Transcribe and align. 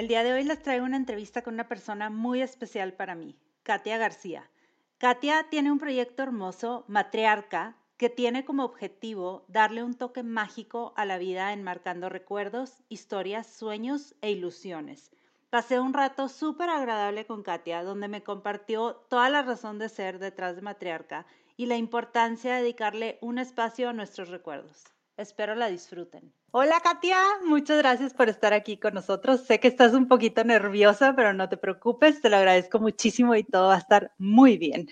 el 0.00 0.08
día 0.08 0.24
de 0.24 0.32
hoy 0.32 0.44
les 0.44 0.62
traigo 0.62 0.86
una 0.86 0.96
entrevista 0.96 1.42
con 1.42 1.52
una 1.52 1.68
persona 1.68 2.08
muy 2.08 2.40
especial 2.40 2.94
para 2.94 3.14
mí, 3.14 3.36
Katia 3.62 3.98
García. 3.98 4.48
Katia 4.96 5.48
tiene 5.50 5.70
un 5.70 5.78
proyecto 5.78 6.22
hermoso, 6.22 6.86
Matriarca, 6.88 7.76
que 7.98 8.08
tiene 8.08 8.46
como 8.46 8.64
objetivo 8.64 9.44
darle 9.48 9.84
un 9.84 9.92
toque 9.92 10.22
mágico 10.22 10.94
a 10.96 11.04
la 11.04 11.18
vida 11.18 11.52
enmarcando 11.52 12.08
recuerdos, 12.08 12.82
historias, 12.88 13.46
sueños 13.46 14.14
e 14.22 14.30
ilusiones. 14.30 15.10
Pasé 15.50 15.78
un 15.78 15.92
rato 15.92 16.30
súper 16.30 16.70
agradable 16.70 17.26
con 17.26 17.42
Katia, 17.42 17.82
donde 17.82 18.08
me 18.08 18.22
compartió 18.22 18.94
toda 19.10 19.28
la 19.28 19.42
razón 19.42 19.78
de 19.78 19.90
ser 19.90 20.18
detrás 20.18 20.56
de 20.56 20.62
Matriarca 20.62 21.26
y 21.58 21.66
la 21.66 21.76
importancia 21.76 22.54
de 22.54 22.62
dedicarle 22.62 23.18
un 23.20 23.38
espacio 23.38 23.90
a 23.90 23.92
nuestros 23.92 24.30
recuerdos. 24.30 24.82
Espero 25.20 25.54
la 25.54 25.68
disfruten. 25.68 26.32
Hola 26.50 26.80
Katia, 26.80 27.18
muchas 27.44 27.76
gracias 27.76 28.14
por 28.14 28.30
estar 28.30 28.54
aquí 28.54 28.78
con 28.78 28.94
nosotros. 28.94 29.42
Sé 29.42 29.60
que 29.60 29.68
estás 29.68 29.92
un 29.92 30.08
poquito 30.08 30.44
nerviosa, 30.44 31.12
pero 31.14 31.34
no 31.34 31.46
te 31.50 31.58
preocupes, 31.58 32.22
te 32.22 32.30
lo 32.30 32.38
agradezco 32.38 32.78
muchísimo 32.78 33.34
y 33.34 33.44
todo 33.44 33.68
va 33.68 33.74
a 33.74 33.78
estar 33.78 34.12
muy 34.16 34.56
bien. 34.56 34.88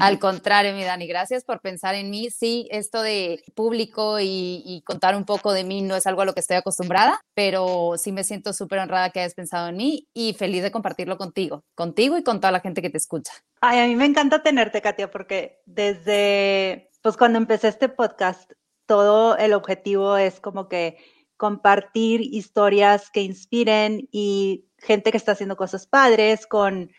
Al 0.00 0.20
contrario, 0.20 0.72
mi 0.72 0.84
Dani, 0.84 1.08
gracias 1.08 1.42
por 1.42 1.60
pensar 1.60 1.96
en 1.96 2.10
mí. 2.10 2.30
Sí, 2.30 2.68
esto 2.70 3.02
de 3.02 3.42
público 3.56 4.18
y, 4.20 4.84
contar 4.86 5.16
un 5.16 5.24
poco 5.24 5.52
de 5.52 5.64
mí 5.64 5.82
no 5.82 5.96
es 5.96 6.06
algo 6.06 6.22
a 6.22 6.26
lo 6.26 6.32
que 6.32 6.40
estoy 6.40 6.58
acostumbrada, 6.58 7.20
pero 7.34 7.94
sí 7.98 8.12
me 8.12 8.22
siento 8.22 8.52
súper 8.52 8.78
honrada 8.78 9.10
que 9.10 9.18
hayas 9.18 9.34
pensado 9.34 9.68
en 9.68 9.76
mí 9.76 10.06
y 10.14 10.34
feliz 10.34 10.62
de 10.62 10.70
compartirlo 10.70 11.18
contigo, 11.18 11.64
contigo 11.74 12.16
y 12.16 12.22
con 12.22 12.38
toda 12.38 12.52
la 12.52 12.60
gente 12.60 12.82
que 12.82 12.90
te 12.90 12.98
escucha. 12.98 13.32
Ay, 13.60 13.80
a 13.80 13.86
mí 13.88 13.96
me 13.96 14.06
encanta 14.06 14.44
tenerte, 14.44 14.80
Katia, 14.80 15.10
porque 15.10 15.60
desde, 15.66 16.88
pues 17.02 17.16
cuando 17.16 17.38
empecé 17.38 17.66
este 17.66 17.88
podcast, 17.88 18.52
todo 18.92 19.38
el 19.38 19.54
objetivo 19.54 20.18
es 20.18 20.38
como 20.38 20.68
que 20.68 20.98
compartir 21.38 22.20
historias 22.20 23.08
que 23.08 23.22
inspiren 23.22 24.06
y 24.12 24.66
gente 24.76 25.10
que 25.10 25.16
está 25.16 25.32
haciendo 25.32 25.56
cosas 25.56 25.86
padres 25.86 26.46
con 26.46 26.90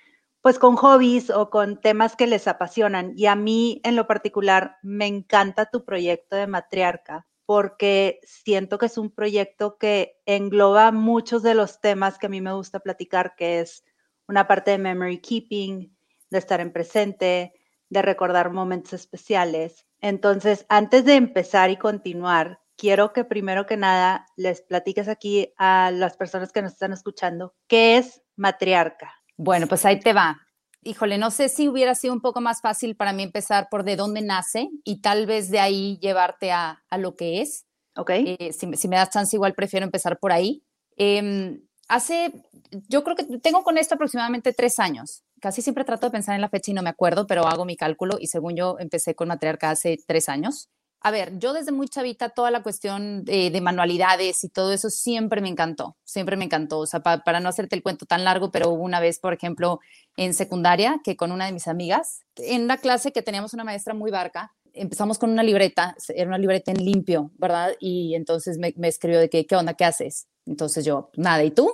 pues 0.42 0.58
con 0.58 0.76
hobbies 0.76 1.30
o 1.30 1.52
con 1.52 1.80
temas 1.80 2.16
que 2.16 2.26
les 2.26 2.48
apasionan. 2.48 3.14
Y 3.16 3.28
a 3.28 3.36
mí 3.36 3.80
en 3.84 3.96
lo 3.96 4.08
particular 4.08 4.78
me 4.82 5.06
encanta 5.06 5.70
tu 5.70 5.86
proyecto 5.86 6.36
de 6.36 6.48
matriarca 6.48 7.28
porque 7.46 8.20
siento 8.24 8.80
que 8.80 8.88
es 8.88 8.98
un 8.98 9.12
proyecto 9.12 9.78
que 9.78 10.18
engloba 10.26 10.92
muchos 10.92 11.44
de 11.44 11.54
los 11.54 11.80
temas 11.80 12.18
que 12.18 12.26
a 12.26 12.30
mí 12.30 12.42
me 12.42 12.54
gusta 12.54 12.80
platicar, 12.80 13.36
que 13.36 13.60
es 13.60 13.84
una 14.28 14.48
parte 14.48 14.72
de 14.72 14.80
memory 14.80 15.20
keeping, 15.20 15.96
de 16.32 16.40
estar 16.40 16.60
en 16.60 16.74
presente, 16.74 17.54
de 17.90 18.02
recordar 18.02 18.52
momentos 18.52 18.94
especiales. 18.94 19.86
Entonces, 20.04 20.66
antes 20.68 21.06
de 21.06 21.16
empezar 21.16 21.70
y 21.70 21.78
continuar, 21.78 22.60
quiero 22.76 23.14
que 23.14 23.24
primero 23.24 23.66
que 23.66 23.78
nada 23.78 24.26
les 24.36 24.62
platiques 24.62 25.08
aquí 25.08 25.54
a 25.58 25.92
las 25.92 26.18
personas 26.18 26.52
que 26.52 26.62
nos 26.62 26.74
están 26.74 26.92
escuchando 26.92 27.56
qué 27.70 27.96
es 27.96 28.22
matriarca. 28.36 29.14
Bueno, 29.38 29.66
pues 29.66 29.86
ahí 29.86 30.02
te 30.02 30.12
va. 30.12 30.42
Híjole, 30.82 31.18
no 31.18 31.32
sé 31.32 31.48
si 31.48 31.70
hubiera 31.70 31.96
sido 31.96 32.14
un 32.14 32.20
poco 32.20 32.42
más 32.42 32.60
fácil 32.60 32.98
para 32.98 33.14
mí 33.14 33.24
empezar 33.24 33.70
por 33.72 33.86
de 33.86 33.96
dónde 33.96 34.22
nace 34.22 34.70
y 34.84 35.00
tal 35.00 35.26
vez 35.26 35.50
de 35.50 35.62
ahí 35.62 35.98
llevarte 36.02 36.52
a, 36.52 36.84
lo 36.98 37.16
que 37.16 37.40
es. 37.40 37.66
Ok. 37.96 38.10
Eh, 38.10 38.52
si, 38.52 38.68
me 38.90 38.98
das 38.98 39.10
chance, 39.10 39.34
igual 39.34 39.54
prefiero 39.54 39.86
empezar 39.86 40.20
por 40.20 40.34
ahí. 40.34 40.66
Em, 40.98 41.62
hace, 41.88 42.44
yo 42.90 43.06
creo 43.06 43.16
que 43.16 43.24
tengo 43.40 43.64
con 43.64 43.78
esto 43.78 43.96
aproximadamente 43.96 44.52
tres 44.52 44.80
años 44.80 45.24
casi 45.44 45.62
siempre 45.62 45.84
trato 45.84 46.08
de 46.08 46.12
pensar 46.12 46.36
en 46.36 46.42
la 46.42 46.48
fecha 46.48 46.72
y 46.72 46.74
no 46.74 46.82
me 46.82 46.90
acuerdo, 46.90 47.28
pero 47.28 47.46
hago 47.46 47.66
mi 47.66 47.76
cálculo 47.76 48.16
y 48.18 48.28
según 48.28 48.56
yo 48.56 48.78
empecé 48.80 49.14
con 49.14 49.28
matriarca 49.28 49.72
hace 49.72 50.00
tres 50.08 50.30
años. 50.30 50.70
A 51.02 51.12
ver, 51.12 51.38
yo 51.38 51.52
desde 51.52 51.74
muy 51.74 51.90
chavita 51.90 52.30
toda 52.30 52.50
la 52.50 52.64
cuestión 52.64 53.26
de, 53.26 53.60
manualidades 53.62 54.42
y 54.46 54.48
todo 54.48 54.72
eso 54.72 54.90
siempre 54.90 55.42
me 55.42 55.50
encantó, 55.50 55.98
siempre 56.06 56.38
me 56.38 56.46
encantó. 56.46 56.80
O 56.80 56.86
sea, 56.86 57.02
para 57.02 57.42
no 57.42 57.50
hacerte 57.50 57.76
el 57.76 57.84
cuento 57.84 58.06
tan 58.06 58.24
largo, 58.24 58.52
pero 58.52 58.70
una 58.70 59.02
vez, 59.02 59.20
por 59.20 59.34
ejemplo, 59.34 59.82
en 60.16 60.34
secundaria, 60.34 61.02
que 61.04 61.18
con 61.18 61.34
una 61.34 61.46
de 61.46 61.52
mis 61.52 61.68
amigas, 61.68 62.22
en 62.38 62.68
la 62.68 62.78
clase 62.78 63.12
que 63.12 63.22
teníamos 63.22 63.54
una 63.54 63.66
maestra 63.66 63.94
muy 63.94 64.12
barca, 64.12 64.54
empezamos 64.72 65.20
con 65.20 65.30
una 65.30 65.44
libreta, 65.44 65.98
era 66.16 66.30
una 66.30 66.38
libreta 66.38 66.72
en 66.72 66.86
limpio, 66.86 67.32
¿verdad? 67.38 67.74
Y 67.82 68.16
entonces 68.16 68.58
me, 68.58 68.74
me 68.78 68.88
escribió 68.88 69.20
de 69.20 69.30
que, 69.30 69.46
¿qué 69.46 69.58
onda? 69.58 69.74
¿Qué 69.74 69.84
haces? 69.84 70.28
Entonces 70.46 70.86
yo, 70.86 71.12
nada, 71.18 71.44
¿y 71.44 71.52
tú? 71.52 71.70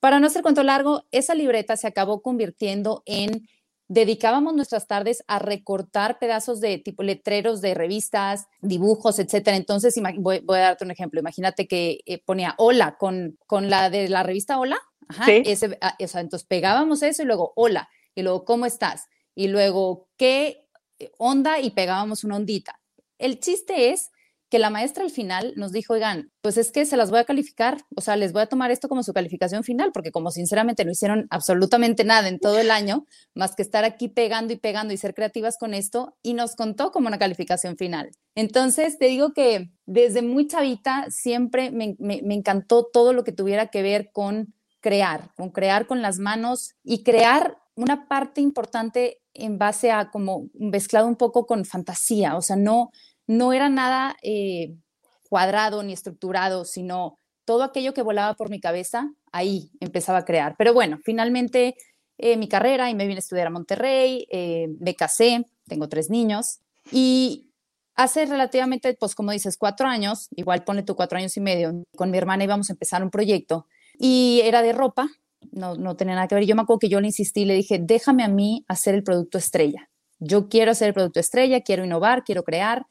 Para 0.00 0.20
no 0.20 0.26
hacer 0.26 0.42
cuento 0.42 0.62
largo, 0.62 1.04
esa 1.10 1.34
libreta 1.34 1.76
se 1.76 1.86
acabó 1.86 2.22
convirtiendo 2.22 3.02
en 3.06 3.48
dedicábamos 3.88 4.54
nuestras 4.54 4.86
tardes 4.86 5.24
a 5.26 5.38
recortar 5.38 6.18
pedazos 6.18 6.60
de 6.60 6.78
tipo 6.78 7.02
letreros 7.02 7.62
de 7.62 7.74
revistas, 7.74 8.46
dibujos, 8.60 9.18
etcétera. 9.18 9.56
Entonces, 9.56 9.94
voy, 10.18 10.42
a 10.48 10.60
darte 10.60 10.84
un 10.84 10.90
ejemplo. 10.90 11.18
Imagínate 11.20 11.66
que 11.66 12.00
eh, 12.04 12.22
ponía 12.22 12.54
hola 12.58 12.96
con, 12.98 13.38
con 13.46 13.70
la 13.70 13.88
de 13.88 14.08
la 14.08 14.22
revista 14.22 14.58
Hola. 14.58 14.78
Ajá, 15.08 15.32
ese, 15.32 15.78
ah, 15.80 15.96
o 15.98 16.06
sea, 16.06 16.20
entonces 16.20 16.46
pegábamos 16.46 17.02
eso 17.02 17.22
y 17.22 17.24
luego 17.24 17.54
hola, 17.56 17.88
y 18.14 18.20
luego 18.20 18.44
cómo 18.44 18.66
estás, 18.66 19.06
y 19.34 19.48
luego 19.48 20.06
qué 20.18 20.66
onda 21.16 21.60
y 21.60 21.70
pegábamos 21.70 22.24
una 22.24 22.36
ondita. 22.36 22.78
El 23.16 23.40
chiste 23.40 23.90
es 23.90 24.10
que 24.50 24.58
la 24.58 24.70
maestra 24.70 25.04
al 25.04 25.10
final 25.10 25.52
nos 25.56 25.72
dijo, 25.72 25.92
oigan, 25.92 26.30
pues 26.40 26.56
es 26.56 26.72
que 26.72 26.86
se 26.86 26.96
las 26.96 27.10
voy 27.10 27.18
a 27.18 27.24
calificar, 27.24 27.84
o 27.94 28.00
sea, 28.00 28.16
les 28.16 28.32
voy 28.32 28.42
a 28.42 28.46
tomar 28.46 28.70
esto 28.70 28.88
como 28.88 29.02
su 29.02 29.12
calificación 29.12 29.62
final, 29.62 29.92
porque 29.92 30.10
como 30.10 30.30
sinceramente 30.30 30.84
no 30.84 30.92
hicieron 30.92 31.26
absolutamente 31.30 32.04
nada 32.04 32.28
en 32.28 32.38
todo 32.38 32.58
el 32.58 32.70
año, 32.70 33.06
más 33.34 33.54
que 33.54 33.62
estar 33.62 33.84
aquí 33.84 34.08
pegando 34.08 34.52
y 34.52 34.56
pegando 34.56 34.94
y 34.94 34.96
ser 34.96 35.14
creativas 35.14 35.58
con 35.58 35.74
esto, 35.74 36.16
y 36.22 36.34
nos 36.34 36.56
contó 36.56 36.92
como 36.92 37.08
una 37.08 37.18
calificación 37.18 37.76
final. 37.76 38.10
Entonces, 38.34 38.98
te 38.98 39.06
digo 39.06 39.32
que 39.34 39.70
desde 39.84 40.22
muy 40.22 40.46
chavita 40.46 41.06
siempre 41.10 41.70
me, 41.70 41.96
me 41.98 42.34
encantó 42.34 42.86
todo 42.86 43.12
lo 43.12 43.24
que 43.24 43.32
tuviera 43.32 43.66
que 43.66 43.82
ver 43.82 44.10
con 44.12 44.54
crear, 44.80 45.32
con 45.34 45.50
crear 45.50 45.86
con 45.86 46.02
las 46.02 46.18
manos 46.18 46.74
y 46.82 47.02
crear 47.02 47.58
una 47.74 48.08
parte 48.08 48.40
importante 48.40 49.20
en 49.34 49.56
base 49.56 49.92
a 49.92 50.10
como 50.10 50.48
mezclado 50.54 51.06
un 51.06 51.16
poco 51.16 51.46
con 51.46 51.64
fantasía, 51.64 52.36
o 52.36 52.42
sea, 52.42 52.56
no, 52.56 52.90
no 53.28 53.52
era 53.52 53.68
nada 53.68 54.16
eh, 54.22 54.74
cuadrado 55.28 55.84
ni 55.84 55.92
estructurado, 55.92 56.64
sino 56.64 57.18
todo 57.44 57.62
aquello 57.62 57.94
que 57.94 58.02
volaba 58.02 58.34
por 58.34 58.50
mi 58.50 58.60
cabeza, 58.60 59.12
ahí 59.30 59.70
empezaba 59.78 60.18
a 60.18 60.24
crear. 60.24 60.56
Pero 60.58 60.74
bueno, 60.74 60.98
finalmente 61.04 61.76
eh, 62.18 62.36
mi 62.36 62.48
carrera 62.48 62.90
y 62.90 62.94
me 62.94 63.06
vine 63.06 63.18
a 63.18 63.20
estudiar 63.20 63.46
a 63.46 63.50
Monterrey, 63.50 64.26
eh, 64.30 64.68
me 64.80 64.94
casé, 64.96 65.46
tengo 65.66 65.88
tres 65.88 66.10
niños 66.10 66.60
y 66.90 67.50
hace 67.94 68.26
relativamente, 68.26 68.94
pues 68.94 69.14
como 69.14 69.30
dices, 69.30 69.56
cuatro 69.56 69.86
años, 69.86 70.28
igual 70.34 70.64
pone 70.64 70.82
tú 70.82 70.96
cuatro 70.96 71.18
años 71.18 71.36
y 71.36 71.40
medio, 71.40 71.84
con 71.96 72.10
mi 72.10 72.18
hermana 72.18 72.44
íbamos 72.44 72.70
a 72.70 72.72
empezar 72.72 73.02
un 73.02 73.10
proyecto 73.10 73.66
y 73.98 74.40
era 74.44 74.62
de 74.62 74.72
ropa, 74.72 75.08
no, 75.52 75.76
no 75.76 75.96
tenía 75.96 76.14
nada 76.14 76.28
que 76.28 76.34
ver. 76.34 76.44
Yo 76.44 76.56
me 76.56 76.62
acuerdo 76.62 76.80
que 76.80 76.88
yo 76.88 77.00
le 77.00 77.08
insistí, 77.08 77.44
le 77.44 77.54
dije, 77.54 77.78
déjame 77.80 78.24
a 78.24 78.28
mí 78.28 78.64
hacer 78.68 78.94
el 78.94 79.02
producto 79.02 79.38
estrella. 79.38 79.88
Yo 80.18 80.48
quiero 80.48 80.72
hacer 80.72 80.88
el 80.88 80.94
producto 80.94 81.20
estrella, 81.20 81.60
quiero 81.60 81.84
innovar, 81.84 82.24
quiero 82.24 82.42
crear. 82.42 82.86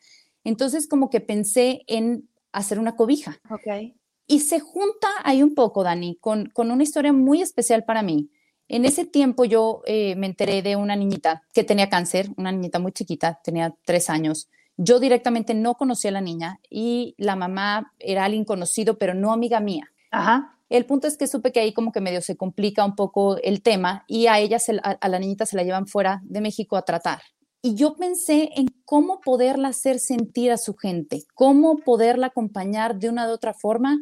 Entonces 0.47 0.87
como 0.87 1.09
que 1.09 1.19
pensé 1.19 1.81
en 1.87 2.29
hacer 2.53 2.79
una 2.79 2.95
cobija. 2.95 3.37
Ok. 3.49 3.93
Y 4.27 4.39
se 4.39 4.61
junta 4.61 5.09
ahí 5.25 5.43
un 5.43 5.53
poco, 5.53 5.83
Dani, 5.83 6.17
con, 6.21 6.45
con 6.51 6.71
una 6.71 6.83
historia 6.83 7.11
muy 7.11 7.41
especial 7.41 7.83
para 7.83 8.01
mí. 8.01 8.29
En 8.69 8.85
ese 8.85 9.05
tiempo 9.05 9.43
yo 9.43 9.81
eh, 9.85 10.15
me 10.15 10.25
enteré 10.25 10.61
de 10.61 10.77
una 10.77 10.95
niñita 10.95 11.41
que 11.53 11.65
tenía 11.65 11.89
cáncer, 11.89 12.29
una 12.37 12.53
niñita 12.53 12.79
muy 12.79 12.93
chiquita, 12.93 13.41
tenía 13.43 13.75
tres 13.83 14.09
años. 14.09 14.47
Yo 14.77 15.01
directamente 15.01 15.53
no 15.53 15.75
conocía 15.75 16.11
a 16.11 16.13
la 16.13 16.21
niña 16.21 16.61
y 16.69 17.13
la 17.17 17.35
mamá 17.35 17.91
era 17.99 18.23
alguien 18.23 18.45
conocido, 18.45 18.97
pero 18.97 19.13
no 19.13 19.33
amiga 19.33 19.59
mía. 19.59 19.91
Ajá. 20.11 20.57
El 20.69 20.85
punto 20.85 21.07
es 21.07 21.17
que 21.17 21.27
supe 21.27 21.51
que 21.51 21.59
ahí 21.59 21.73
como 21.73 21.91
que 21.91 21.99
medio 21.99 22.21
se 22.21 22.37
complica 22.37 22.85
un 22.85 22.95
poco 22.95 23.35
el 23.37 23.61
tema 23.61 24.05
y 24.07 24.27
a 24.27 24.39
ella, 24.39 24.59
a 24.81 25.09
la 25.09 25.19
niñita 25.19 25.45
se 25.45 25.57
la 25.57 25.63
llevan 25.63 25.87
fuera 25.87 26.21
de 26.23 26.39
México 26.39 26.77
a 26.77 26.83
tratar. 26.83 27.19
Y 27.61 27.75
yo 27.75 27.95
pensé 27.95 28.51
en 28.55 28.67
cómo 28.85 29.19
poderla 29.21 29.69
hacer 29.69 29.99
sentir 29.99 30.51
a 30.51 30.57
su 30.57 30.75
gente, 30.75 31.23
cómo 31.33 31.77
poderla 31.77 32.27
acompañar 32.27 32.99
de 32.99 33.09
una 33.09 33.27
u 33.27 33.31
otra 33.31 33.53
forma 33.53 33.99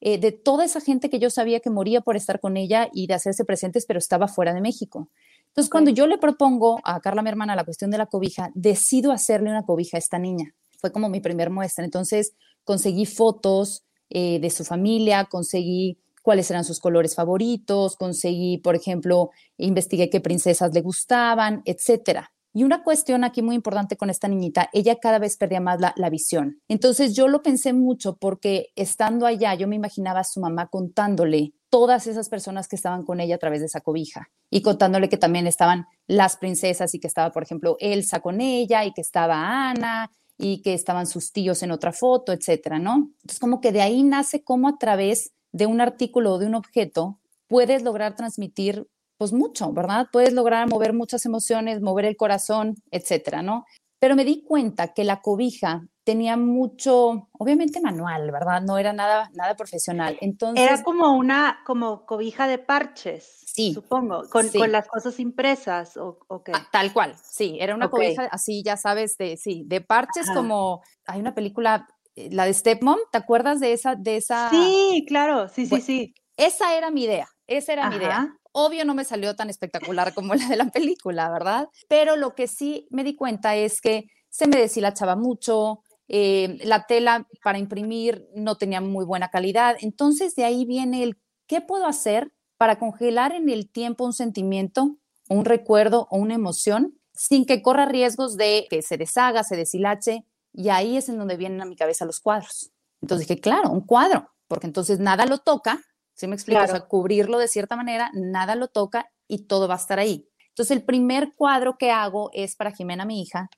eh, 0.00 0.18
de 0.18 0.30
toda 0.30 0.64
esa 0.64 0.80
gente 0.80 1.10
que 1.10 1.18
yo 1.18 1.28
sabía 1.28 1.60
que 1.60 1.70
moría 1.70 2.00
por 2.00 2.16
estar 2.16 2.38
con 2.38 2.56
ella 2.56 2.88
y 2.92 3.06
de 3.08 3.14
hacerse 3.14 3.44
presentes, 3.44 3.84
pero 3.86 3.98
estaba 3.98 4.28
fuera 4.28 4.54
de 4.54 4.60
México. 4.60 5.10
Entonces, 5.48 5.70
cuando 5.70 5.90
yo 5.90 6.06
le 6.06 6.18
propongo 6.18 6.78
a 6.84 7.00
Carla, 7.00 7.22
mi 7.22 7.30
hermana, 7.30 7.56
la 7.56 7.64
cuestión 7.64 7.90
de 7.90 7.98
la 7.98 8.06
cobija, 8.06 8.50
decido 8.54 9.10
hacerle 9.10 9.50
una 9.50 9.64
cobija 9.64 9.96
a 9.96 9.98
esta 9.98 10.18
niña. 10.18 10.54
Fue 10.78 10.92
como 10.92 11.08
mi 11.08 11.20
primer 11.20 11.50
muestra. 11.50 11.84
Entonces, 11.84 12.34
conseguí 12.62 13.06
fotos 13.06 13.84
eh, 14.10 14.38
de 14.38 14.50
su 14.50 14.64
familia, 14.64 15.24
conseguí 15.24 15.98
cuáles 16.22 16.50
eran 16.50 16.64
sus 16.64 16.78
colores 16.78 17.16
favoritos, 17.16 17.96
conseguí, 17.96 18.58
por 18.58 18.76
ejemplo, 18.76 19.30
investigué 19.56 20.10
qué 20.10 20.20
princesas 20.20 20.72
le 20.74 20.82
gustaban, 20.82 21.62
etcétera. 21.64 22.30
Y 22.52 22.64
una 22.64 22.82
cuestión 22.82 23.24
aquí 23.24 23.42
muy 23.42 23.54
importante 23.54 23.96
con 23.96 24.10
esta 24.10 24.28
niñita, 24.28 24.70
ella 24.72 24.96
cada 24.96 25.18
vez 25.18 25.36
perdía 25.36 25.60
más 25.60 25.78
la, 25.80 26.10
visión. 26.10 26.60
Entonces 26.68 27.14
yo 27.14 27.28
lo 27.28 27.42
pensé 27.42 27.72
mucho 27.72 28.16
porque 28.16 28.68
estando 28.74 29.26
allá 29.26 29.54
yo 29.54 29.68
me 29.68 29.76
imaginaba 29.76 30.20
a 30.20 30.24
su 30.24 30.40
mamá 30.40 30.68
contándole 30.68 31.52
todas 31.68 32.06
esas 32.06 32.30
personas 32.30 32.66
que 32.66 32.76
estaban 32.76 33.04
con 33.04 33.20
ella 33.20 33.34
a 33.34 33.38
través 33.38 33.60
de 33.60 33.66
esa 33.66 33.80
cobija 33.80 34.30
y 34.50 34.62
contándole 34.62 35.10
que 35.10 35.18
también 35.18 35.46
estaban 35.46 35.86
las 36.06 36.38
princesas 36.38 36.94
y 36.94 37.00
que 37.00 37.06
estaba, 37.06 37.30
por 37.30 37.42
ejemplo, 37.42 37.76
Elsa 37.78 38.20
con 38.20 38.40
ella 38.40 38.84
y 38.86 38.92
que 38.92 39.02
estaba 39.02 39.70
Ana 39.70 40.10
y 40.38 40.62
que 40.62 40.72
estaban 40.72 41.06
sus 41.06 41.32
tíos 41.32 41.62
en 41.62 41.70
otra 41.70 41.92
foto, 41.92 42.32
etcétera, 42.32 42.78
¿no? 42.78 43.10
Entonces 43.22 43.38
como 43.38 43.60
que 43.60 43.72
de 43.72 43.82
ahí 43.82 44.02
nace 44.02 44.42
cómo 44.42 44.68
a 44.68 44.78
través 44.78 45.32
de 45.52 45.66
un 45.66 45.80
artículo 45.80 46.34
o 46.34 46.38
de 46.38 46.46
un 46.46 46.54
objeto 46.54 47.18
puedes 47.48 47.82
lograr 47.82 48.14
transmitir 48.14 48.88
pues 49.18 49.32
mucho, 49.32 49.72
¿verdad? 49.72 50.06
Puedes 50.10 50.32
lograr 50.32 50.68
mover 50.68 50.94
muchas 50.94 51.26
emociones, 51.26 51.82
mover 51.82 52.06
el 52.06 52.16
corazón, 52.16 52.76
etcétera, 52.90 53.42
¿no? 53.42 53.64
Pero 54.00 54.14
me 54.14 54.24
di 54.24 54.44
cuenta 54.44 54.94
que 54.94 55.02
la 55.02 55.20
cobija 55.20 55.82
tenía 56.04 56.36
mucho, 56.36 57.28
obviamente 57.32 57.80
manual, 57.80 58.30
¿verdad? 58.30 58.62
No 58.62 58.78
era 58.78 58.92
nada, 58.92 59.28
nada 59.34 59.56
profesional. 59.56 60.16
Entonces 60.20 60.64
era 60.64 60.82
como 60.82 61.16
una, 61.16 61.58
como 61.66 62.06
cobija 62.06 62.46
de 62.46 62.58
parches. 62.58 63.42
Sí, 63.44 63.74
supongo, 63.74 64.22
con, 64.30 64.48
con 64.50 64.70
las 64.70 64.86
cosas 64.86 65.18
impresas 65.18 65.96
o, 65.96 66.20
o 66.28 66.44
qué. 66.44 66.52
Ah, 66.54 66.68
tal 66.70 66.92
cual, 66.92 67.16
sí, 67.20 67.58
era 67.60 67.74
una 67.74 67.86
okay. 67.86 68.14
cobija 68.14 68.28
así, 68.30 68.62
ya 68.64 68.76
sabes, 68.76 69.16
de 69.18 69.36
sí, 69.36 69.64
de 69.66 69.80
parches 69.80 70.28
Ajá. 70.28 70.34
como 70.34 70.80
hay 71.06 71.18
una 71.18 71.34
película, 71.34 71.88
eh, 72.14 72.28
la 72.30 72.44
de 72.44 72.54
Stepmom, 72.54 72.98
¿te 73.10 73.18
acuerdas 73.18 73.58
de 73.58 73.72
esa, 73.72 73.96
de 73.96 74.16
esa? 74.16 74.48
Sí, 74.48 75.04
claro, 75.08 75.48
sí, 75.48 75.64
sí, 75.64 75.70
bueno, 75.70 75.84
sí. 75.84 76.14
Esa 76.36 76.76
era 76.76 76.92
mi 76.92 77.02
idea, 77.02 77.26
esa 77.48 77.72
era 77.72 77.82
Ajá. 77.82 77.90
mi 77.90 77.96
idea. 77.96 78.37
Obvio 78.52 78.84
no 78.84 78.94
me 78.94 79.04
salió 79.04 79.36
tan 79.36 79.50
espectacular 79.50 80.14
como 80.14 80.34
la 80.34 80.48
de 80.48 80.56
la 80.56 80.70
película, 80.70 81.30
¿verdad? 81.30 81.68
Pero 81.88 82.16
lo 82.16 82.34
que 82.34 82.48
sí 82.48 82.86
me 82.90 83.04
di 83.04 83.14
cuenta 83.14 83.56
es 83.56 83.80
que 83.80 84.06
se 84.30 84.46
me 84.46 84.56
deshilachaba 84.56 85.16
mucho, 85.16 85.82
eh, 86.08 86.58
la 86.64 86.86
tela 86.86 87.26
para 87.42 87.58
imprimir 87.58 88.26
no 88.34 88.56
tenía 88.56 88.80
muy 88.80 89.04
buena 89.04 89.28
calidad. 89.28 89.76
Entonces 89.80 90.34
de 90.34 90.44
ahí 90.44 90.64
viene 90.64 91.02
el 91.02 91.18
qué 91.46 91.60
puedo 91.60 91.86
hacer 91.86 92.32
para 92.56 92.78
congelar 92.78 93.32
en 93.32 93.48
el 93.48 93.70
tiempo 93.70 94.04
un 94.04 94.12
sentimiento, 94.12 94.96
un 95.28 95.44
recuerdo 95.44 96.08
o 96.10 96.18
una 96.18 96.34
emoción 96.34 96.98
sin 97.14 97.44
que 97.46 97.62
corra 97.62 97.86
riesgos 97.86 98.36
de 98.36 98.66
que 98.70 98.80
se 98.82 98.96
deshaga, 98.96 99.44
se 99.44 99.56
deshilache. 99.56 100.24
Y 100.52 100.70
ahí 100.70 100.96
es 100.96 101.08
en 101.08 101.18
donde 101.18 101.36
vienen 101.36 101.60
a 101.60 101.66
mi 101.66 101.76
cabeza 101.76 102.04
los 102.04 102.20
cuadros. 102.20 102.70
Entonces 103.02 103.28
dije, 103.28 103.40
claro, 103.40 103.70
un 103.70 103.82
cuadro, 103.82 104.30
porque 104.48 104.66
entonces 104.66 104.98
nada 104.98 105.26
lo 105.26 105.38
toca, 105.38 105.80
¿sí 106.18 106.26
me 106.26 106.34
explico? 106.34 106.58
Claro. 106.58 106.72
O 106.72 106.76
sea, 106.76 106.86
cubrirlo 106.86 107.38
de 107.38 107.48
cierta 107.48 107.76
manera, 107.76 108.10
nada 108.12 108.56
lo 108.56 108.68
toca 108.68 109.10
y 109.28 109.46
todo 109.46 109.68
va 109.68 109.74
a 109.74 109.78
estar 109.78 109.98
ahí. 109.98 110.28
Entonces 110.48 110.76
el 110.76 110.82
primer 110.82 111.34
cuadro 111.36 111.78
que 111.78 111.92
hago 111.92 112.30
es 112.32 112.56
para 112.56 112.72
Jimena, 112.72 113.04
mi 113.04 113.22
hija, 113.22 113.48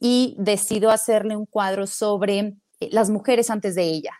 y 0.00 0.34
decido 0.38 0.90
hacerle 0.90 1.36
un 1.36 1.44
cuadro 1.44 1.86
sobre 1.86 2.56
eh, 2.80 2.88
las 2.90 3.10
mujeres 3.10 3.50
antes 3.50 3.74
de 3.74 3.84
ella. 3.84 4.12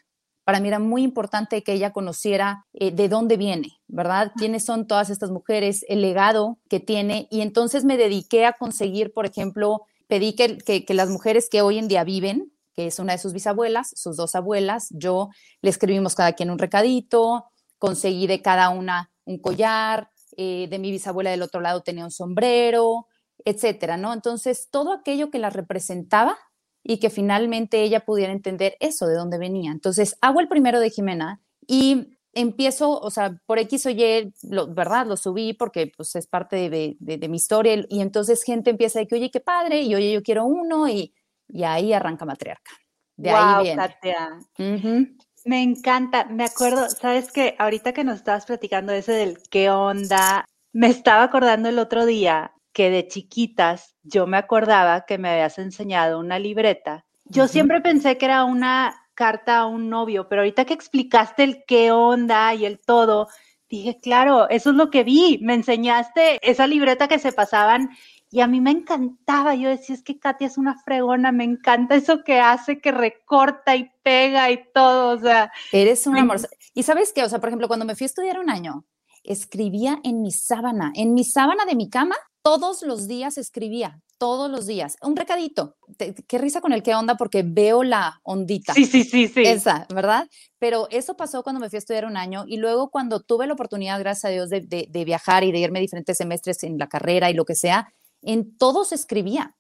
Para 0.44 0.60
mí 0.60 0.68
era 0.68 0.78
muy 0.78 1.02
importante 1.02 1.62
que 1.62 1.72
ella 1.72 1.92
conociera 1.92 2.66
eh, 2.74 2.92
de 2.92 3.08
dónde 3.08 3.36
viene, 3.36 3.80
¿verdad? 3.88 4.32
¿Quiénes 4.36 4.64
son 4.64 4.86
todas 4.86 5.08
estas 5.08 5.30
mujeres? 5.30 5.84
El 5.88 6.02
legado 6.02 6.58
que 6.68 6.78
tiene. 6.78 7.26
Y 7.30 7.40
entonces 7.40 7.84
me 7.84 7.96
dediqué 7.96 8.44
a 8.44 8.52
conseguir, 8.52 9.12
por 9.12 9.24
ejemplo, 9.24 9.82
pedí 10.06 10.34
que, 10.34 10.58
que, 10.58 10.84
que 10.84 10.94
las 10.94 11.08
mujeres 11.08 11.48
que 11.50 11.62
hoy 11.62 11.78
en 11.78 11.88
día 11.88 12.04
viven, 12.04 12.52
que 12.74 12.86
es 12.86 12.98
una 12.98 13.14
de 13.14 13.18
sus 13.18 13.32
bisabuelas, 13.32 13.90
sus 13.96 14.16
dos 14.16 14.34
abuelas, 14.34 14.88
yo 14.90 15.30
le 15.62 15.70
escribimos 15.70 16.14
cada 16.14 16.34
quien 16.34 16.50
un 16.50 16.58
recadito, 16.58 17.46
conseguí 17.86 18.26
de 18.26 18.42
cada 18.42 18.70
una 18.70 19.10
un 19.24 19.38
collar, 19.38 20.10
eh, 20.36 20.66
de 20.68 20.78
mi 20.78 20.90
bisabuela 20.90 21.30
del 21.30 21.42
otro 21.42 21.60
lado 21.60 21.82
tenía 21.82 22.04
un 22.04 22.10
sombrero, 22.10 23.06
etcétera, 23.44 23.96
¿no? 23.96 24.12
Entonces, 24.12 24.68
todo 24.70 24.92
aquello 24.92 25.30
que 25.30 25.38
la 25.38 25.50
representaba 25.50 26.36
y 26.82 26.98
que 26.98 27.10
finalmente 27.10 27.82
ella 27.82 28.04
pudiera 28.04 28.32
entender 28.32 28.76
eso, 28.80 29.06
de 29.06 29.14
dónde 29.14 29.38
venía. 29.38 29.72
Entonces, 29.72 30.16
hago 30.20 30.40
el 30.40 30.48
primero 30.48 30.80
de 30.80 30.90
Jimena 30.90 31.40
y 31.66 32.16
empiezo, 32.32 33.00
o 33.00 33.10
sea, 33.10 33.40
por 33.46 33.58
X 33.58 33.86
o 33.86 33.90
Y, 33.90 34.32
lo, 34.42 34.72
¿verdad? 34.72 35.06
Lo 35.06 35.16
subí 35.16 35.52
porque 35.54 35.90
pues 35.96 36.14
es 36.16 36.26
parte 36.26 36.68
de, 36.68 36.96
de, 37.00 37.16
de, 37.18 37.28
mi 37.28 37.38
historia 37.38 37.84
y 37.88 38.00
entonces 38.00 38.42
gente 38.44 38.70
empieza 38.70 38.98
de 38.98 39.06
que, 39.06 39.14
oye, 39.14 39.30
qué 39.30 39.40
padre, 39.40 39.80
y 39.82 39.94
oye, 39.94 40.12
yo 40.12 40.22
quiero 40.22 40.44
uno 40.44 40.86
y, 40.86 41.14
y 41.48 41.64
ahí 41.64 41.92
arranca 41.92 42.24
Matriarca. 42.24 42.72
De 43.16 43.30
wow, 43.30 43.38
ahí 43.38 43.64
viene. 43.64 43.82
Katia. 43.82 44.38
Uh 44.58 44.62
-huh. 44.62 45.16
Me 45.46 45.62
encanta, 45.62 46.24
me 46.24 46.42
acuerdo, 46.42 46.90
sabes 46.90 47.30
que 47.30 47.54
ahorita 47.60 47.92
que 47.92 48.02
nos 48.02 48.16
estabas 48.16 48.46
platicando 48.46 48.92
ese 48.92 49.12
del 49.12 49.38
qué 49.48 49.70
onda, 49.70 50.44
me 50.72 50.88
estaba 50.88 51.22
acordando 51.22 51.68
el 51.68 51.78
otro 51.78 52.04
día 52.04 52.52
que 52.72 52.90
de 52.90 53.06
chiquitas 53.06 53.94
yo 54.02 54.26
me 54.26 54.38
acordaba 54.38 55.06
que 55.06 55.18
me 55.18 55.30
habías 55.30 55.58
enseñado 55.58 56.18
una 56.18 56.40
libreta. 56.40 57.04
Yo 57.26 57.44
uh 57.44 57.46
-huh. 57.46 57.48
siempre 57.48 57.80
pensé 57.80 58.18
que 58.18 58.26
era 58.26 58.44
una 58.44 58.96
carta 59.14 59.58
a 59.58 59.66
un 59.66 59.88
novio, 59.88 60.28
pero 60.28 60.42
ahorita 60.42 60.64
que 60.64 60.74
explicaste 60.74 61.44
el 61.44 61.62
qué 61.64 61.92
onda 61.92 62.52
y 62.52 62.66
el 62.66 62.80
todo, 62.80 63.28
dije, 63.68 63.98
claro, 64.02 64.48
eso 64.50 64.70
es 64.70 64.76
lo 64.76 64.90
que 64.90 65.04
vi, 65.04 65.38
me 65.42 65.54
enseñaste 65.54 66.38
esa 66.42 66.66
libreta 66.66 67.06
que 67.06 67.20
se 67.20 67.32
pasaban 67.32 67.90
y 68.30 68.40
a 68.40 68.46
mí 68.48 68.60
me 68.60 68.72
encantaba, 68.72 69.54
yo 69.54 69.68
decía, 69.68 69.94
es 69.94 70.02
que 70.02 70.18
Katia 70.18 70.48
es 70.48 70.58
una 70.58 70.76
fregona, 70.82 71.30
me 71.30 71.44
encanta 71.44 71.94
eso 71.94 72.24
que 72.24 72.40
hace, 72.40 72.80
que 72.80 72.90
recorta 72.90 73.76
y 73.76 73.90
pega 74.02 74.50
y 74.50 74.64
todo, 74.74 75.16
o 75.16 75.20
sea. 75.20 75.52
Eres 75.72 76.06
un 76.06 76.18
amor. 76.18 76.40
Y 76.74 76.82
sabes 76.82 77.12
qué, 77.12 77.22
o 77.22 77.28
sea, 77.28 77.38
por 77.38 77.48
ejemplo, 77.48 77.68
cuando 77.68 77.86
me 77.86 77.94
fui 77.94 78.04
a 78.04 78.06
estudiar 78.06 78.40
un 78.40 78.50
año, 78.50 78.84
escribía 79.22 80.00
en 80.02 80.22
mi 80.22 80.32
sábana, 80.32 80.92
en 80.94 81.14
mi 81.14 81.24
sábana 81.24 81.64
de 81.66 81.76
mi 81.76 81.88
cama, 81.88 82.16
todos 82.42 82.82
los 82.82 83.06
días 83.08 83.38
escribía, 83.38 84.00
todos 84.18 84.50
los 84.50 84.66
días. 84.66 84.96
Un 85.02 85.16
recadito. 85.16 85.76
Te, 85.96 86.14
qué 86.14 86.38
risa 86.38 86.60
con 86.60 86.72
el 86.72 86.82
qué 86.82 86.94
onda 86.94 87.16
porque 87.16 87.42
veo 87.44 87.82
la 87.82 88.20
ondita. 88.22 88.72
Sí, 88.72 88.86
sí, 88.86 89.04
sí, 89.04 89.28
sí. 89.28 89.42
Esa, 89.42 89.86
¿verdad? 89.92 90.28
Pero 90.58 90.86
eso 90.90 91.16
pasó 91.16 91.42
cuando 91.42 91.60
me 91.60 91.68
fui 91.68 91.76
a 91.76 91.78
estudiar 91.78 92.06
un 92.06 92.16
año 92.16 92.44
y 92.46 92.56
luego 92.56 92.90
cuando 92.90 93.20
tuve 93.20 93.46
la 93.46 93.54
oportunidad, 93.54 93.98
gracias 93.98 94.26
a 94.26 94.28
Dios, 94.28 94.48
de, 94.48 94.60
de, 94.60 94.86
de 94.90 95.04
viajar 95.04 95.44
y 95.44 95.52
de 95.52 95.58
irme 95.58 95.80
diferentes 95.80 96.16
semestres 96.16 96.62
en 96.62 96.78
la 96.78 96.88
carrera 96.88 97.30
y 97.30 97.34
lo 97.34 97.44
que 97.44 97.54
sea, 97.54 97.92
en 98.26 98.56
todos 98.58 98.92
escribía, 98.92 99.56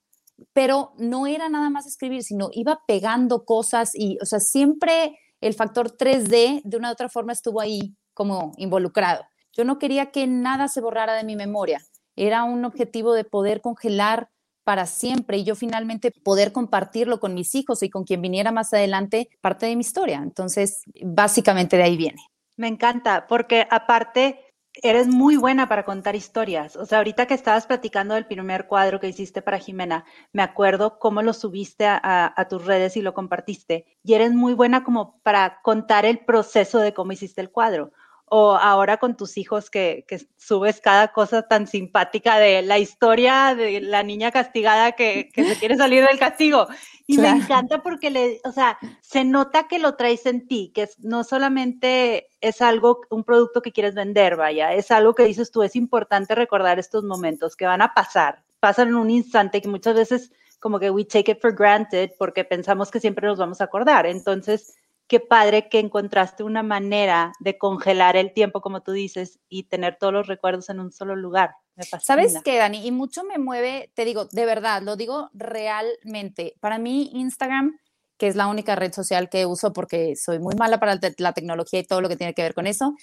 pero 0.52 0.92
no 0.98 1.26
era 1.26 1.48
nada 1.48 1.70
más 1.70 1.86
escribir, 1.86 2.22
sino 2.22 2.50
iba 2.52 2.80
pegando 2.86 3.44
cosas 3.44 3.92
y, 3.94 4.18
o 4.20 4.26
sea, 4.26 4.40
siempre 4.40 5.18
el 5.40 5.54
factor 5.54 5.96
3D 5.96 6.62
de 6.64 6.76
una 6.76 6.90
u 6.90 6.92
otra 6.92 7.08
forma 7.08 7.32
estuvo 7.32 7.60
ahí 7.60 7.96
como 8.12 8.52
involucrado. 8.56 9.24
Yo 9.52 9.64
no 9.64 9.78
quería 9.78 10.10
que 10.10 10.26
nada 10.26 10.68
se 10.68 10.80
borrara 10.80 11.14
de 11.14 11.24
mi 11.24 11.36
memoria. 11.36 11.80
Era 12.16 12.44
un 12.44 12.64
objetivo 12.64 13.14
de 13.14 13.24
poder 13.24 13.60
congelar 13.60 14.28
para 14.64 14.86
siempre 14.86 15.38
y 15.38 15.44
yo 15.44 15.54
finalmente 15.54 16.10
poder 16.24 16.50
compartirlo 16.50 17.20
con 17.20 17.34
mis 17.34 17.54
hijos 17.54 17.82
y 17.82 17.88
con 17.88 18.04
quien 18.04 18.20
viniera 18.20 18.50
más 18.50 18.74
adelante 18.74 19.28
parte 19.40 19.66
de 19.66 19.76
mi 19.76 19.82
historia. 19.82 20.20
Entonces, 20.22 20.82
básicamente 21.02 21.76
de 21.76 21.84
ahí 21.84 21.96
viene. 21.96 22.20
Me 22.56 22.66
encanta, 22.66 23.26
porque 23.28 23.66
aparte 23.70 24.40
eres 24.82 25.08
muy 25.08 25.36
buena 25.36 25.68
para 25.68 25.84
contar 25.84 26.16
historias. 26.16 26.76
O 26.76 26.86
sea, 26.86 26.98
ahorita 26.98 27.26
que 27.26 27.34
estabas 27.34 27.66
platicando 27.66 28.14
del 28.14 28.26
primer 28.26 28.66
cuadro 28.66 29.00
que 29.00 29.08
hiciste 29.08 29.42
para 29.42 29.58
Jimena, 29.58 30.04
me 30.32 30.42
acuerdo 30.42 30.98
cómo 30.98 31.22
lo 31.22 31.32
subiste 31.32 31.86
a, 31.86 32.00
a, 32.36 32.48
tus 32.48 32.64
redes 32.64 32.96
y 32.96 33.02
lo 33.02 33.14
compartiste. 33.14 33.86
Y 34.02 34.14
eres 34.14 34.32
muy 34.32 34.54
buena 34.54 34.84
como 34.84 35.20
para 35.22 35.60
contar 35.62 36.04
el 36.04 36.18
proceso 36.18 36.78
de 36.78 36.94
cómo 36.94 37.12
hiciste 37.12 37.40
el 37.40 37.50
cuadro. 37.50 37.92
O 38.28 38.56
ahora 38.56 38.96
con 38.96 39.16
tus 39.16 39.36
hijos 39.38 39.70
que, 39.70 40.04
que 40.08 40.20
subes 40.36 40.80
cada 40.80 41.12
cosa 41.12 41.42
tan 41.42 41.66
simpática 41.66 42.38
de 42.38 42.62
la 42.62 42.78
historia 42.78 43.54
de 43.54 43.80
la 43.80 44.02
niña 44.02 44.32
castigada 44.32 44.92
que, 44.92 45.30
que 45.32 45.44
se 45.44 45.58
quiere 45.58 45.76
salir 45.76 46.04
del 46.04 46.18
castigo. 46.18 46.66
Y 47.06 47.16
claro. 47.16 47.36
me 47.36 47.44
encanta 47.44 47.82
porque 47.82 48.10
le, 48.10 48.40
o 48.44 48.50
sea, 48.50 48.78
se 49.00 49.24
nota 49.24 49.68
que 49.68 49.78
lo 49.78 49.94
traes 49.94 50.26
en 50.26 50.48
ti, 50.48 50.72
que 50.74 50.88
no 50.98 51.22
solamente 51.22 52.28
es 52.40 52.60
algo, 52.60 53.02
un 53.10 53.22
producto 53.22 53.62
que 53.62 53.70
quieres 53.70 53.94
vender, 53.94 54.36
vaya, 54.36 54.74
es 54.74 54.90
algo 54.90 55.14
que 55.14 55.24
dices 55.24 55.52
tú, 55.52 55.62
es 55.62 55.76
importante 55.76 56.34
recordar 56.34 56.80
estos 56.80 57.04
momentos 57.04 57.54
que 57.54 57.66
van 57.66 57.80
a 57.80 57.94
pasar, 57.94 58.42
pasan 58.58 58.88
en 58.88 58.96
un 58.96 59.10
instante 59.10 59.60
que 59.62 59.68
muchas 59.68 59.94
veces 59.94 60.32
como 60.58 60.80
que 60.80 60.90
we 60.90 61.04
take 61.04 61.30
it 61.30 61.40
for 61.40 61.54
granted 61.54 62.10
porque 62.18 62.44
pensamos 62.44 62.90
que 62.90 62.98
siempre 62.98 63.28
nos 63.28 63.38
vamos 63.38 63.60
a 63.60 63.64
acordar. 63.64 64.06
Entonces, 64.06 64.74
qué 65.08 65.20
padre 65.20 65.68
que 65.68 65.78
encontraste 65.78 66.42
una 66.42 66.62
manera 66.62 67.32
de 67.40 67.58
congelar 67.58 68.16
el 68.16 68.32
tiempo, 68.32 68.60
como 68.60 68.82
tú 68.82 68.92
dices, 68.92 69.38
y 69.48 69.64
tener 69.64 69.96
todos 69.98 70.12
los 70.12 70.26
recuerdos 70.26 70.68
en 70.68 70.80
un 70.80 70.92
solo 70.92 71.16
lugar. 71.16 71.54
¿Sabes 72.02 72.34
qué, 72.44 72.58
Dani? 72.58 72.86
Y 72.86 72.90
mucho 72.90 73.22
me 73.24 73.38
mueve, 73.38 73.92
te 73.94 74.04
digo, 74.04 74.26
de 74.26 74.46
verdad, 74.46 74.82
lo 74.82 74.96
digo 74.96 75.30
realmente. 75.34 76.54
Para 76.60 76.78
mí, 76.78 77.10
Instagram, 77.12 77.78
que 78.16 78.28
es 78.28 78.36
la 78.36 78.46
única 78.46 78.74
red 78.74 78.92
social 78.92 79.28
que 79.28 79.46
uso 79.46 79.72
porque 79.72 80.16
soy 80.16 80.38
muy 80.38 80.54
mala 80.56 80.80
para 80.80 80.98
la 81.18 81.32
tecnología 81.32 81.80
y 81.80 81.84
todo 81.84 82.00
lo 82.00 82.08
que 82.08 82.16
tiene 82.16 82.34
que 82.34 82.42
ver 82.42 82.54
con 82.54 82.66
eso, 82.66 82.94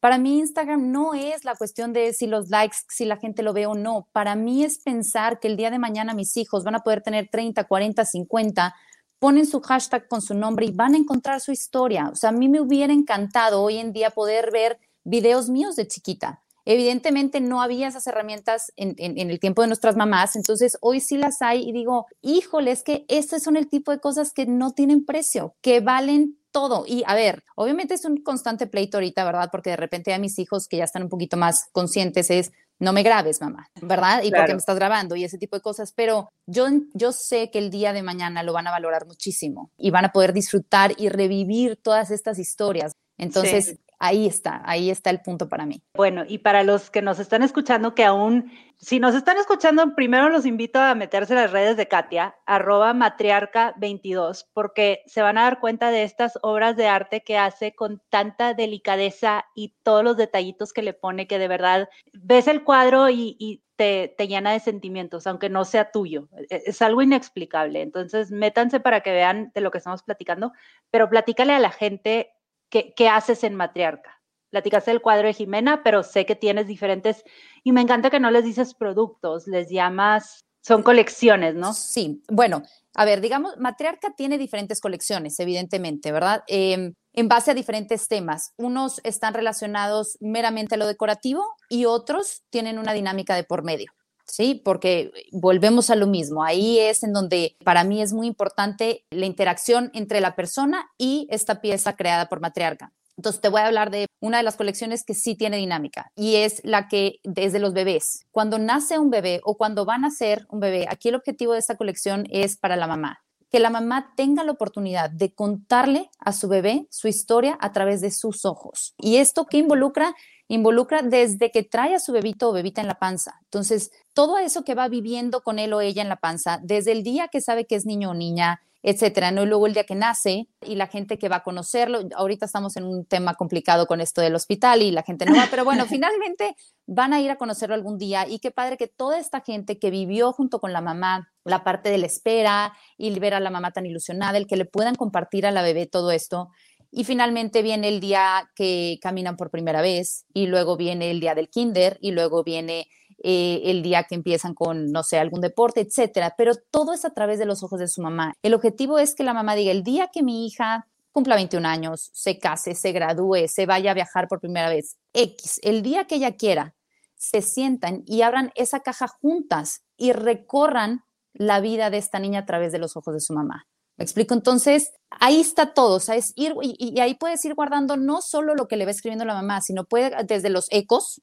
para 0.00 0.18
mí 0.18 0.40
Instagram 0.40 0.90
no 0.90 1.14
es 1.14 1.44
la 1.44 1.54
cuestión 1.54 1.92
de 1.92 2.12
si 2.12 2.26
los 2.26 2.48
likes, 2.50 2.78
si 2.88 3.04
la 3.04 3.18
gente 3.18 3.44
lo 3.44 3.52
ve 3.52 3.66
o 3.66 3.74
no. 3.74 4.08
Para 4.10 4.34
mí 4.34 4.64
es 4.64 4.80
pensar 4.80 5.38
que 5.38 5.46
el 5.46 5.56
día 5.56 5.70
de 5.70 5.78
mañana 5.78 6.12
mis 6.12 6.36
hijos 6.36 6.64
van 6.64 6.74
a 6.74 6.80
poder 6.80 7.02
tener 7.02 7.28
30, 7.30 7.62
40, 7.62 8.04
50 8.04 8.74
ponen 9.22 9.46
su 9.46 9.60
hashtag 9.60 10.08
con 10.08 10.20
su 10.20 10.34
nombre 10.34 10.66
y 10.66 10.72
van 10.72 10.94
a 10.94 10.98
encontrar 10.98 11.40
su 11.40 11.52
historia. 11.52 12.08
O 12.12 12.16
sea, 12.16 12.30
a 12.30 12.32
mí 12.32 12.48
me 12.48 12.60
hubiera 12.60 12.92
encantado 12.92 13.62
hoy 13.62 13.78
en 13.78 13.92
día 13.92 14.10
poder 14.10 14.50
ver 14.50 14.80
videos 15.04 15.48
míos 15.48 15.76
de 15.76 15.86
chiquita. 15.86 16.42
Evidentemente 16.64 17.40
no 17.40 17.62
había 17.62 17.86
esas 17.86 18.04
herramientas 18.08 18.72
en, 18.74 18.96
el 18.98 19.38
tiempo 19.38 19.62
de 19.62 19.68
nuestras 19.68 19.94
mamás, 19.94 20.34
entonces 20.34 20.76
hoy 20.80 20.98
sí 20.98 21.18
las 21.18 21.40
hay 21.40 21.62
y 21.62 21.70
digo, 21.70 22.06
híjole, 22.20 22.72
es 22.72 22.82
que 22.82 23.04
estos 23.06 23.44
son 23.44 23.56
el 23.56 23.68
tipo 23.68 23.92
de 23.92 24.00
cosas 24.00 24.32
que 24.32 24.44
no 24.46 24.72
tienen 24.72 25.04
precio, 25.04 25.54
que 25.60 25.78
valen 25.78 26.36
todo. 26.50 26.84
Y 26.84 27.04
a 27.06 27.14
ver, 27.14 27.44
obviamente 27.54 27.94
es 27.94 28.04
un 28.04 28.16
constante 28.24 28.66
pleito 28.66 28.96
ahorita, 28.96 29.24
¿verdad? 29.24 29.50
Porque 29.52 29.70
de 29.70 29.76
repente 29.76 30.12
a 30.12 30.18
mis 30.18 30.36
hijos 30.40 30.66
que 30.66 30.78
ya 30.78 30.84
están 30.84 31.04
un 31.04 31.08
poquito 31.08 31.36
más 31.36 31.68
conscientes 31.70 32.28
es, 32.28 32.50
no 32.82 32.92
me 32.92 33.04
grabes, 33.04 33.40
mamá, 33.40 33.68
¿verdad? 33.80 34.24
Y 34.24 34.32
porque 34.32 34.54
me 34.54 34.58
estás 34.58 34.74
grabando 34.74 35.14
y 35.14 35.22
ese 35.22 35.38
tipo 35.38 35.54
de 35.54 35.62
cosas. 35.62 35.92
Pero 35.94 36.28
yo, 36.46 36.66
yo 36.94 37.12
sé 37.12 37.48
que 37.52 37.60
el 37.60 37.70
día 37.70 37.92
de 37.92 38.02
mañana 38.02 38.42
lo 38.42 38.52
van 38.52 38.66
a 38.66 38.72
valorar 38.72 39.06
muchísimo 39.06 39.70
y 39.78 39.92
van 39.92 40.04
a 40.04 40.10
poder 40.10 40.32
disfrutar 40.32 40.92
y 40.98 41.08
revivir 41.08 41.76
todas 41.76 42.10
estas 42.10 42.40
historias. 42.40 42.90
Entonces, 43.18 43.78
ahí 44.02 44.26
está, 44.26 44.60
ahí 44.64 44.90
está 44.90 45.10
el 45.10 45.20
punto 45.20 45.48
para 45.48 45.64
mí. 45.64 45.80
Bueno, 45.94 46.24
y 46.26 46.38
para 46.38 46.64
los 46.64 46.90
que 46.90 47.02
nos 47.02 47.20
están 47.20 47.44
escuchando, 47.44 47.94
que 47.94 48.04
aún, 48.04 48.50
si 48.76 48.98
nos 48.98 49.14
están 49.14 49.36
escuchando, 49.36 49.94
primero 49.94 50.28
los 50.28 50.44
invito 50.44 50.80
a 50.80 50.96
meterse 50.96 51.34
en 51.34 51.38
las 51.38 51.52
redes 51.52 51.76
de 51.76 51.86
Katia, 51.86 52.34
arroba 52.44 52.94
matriarca22, 52.94 54.46
porque 54.52 55.04
se 55.06 55.22
van 55.22 55.38
a 55.38 55.42
dar 55.42 55.60
cuenta 55.60 55.92
de 55.92 56.02
estas 56.02 56.36
obras 56.42 56.76
de 56.76 56.88
arte 56.88 57.22
que 57.22 57.38
hace 57.38 57.76
con 57.76 58.02
tanta 58.10 58.54
delicadeza 58.54 59.44
y 59.54 59.76
todos 59.84 60.02
los 60.02 60.16
detallitos 60.16 60.72
que 60.72 60.82
le 60.82 60.94
pone, 60.94 61.28
que 61.28 61.38
de 61.38 61.46
verdad 61.46 61.88
ves 62.12 62.48
el 62.48 62.64
cuadro 62.64 63.08
y, 63.08 63.62
te, 63.76 64.14
te, 64.18 64.26
llena 64.26 64.52
de 64.52 64.60
sentimientos, 64.60 65.28
aunque 65.28 65.48
no 65.48 65.64
sea 65.64 65.92
tuyo. 65.92 66.28
E, 66.50 66.64
es 66.66 66.82
algo 66.82 67.02
inexplicable. 67.02 67.82
Entonces, 67.82 68.32
métanse 68.32 68.80
para 68.80 69.00
que 69.00 69.12
vean 69.12 69.52
de 69.54 69.60
lo 69.60 69.70
que 69.70 69.78
estamos 69.78 70.02
platicando, 70.02 70.52
pero 70.90 71.08
platícale 71.08 71.52
a 71.52 71.60
la 71.60 71.70
gente 71.70 72.32
¿qué, 72.72 73.08
haces 73.08 73.44
en 73.44 73.54
Matriarca? 73.54 74.20
Platicaste 74.50 74.90
el 74.90 75.02
cuadro 75.02 75.28
de 75.28 75.34
Jimena, 75.34 75.82
pero 75.82 76.02
sé 76.02 76.26
que 76.26 76.36
tienes 76.36 76.66
diferentes, 76.66 77.24
y 77.62 77.72
me 77.72 77.80
encanta 77.80 78.10
que 78.10 78.20
no 78.20 78.30
les 78.30 78.44
dices 78.44 78.74
productos, 78.74 79.46
les 79.46 79.70
llamas, 79.70 80.44
son 80.62 80.82
colecciones, 80.82 81.54
¿no? 81.54 81.74
Sí, 81.74 82.22
bueno, 82.28 82.62
a 82.94 83.04
ver, 83.04 83.20
digamos, 83.20 83.56
Matriarca 83.58 84.14
tiene 84.14 84.38
diferentes 84.38 84.80
colecciones, 84.80 85.38
evidentemente, 85.40 86.12
¿verdad? 86.12 86.44
Em, 86.46 86.94
en 87.14 87.28
base 87.28 87.50
a 87.50 87.54
diferentes 87.54 88.08
temas. 88.08 88.52
Unos 88.56 89.00
están 89.04 89.34
relacionados 89.34 90.16
meramente 90.20 90.74
a 90.74 90.78
lo 90.78 90.86
decorativo 90.86 91.44
y 91.68 91.86
otros 91.86 92.42
tienen 92.50 92.78
una 92.78 92.92
dinámica 92.92 93.34
de 93.34 93.44
por 93.44 93.64
medio. 93.64 93.92
¿Sí? 94.26 94.60
Porque 94.64 95.10
volvemos 95.32 95.90
a 95.90 95.96
lo 95.96 96.06
mismo. 96.06 96.44
Ahí 96.44 96.78
es 96.78 97.02
en 97.02 97.12
donde 97.12 97.56
para 97.64 97.84
mí 97.84 98.02
es 98.02 98.12
muy 98.12 98.26
importante 98.26 99.04
la 99.10 99.26
interacción 99.26 99.90
entre 99.94 100.20
la 100.20 100.34
persona 100.34 100.90
y 100.98 101.26
esta 101.30 101.60
pieza 101.60 101.94
creada 101.94 102.28
por 102.28 102.40
Matriarca. 102.40 102.92
Entonces 103.16 103.40
te 103.40 103.48
voy 103.48 103.60
a 103.60 103.66
hablar 103.66 103.90
de 103.90 104.06
una 104.20 104.38
de 104.38 104.42
las 104.42 104.56
colecciones 104.56 105.04
que 105.04 105.14
sí 105.14 105.34
tiene 105.34 105.58
dinámica 105.58 106.10
y 106.16 106.36
es 106.36 106.60
la 106.64 106.88
que 106.88 107.20
desde 107.24 107.58
los 107.58 107.74
bebés. 107.74 108.24
Cuando 108.30 108.58
nace 108.58 108.98
un 108.98 109.10
bebé 109.10 109.40
o 109.44 109.56
cuando 109.56 109.84
va 109.84 109.96
a 109.96 109.98
nacer 109.98 110.46
un 110.48 110.60
bebé, 110.60 110.86
aquí 110.88 111.10
el 111.10 111.16
objetivo 111.16 111.52
de 111.52 111.58
esta 111.58 111.76
colección 111.76 112.26
es 112.30 112.56
para 112.56 112.76
la 112.76 112.86
mamá 112.86 113.22
que 113.52 113.60
la 113.60 113.68
mamá 113.68 114.14
tenga 114.16 114.44
la 114.44 114.52
oportunidad 114.52 115.10
de 115.10 115.34
contarle 115.34 116.10
a 116.18 116.32
su 116.32 116.48
bebé 116.48 116.86
su 116.90 117.06
historia 117.06 117.58
a 117.60 117.70
través 117.72 118.00
de 118.00 118.10
sus 118.10 118.46
ojos. 118.46 118.94
¿Y 118.96 119.16
esto 119.16 119.44
qué 119.44 119.58
involucra? 119.58 120.14
Involucra 120.48 121.02
desde 121.02 121.50
que 121.50 121.62
trae 121.62 121.94
a 121.94 122.00
su 122.00 122.12
bebito 122.12 122.48
o 122.48 122.52
bebita 122.52 122.80
en 122.80 122.86
la 122.86 122.98
panza. 122.98 123.38
Entonces, 123.44 123.90
todo 124.14 124.38
eso 124.38 124.64
que 124.64 124.74
va 124.74 124.88
viviendo 124.88 125.42
con 125.42 125.58
él 125.58 125.74
o 125.74 125.82
ella 125.82 126.00
en 126.00 126.08
la 126.08 126.16
panza, 126.16 126.60
desde 126.62 126.92
el 126.92 127.02
día 127.02 127.28
que 127.28 127.42
sabe 127.42 127.66
que 127.66 127.74
es 127.74 127.84
niño 127.84 128.10
o 128.10 128.14
niña, 128.14 128.62
etcétera, 128.82 129.30
¿no? 129.30 129.44
Y 129.44 129.46
luego 129.46 129.66
el 129.66 129.74
día 129.74 129.84
que 129.84 129.94
nace 129.94 130.48
y 130.60 130.74
la 130.74 130.88
gente 130.88 131.18
que 131.18 131.28
va 131.28 131.36
a 131.36 131.42
conocerlo, 131.42 132.00
ahorita 132.16 132.46
estamos 132.46 132.76
en 132.76 132.84
un 132.84 133.06
tema 133.06 133.34
complicado 133.34 133.86
con 133.86 134.00
esto 134.00 134.20
del 134.20 134.34
hospital 134.34 134.82
y 134.82 134.90
la 134.90 135.02
gente 135.04 135.24
no 135.24 135.36
va, 135.36 135.46
pero 135.50 135.64
bueno, 135.64 135.86
finalmente 135.86 136.56
van 136.86 137.12
a 137.12 137.20
ir 137.20 137.30
a 137.30 137.36
conocerlo 137.36 137.74
algún 137.74 137.96
día 137.96 138.26
y 138.28 138.40
qué 138.40 138.50
padre 138.50 138.76
que 138.76 138.88
toda 138.88 139.18
esta 139.18 139.40
gente 139.40 139.78
que 139.78 139.90
vivió 139.90 140.32
junto 140.32 140.60
con 140.60 140.72
la 140.72 140.80
mamá 140.80 141.28
la 141.44 141.64
parte 141.64 141.90
de 141.90 141.98
la 141.98 142.06
espera 142.06 142.72
y 142.96 143.16
ver 143.18 143.34
a 143.34 143.40
la 143.40 143.50
mamá 143.50 143.72
tan 143.72 143.86
ilusionada, 143.86 144.38
el 144.38 144.46
que 144.46 144.56
le 144.56 144.64
puedan 144.64 144.94
compartir 144.94 145.46
a 145.46 145.50
la 145.50 145.62
bebé 145.62 145.86
todo 145.86 146.10
esto. 146.10 146.48
Y 146.90 147.04
finalmente 147.04 147.62
viene 147.62 147.88
el 147.88 148.00
día 148.00 148.50
que 148.54 148.98
caminan 149.00 149.36
por 149.36 149.50
primera 149.50 149.80
vez 149.80 150.26
y 150.34 150.46
luego 150.46 150.76
viene 150.76 151.10
el 151.10 151.20
día 151.20 151.34
del 151.34 151.48
kinder 151.48 151.98
y 152.00 152.10
luego 152.10 152.44
viene 152.44 152.86
eh, 153.22 153.62
el 153.64 153.82
día 153.82 154.04
que 154.04 154.14
empiezan 154.14 154.54
con, 154.54 154.90
no 154.90 155.02
sé, 155.02 155.18
algún 155.18 155.40
deporte, 155.40 155.80
etcétera. 155.80 156.34
Pero 156.36 156.54
todo 156.70 156.92
es 156.92 157.04
a 157.04 157.10
través 157.10 157.38
de 157.38 157.46
los 157.46 157.62
ojos 157.62 157.78
de 157.78 157.88
su 157.88 158.02
mamá. 158.02 158.34
El 158.42 158.54
objetivo 158.54 158.98
es 158.98 159.14
que 159.14 159.24
la 159.24 159.34
mamá 159.34 159.54
diga, 159.54 159.70
el 159.70 159.82
día 159.82 160.08
que 160.12 160.22
mi 160.22 160.46
hija 160.46 160.86
cumpla 161.12 161.36
21 161.36 161.68
años, 161.68 162.10
se 162.14 162.38
case, 162.38 162.74
se 162.74 162.92
gradúe, 162.92 163.46
se 163.46 163.66
vaya 163.66 163.90
a 163.90 163.94
viajar 163.94 164.28
por 164.28 164.40
primera 164.40 164.70
vez, 164.70 164.96
X, 165.12 165.60
el 165.62 165.82
día 165.82 166.06
que 166.06 166.16
ella 166.16 166.36
quiera, 166.36 166.74
se 167.14 167.42
sientan 167.42 168.02
y 168.06 168.22
abran 168.22 168.50
esa 168.56 168.80
caja 168.80 169.06
juntas 169.06 169.84
y 169.96 170.12
recorran 170.12 171.04
la 171.34 171.60
vida 171.60 171.90
de 171.90 171.98
esta 171.98 172.18
niña 172.18 172.40
a 172.40 172.46
través 172.46 172.72
de 172.72 172.78
los 172.78 172.96
ojos 172.96 173.14
de 173.14 173.20
su 173.20 173.32
mamá. 173.34 173.66
¿Me 173.98 174.04
explico? 174.04 174.34
Entonces, 174.34 174.92
ahí 175.10 175.40
está 175.40 175.74
todo, 175.74 175.96
o 175.96 176.00
sea, 176.00 176.16
es 176.16 176.32
ir, 176.34 176.54
y, 176.62 176.98
ahí 177.00 177.14
puedes 177.14 177.44
ir 177.44 177.54
guardando 177.54 177.96
no 177.96 178.22
solo 178.22 178.54
lo 178.54 178.66
que 178.68 178.76
le 178.76 178.84
va 178.84 178.90
escribiendo 178.90 179.24
la 179.24 179.34
mamá, 179.34 179.60
sino 179.60 179.84
puede 179.84 180.12
desde 180.24 180.50
los 180.50 180.66
ecos, 180.70 181.20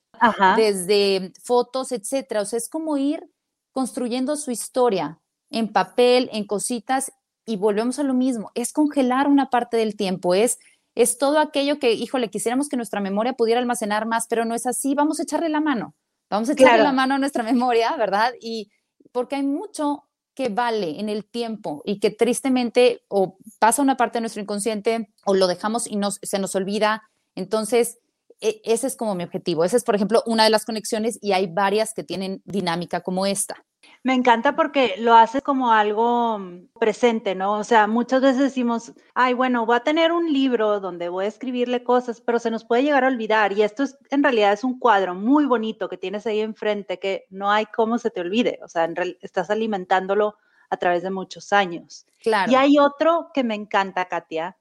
desde 0.55 1.33
fotos, 1.43 1.91
etcétera. 1.91 2.41
O 2.41 2.45
sea, 2.45 2.57
es 2.57 2.69
como 2.69 2.97
ir 2.97 3.23
construyendo 3.71 4.35
su 4.35 4.51
historia 4.51 5.19
en 5.49 5.71
papel, 5.71 6.29
en 6.31 6.45
cositas, 6.45 7.11
y 7.49 7.57
volvemos 7.57 7.97
a 7.97 8.03
lo 8.03 8.13
mismo, 8.13 8.51
es 8.53 8.71
congelar 8.71 9.27
una 9.27 9.49
parte 9.49 9.75
del 9.75 9.95
tiempo, 9.95 10.35
es, 10.35 10.59
es 10.95 11.17
todo 11.17 11.39
aquello 11.39 11.79
que, 11.79 11.93
híjole, 11.93 12.29
quisiéramos 12.29 12.69
que 12.69 12.77
nuestra 12.77 13.01
memoria 13.01 13.33
pudiera 13.33 13.59
almacenar 13.59 14.05
más, 14.05 14.27
pero 14.29 14.45
no 14.45 14.53
es 14.53 14.67
así, 14.67 14.93
vamos 14.93 15.19
a 15.19 15.23
echarle 15.23 15.49
la 15.49 15.59
mano, 15.59 15.95
vamos 16.29 16.49
a 16.49 16.53
echarle 16.53 16.83
la 16.83 16.91
mano 16.91 17.15
a 17.15 17.17
nuestra 17.17 17.41
memoria, 17.51 17.95
¿verdad? 17.97 18.33
Y 18.39 18.71
porque 19.11 19.37
hay 19.37 19.43
mucho 19.43 20.08
que 20.39 20.47
vale 20.47 21.01
en 21.01 21.09
el 21.09 21.29
tiempo 21.29 21.81
y 21.83 21.99
que 21.99 22.11
tristemente 22.11 23.01
o 23.09 23.37
pasa 23.59 23.81
una 23.81 23.97
parte 23.97 24.19
de 24.19 24.21
nuestro 24.21 24.41
inconsciente 24.41 25.09
o 25.25 25.33
lo 25.33 25.47
dejamos 25.47 25.85
y 25.85 25.97
nos, 25.97 26.17
se 26.21 26.39
nos 26.39 26.55
olvida. 26.55 27.03
Entonces, 27.35 27.97
e, 28.39 28.61
ese 28.63 28.87
es 28.87 28.95
como 28.95 29.15
mi 29.15 29.25
objetivo. 29.25 29.65
Esa 29.65 29.75
es, 29.75 29.83
por 29.83 29.95
ejemplo, 29.95 30.23
una 30.25 30.45
de 30.45 30.49
las 30.49 30.63
conexiones 30.63 31.19
y 31.21 31.33
hay 31.33 31.47
varias 31.47 31.93
que 31.93 32.05
tienen 32.05 32.41
dinámica 32.45 33.01
como 33.01 33.25
esta. 33.25 33.65
Me 34.01 34.13
encanta 34.13 34.55
porque 34.55 34.95
lo 34.97 35.13
hace 35.13 35.41
como 35.41 35.73
algo 35.73 36.39
presente, 36.79 37.35
¿no? 37.35 37.59
O 37.59 37.63
sea, 37.65 37.85
muchas 37.85 38.21
veces 38.21 38.39
decimos, 38.39 38.93
ay, 39.13 39.33
bueno, 39.33 39.65
voy 39.65 39.75
a 39.75 39.83
tener 39.83 40.13
un 40.13 40.31
libro 40.31 40.79
donde 40.79 41.09
voy 41.09 41.25
a 41.25 41.27
escribirle 41.27 41.83
cosas, 41.83 42.21
pero 42.21 42.39
se 42.39 42.49
nos 42.49 42.63
puede 42.63 42.83
llegar 42.83 43.03
a 43.03 43.07
olvidar. 43.07 43.51
Y 43.51 43.61
esto 43.61 43.83
es, 43.83 43.97
en 44.09 44.23
realidad 44.23 44.53
es 44.53 44.63
un 44.63 44.79
cuadro 44.79 45.15
muy 45.15 45.45
bonito 45.45 45.89
que 45.89 45.97
tienes 45.97 46.25
ahí 46.25 46.39
enfrente 46.39 46.97
que 46.97 47.25
no 47.29 47.51
hay 47.51 47.65
cómo 47.65 47.97
se 47.97 48.09
te 48.09 48.21
olvide. 48.21 48.59
O 48.63 48.69
sea, 48.69 48.85
en 48.85 48.95
estás 49.21 49.49
alimentándolo 49.49 50.37
a 50.69 50.77
través 50.77 51.03
de 51.03 51.09
muchos 51.09 51.51
años. 51.51 52.05
Claro. 52.21 52.49
Y 52.51 52.55
hay 52.55 52.79
otro 52.79 53.31
que 53.33 53.43
me 53.43 53.55
encanta, 53.55 54.05
Katia, 54.05 54.55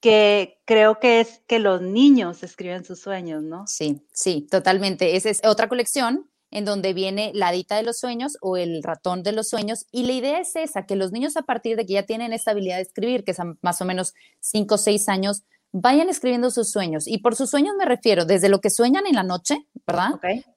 que 0.00 0.60
creo 0.64 1.00
que 1.00 1.20
es 1.20 1.42
que 1.48 1.58
los 1.58 1.80
niños 1.80 2.44
escriben 2.44 2.84
sus 2.84 3.00
sueños, 3.00 3.42
¿no? 3.42 3.66
Sí, 3.66 4.06
sí, 4.12 4.46
totalmente. 4.48 5.16
Esa 5.16 5.30
es 5.30 5.40
otra 5.44 5.68
colección 5.68 6.28
en 6.50 6.64
donde 6.64 6.92
viene 6.92 7.30
la 7.34 7.52
dita 7.52 7.76
de 7.76 7.82
los 7.82 7.98
sueños 7.98 8.38
o 8.40 8.56
el 8.56 8.82
ratón 8.82 9.22
de 9.22 9.32
los 9.32 9.48
sueños. 9.48 9.86
Y 9.92 10.04
la 10.04 10.12
idea 10.12 10.40
es 10.40 10.56
esa, 10.56 10.86
que 10.86 10.96
los 10.96 11.12
niños 11.12 11.36
a 11.36 11.42
partir 11.42 11.76
de 11.76 11.84
que 11.84 11.94
ya 11.94 12.04
tienen 12.04 12.32
esta 12.32 12.52
habilidad 12.52 12.76
de 12.76 12.82
escribir, 12.82 13.24
que 13.24 13.32
es 13.32 13.38
más 13.62 13.80
o 13.80 13.84
menos 13.84 14.14
5 14.40 14.74
o 14.74 14.78
6 14.78 15.08
años, 15.08 15.42
vayan 15.72 16.08
escribiendo 16.08 16.50
sus 16.50 16.70
sueños. 16.70 17.06
Y 17.06 17.18
por 17.18 17.34
sus 17.34 17.50
sueños 17.50 17.74
me 17.76 17.84
refiero 17.84 18.24
desde 18.24 18.48
lo 18.48 18.60
que 18.60 18.70
sueñan 18.70 19.06
en 19.06 19.14
la 19.14 19.22
noche, 19.22 19.66
¿verdad? 19.86 20.12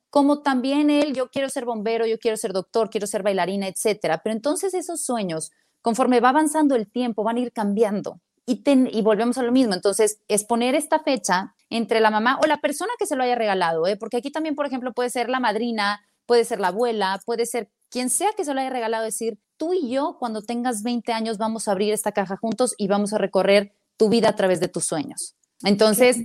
Como 0.10 0.42
también 0.42 0.90
él, 0.90 1.14
yo 1.14 1.30
quiero 1.30 1.50
ser 1.50 1.66
bombero, 1.66 2.06
yo 2.06 2.20
quiero 2.20 2.38
ser 2.38 2.54
doctor, 2.54 2.90
quiero 2.90 3.08
ser 3.08 3.24
bailarina, 3.24 3.68
etcétera. 3.68 4.22
Pero 4.24 4.36
entonces 4.36 4.74
esos 4.74 5.04
sueños, 5.04 5.52
conforme 5.82 6.20
va 6.20 6.30
avanzando 6.30 6.76
el 6.76 6.90
tiempo, 6.90 7.24
van 7.24 7.38
a 7.38 7.40
ir 7.40 7.52
cambiando. 7.52 8.20
Y, 8.46 8.64
y 8.66 9.02
volvemos 9.02 9.38
a 9.38 9.44
lo 9.44 9.52
mismo. 9.52 9.74
Entonces, 9.74 10.20
es 10.28 10.44
poner 10.44 10.76
esta 10.76 11.00
fecha 11.00 11.54
entre 11.72 12.02
la 12.02 12.12
mamá 12.12 12.38
o 12.44 12.46
la 12.46 12.58
persona 12.58 12.92
que 13.00 13.08
se 13.08 13.16
lo 13.16 13.24
haya 13.24 13.36
regalado, 13.36 13.88
¿eh? 13.88 13.98
porque 13.98 14.18
aquí 14.18 14.30
también, 14.30 14.56
por 14.56 14.68
ejemplo, 14.68 14.94
puede 14.94 15.10
ser 15.10 15.30
la 15.30 15.40
madrina, 15.40 16.02
puede 16.28 16.44
ser 16.46 16.60
la 16.60 16.68
abuela, 16.68 17.20
puede 17.26 17.48
ser 17.48 17.72
quien 17.90 18.10
sea 18.10 18.30
que 18.38 18.46
se 18.46 18.54
lo 18.54 18.60
haya 18.60 18.70
regalado, 18.70 19.06
decir, 19.06 19.40
tú 19.58 19.74
y 19.74 19.90
yo 19.90 20.18
cuando 20.20 20.42
tengas 20.42 20.84
20 20.84 21.12
años 21.14 21.38
vamos 21.38 21.68
a 21.68 21.72
abrir 21.72 21.94
esta 21.94 22.12
caja 22.12 22.38
juntos 22.38 22.76
y 22.78 22.88
vamos 22.88 23.14
a 23.14 23.18
recorrer 23.18 23.74
tu 23.98 24.10
vida 24.10 24.30
a 24.30 24.36
través 24.36 24.60
de 24.60 24.68
tus 24.68 24.86
sueños. 24.86 25.36
Entonces, 25.64 26.18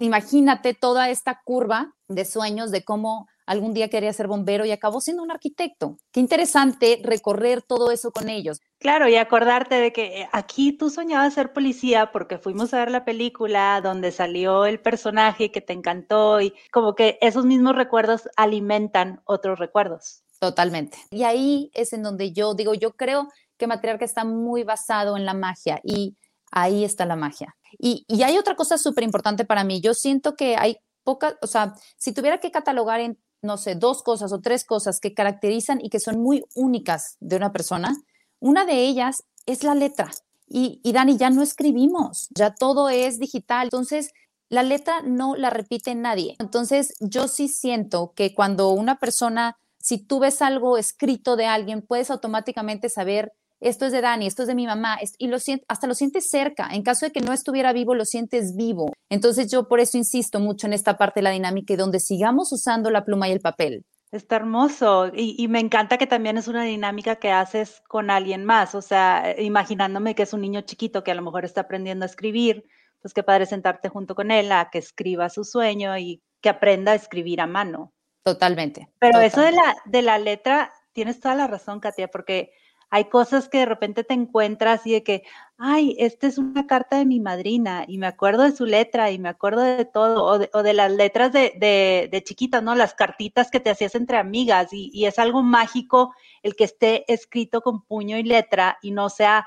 imagínate 0.00 0.72
toda 0.72 1.10
esta 1.10 1.40
curva 1.44 1.94
de 2.08 2.24
sueños 2.24 2.70
de 2.70 2.84
cómo 2.84 3.28
algún 3.46 3.72
día 3.72 3.88
quería 3.88 4.12
ser 4.12 4.26
bombero 4.26 4.64
y 4.64 4.72
acabó 4.72 5.00
siendo 5.00 5.22
un 5.22 5.30
arquitecto. 5.30 5.98
Qué 6.12 6.20
interesante 6.20 7.00
recorrer 7.02 7.62
todo 7.62 7.90
eso 7.90 8.10
con 8.10 8.28
ellos. 8.28 8.60
Claro, 8.78 9.08
y 9.08 9.16
acordarte 9.16 9.76
de 9.76 9.92
que 9.92 10.22
eh, 10.22 10.28
aquí 10.32 10.72
tú 10.72 10.90
soñabas 10.90 11.34
ser 11.34 11.52
policía 11.52 12.12
porque 12.12 12.38
fuimos 12.38 12.74
a 12.74 12.78
ver 12.78 12.90
la 12.90 13.04
película 13.04 13.80
donde 13.80 14.12
salió 14.12 14.66
el 14.66 14.80
personaje 14.80 15.50
que 15.50 15.60
te 15.60 15.72
encantó 15.72 16.40
y 16.40 16.52
como 16.72 16.94
que 16.94 17.18
esos 17.20 17.46
mismos 17.46 17.76
recuerdos 17.76 18.28
alimentan 18.36 19.22
otros 19.24 19.58
recuerdos. 19.58 20.22
Totalmente. 20.38 20.98
Y 21.10 21.22
ahí 21.22 21.70
es 21.72 21.92
en 21.92 22.02
donde 22.02 22.32
yo 22.32 22.54
digo, 22.54 22.74
yo 22.74 22.92
creo 22.92 23.28
que 23.56 23.66
Matriarca 23.66 24.04
está 24.04 24.24
muy 24.24 24.64
basado 24.64 25.16
en 25.16 25.24
la 25.24 25.32
magia 25.32 25.80
y 25.82 26.16
ahí 26.50 26.84
está 26.84 27.06
la 27.06 27.16
magia. 27.16 27.56
Y, 27.78 28.04
y 28.08 28.22
hay 28.22 28.36
otra 28.36 28.54
cosa 28.54 28.76
súper 28.76 29.04
importante 29.04 29.44
para 29.44 29.64
mí. 29.64 29.80
Yo 29.80 29.94
siento 29.94 30.34
que 30.34 30.56
hay 30.56 30.76
pocas, 31.04 31.36
o 31.40 31.46
sea, 31.46 31.74
si 31.96 32.12
tuviera 32.12 32.38
que 32.38 32.50
catalogar 32.50 33.00
en, 33.00 33.18
no 33.46 33.56
sé, 33.56 33.74
dos 33.74 34.02
cosas 34.02 34.32
o 34.32 34.40
tres 34.40 34.64
cosas 34.64 35.00
que 35.00 35.14
caracterizan 35.14 35.80
y 35.82 35.88
que 35.88 36.00
son 36.00 36.20
muy 36.20 36.44
únicas 36.54 37.16
de 37.20 37.36
una 37.36 37.52
persona, 37.52 37.96
una 38.40 38.66
de 38.66 38.84
ellas 38.84 39.24
es 39.46 39.62
la 39.62 39.74
letra. 39.74 40.10
Y, 40.48 40.80
y 40.84 40.92
Dani, 40.92 41.16
ya 41.16 41.30
no 41.30 41.42
escribimos, 41.42 42.28
ya 42.34 42.54
todo 42.54 42.88
es 42.88 43.18
digital. 43.18 43.66
Entonces, 43.66 44.10
la 44.48 44.62
letra 44.62 45.02
no 45.02 45.34
la 45.34 45.50
repite 45.50 45.94
nadie. 45.94 46.36
Entonces, 46.38 46.94
yo 47.00 47.28
sí 47.28 47.48
siento 47.48 48.12
que 48.14 48.34
cuando 48.34 48.70
una 48.70 48.98
persona, 49.00 49.56
si 49.80 49.98
tú 49.98 50.20
ves 50.20 50.42
algo 50.42 50.78
escrito 50.78 51.36
de 51.36 51.46
alguien, 51.46 51.82
puedes 51.82 52.10
automáticamente 52.10 52.88
saber, 52.88 53.32
esto 53.60 53.86
es 53.86 53.92
de 53.92 54.00
Dani, 54.00 54.26
esto 54.26 54.42
es 54.42 54.48
de 54.48 54.54
mi 54.54 54.66
mamá, 54.66 54.98
y 55.18 55.28
lo 55.28 55.38
hasta 55.68 55.86
lo 55.86 55.94
sientes 55.94 56.30
cerca. 56.30 56.68
En 56.72 56.82
caso 56.82 57.06
de 57.06 57.12
que 57.12 57.20
no 57.20 57.32
estuviera 57.32 57.72
vivo, 57.72 57.94
lo 57.94 58.04
sientes 58.04 58.54
vivo. 58.54 58.92
Entonces, 59.08 59.50
yo 59.50 59.68
por 59.68 59.80
eso 59.80 59.96
insisto 59.96 60.40
mucho 60.40 60.66
en 60.66 60.72
esta 60.72 60.96
parte 60.96 61.20
de 61.20 61.24
la 61.24 61.30
dinámica 61.30 61.72
y 61.72 61.76
donde 61.76 62.00
sigamos 62.00 62.52
usando 62.52 62.90
la 62.90 63.04
pluma 63.04 63.28
y 63.28 63.32
el 63.32 63.40
papel. 63.40 63.84
Está 64.12 64.36
hermoso 64.36 65.08
y, 65.12 65.34
y, 65.36 65.48
me 65.48 65.58
encanta 65.58 65.98
que 65.98 66.06
también 66.06 66.38
es 66.38 66.46
una 66.46 66.62
dinámica 66.62 67.16
que 67.16 67.32
haces 67.32 67.82
con 67.88 68.08
alguien 68.08 68.44
más, 68.44 68.74
o 68.74 68.80
sea, 68.80 69.34
imaginándome 69.38 70.14
que 70.14 70.22
es 70.22 70.32
un 70.32 70.42
niño 70.42 70.60
chiquito 70.60 71.02
que 71.02 71.10
a 71.10 71.14
lo 71.14 71.22
mejor 71.22 71.44
está 71.44 71.62
aprendiendo 71.62 72.04
a 72.04 72.06
escribir, 72.06 72.64
pues 73.02 73.12
qué 73.12 73.24
padre 73.24 73.46
sentarte 73.46 73.88
junto 73.88 74.14
con 74.14 74.30
él 74.30 74.52
a 74.52 74.70
que 74.70 74.78
escriba 74.78 75.28
su 75.28 75.44
sueño 75.44 75.98
y 75.98 76.22
que 76.40 76.48
aprenda 76.48 76.92
a 76.92 76.94
escribir 76.94 77.40
a 77.40 77.46
mano. 77.46 77.92
Totalmente. 78.22 78.88
Pero 78.98 79.20
eso 79.20 79.40
de 79.40 79.52
la, 79.52 79.76
de 79.84 80.02
la 80.02 80.18
letra, 80.18 80.72
tienes 80.92 81.20
toda 81.20 81.34
la 81.34 81.46
razón, 81.46 81.80
Katia, 81.80 82.08
porque 82.08 82.52
hay 82.96 83.10
cosas 83.10 83.50
que 83.50 83.58
de 83.58 83.66
repente 83.66 84.04
te 84.04 84.14
encuentras 84.14 84.86
y 84.86 84.92
de 84.92 85.02
que, 85.02 85.22
ay, 85.58 85.94
esta 85.98 86.26
es 86.26 86.38
una 86.38 86.66
carta 86.66 86.96
de 86.96 87.04
mi 87.04 87.20
madrina 87.20 87.84
y 87.86 87.98
me 87.98 88.06
acuerdo 88.06 88.44
de 88.44 88.52
su 88.52 88.64
letra 88.64 89.10
y 89.10 89.18
me 89.18 89.28
acuerdo 89.28 89.60
de 89.60 89.84
todo, 89.84 90.24
o 90.24 90.38
de, 90.38 90.48
o 90.54 90.62
las 90.62 90.90
letras 90.90 91.30
de, 91.30 91.52
de, 91.58 92.08
de, 92.10 92.24
chiquitas, 92.24 92.62
¿no? 92.62 92.74
Las 92.74 92.94
cartitas 92.94 93.50
que 93.50 93.60
te 93.60 93.68
hacías 93.68 93.94
entre 93.96 94.16
amigas 94.16 94.72
y, 94.72 94.90
y 94.94 95.04
es 95.04 95.18
algo 95.18 95.42
mágico 95.42 96.14
el 96.42 96.56
que 96.56 96.64
esté 96.64 97.04
escrito 97.12 97.60
con 97.60 97.82
puño 97.84 98.16
y 98.16 98.22
letra 98.22 98.78
y 98.80 98.92
no 98.92 99.10
sea 99.10 99.46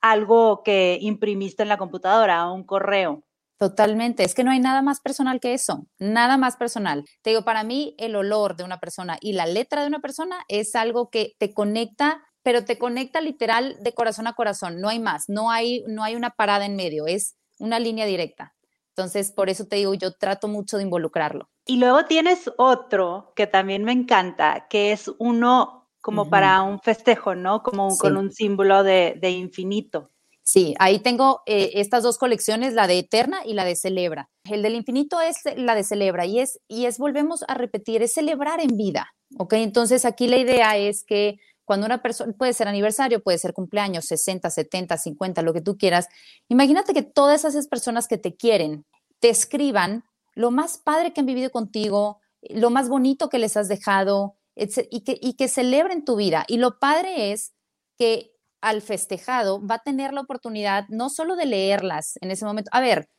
algo 0.00 0.64
que 0.64 0.98
imprimiste 1.00 1.62
en 1.62 1.68
la 1.68 1.78
computadora, 1.78 2.50
un 2.50 2.64
correo. 2.64 3.22
Totalmente, 3.58 4.22
es 4.22 4.34
que 4.34 4.44
no 4.44 4.52
hay 4.52 4.60
nada 4.60 4.82
más 4.82 5.00
personal 5.00 5.40
que 5.40 5.52
eso, 5.52 5.88
nada 5.98 6.36
más 6.36 6.56
personal. 6.56 7.04
Te 7.22 7.30
digo, 7.30 7.44
para 7.44 7.64
mí 7.64 7.96
el 7.98 8.14
olor 8.14 8.56
de 8.56 8.62
una 8.62 8.78
persona 8.78 9.18
y 9.20 9.32
la 9.32 9.46
letra 9.46 9.82
de 9.82 9.88
una 9.88 9.98
persona 9.98 10.44
es 10.46 10.76
algo 10.76 11.10
que 11.10 11.34
te 11.38 11.52
conecta, 11.52 12.22
pero 12.48 12.64
te 12.64 12.78
conecta 12.78 13.20
literal 13.20 13.76
de 13.82 13.92
corazón 13.92 14.26
a 14.26 14.32
corazón, 14.32 14.80
no 14.80 14.88
hay 14.88 14.98
más, 14.98 15.28
no 15.28 15.50
hay, 15.50 15.84
no 15.86 16.02
hay 16.02 16.16
una 16.16 16.30
parada 16.30 16.64
en 16.64 16.76
medio, 16.76 17.06
es 17.06 17.36
una 17.58 17.78
línea 17.78 18.06
directa. 18.06 18.54
Entonces, 18.88 19.32
por 19.32 19.50
eso 19.50 19.66
te 19.66 19.76
digo, 19.76 19.92
yo 19.92 20.14
trato 20.14 20.48
mucho 20.48 20.78
de 20.78 20.84
involucrarlo. 20.84 21.50
Y 21.66 21.76
luego 21.76 22.06
tienes 22.06 22.50
otro 22.56 23.34
que 23.36 23.46
también 23.46 23.84
me 23.84 23.92
encanta, 23.92 24.66
que 24.70 24.92
es 24.92 25.10
uno 25.18 25.90
como 26.00 26.22
uh 26.22 26.24
-huh. 26.24 26.30
para 26.30 26.62
un 26.62 26.80
festejo, 26.80 27.34
¿no? 27.34 27.62
Como 27.62 27.90
sí. 27.90 27.98
con 27.98 28.16
un 28.16 28.32
símbolo 28.32 28.82
de, 28.82 29.18
de, 29.20 29.28
infinito. 29.28 30.10
Sí, 30.42 30.74
ahí 30.78 31.00
tengo 31.00 31.42
eh, 31.44 31.72
estas 31.74 32.02
dos 32.02 32.16
colecciones, 32.16 32.72
la 32.72 32.86
de 32.86 33.00
Eterna 33.00 33.42
y 33.44 33.52
la 33.52 33.66
de 33.66 33.76
Celebra. 33.76 34.30
El 34.44 34.62
del 34.62 34.74
infinito 34.74 35.20
es 35.20 35.36
la 35.54 35.74
de 35.74 35.84
Celebra 35.84 36.24
y 36.24 36.40
es, 36.40 36.60
y 36.66 36.86
es, 36.86 36.96
volvemos 36.96 37.44
a 37.46 37.52
repetir, 37.52 38.00
es 38.02 38.14
celebrar 38.14 38.58
en 38.62 38.78
vida, 38.78 39.12
¿ok? 39.36 39.52
Entonces 39.52 40.06
aquí 40.06 40.28
la 40.28 40.38
idea 40.38 40.78
es 40.78 41.04
que 41.04 41.38
cuando 41.68 41.84
una 41.84 42.00
persona, 42.00 42.32
puede 42.32 42.54
ser 42.54 42.66
aniversario, 42.66 43.22
puede 43.22 43.36
ser 43.36 43.52
cumpleaños, 43.52 44.06
60, 44.06 44.48
70, 44.48 44.96
50, 44.96 45.42
lo 45.42 45.52
que 45.52 45.60
tú 45.60 45.76
quieras, 45.76 46.08
imagínate 46.48 46.94
que 46.94 47.02
todas 47.02 47.44
esas 47.44 47.68
personas 47.68 48.08
que 48.08 48.16
te 48.16 48.34
quieren 48.34 48.86
te 49.20 49.28
escriban 49.28 50.02
lo 50.34 50.50
más 50.50 50.78
padre 50.78 51.12
que 51.12 51.20
han 51.20 51.26
vivido 51.26 51.50
contigo, 51.50 52.20
lo 52.40 52.70
más 52.70 52.88
bonito 52.88 53.28
que 53.28 53.38
les 53.38 53.58
has 53.58 53.68
dejado, 53.68 54.38
y 54.56 55.02
que, 55.02 55.18
y 55.20 55.34
que 55.34 55.46
celebren 55.46 56.06
tu 56.06 56.16
vida. 56.16 56.46
Y 56.48 56.56
lo 56.56 56.78
padre 56.78 57.32
es 57.32 57.52
que 57.98 58.32
al 58.62 58.80
festejado 58.80 59.64
va 59.64 59.74
a 59.74 59.82
tener 59.82 60.14
la 60.14 60.22
oportunidad 60.22 60.86
no 60.88 61.10
solo 61.10 61.36
de 61.36 61.44
leerlas 61.44 62.14
en 62.22 62.30
ese 62.30 62.46
momento. 62.46 62.70
A 62.72 62.80
ver, 62.80 63.10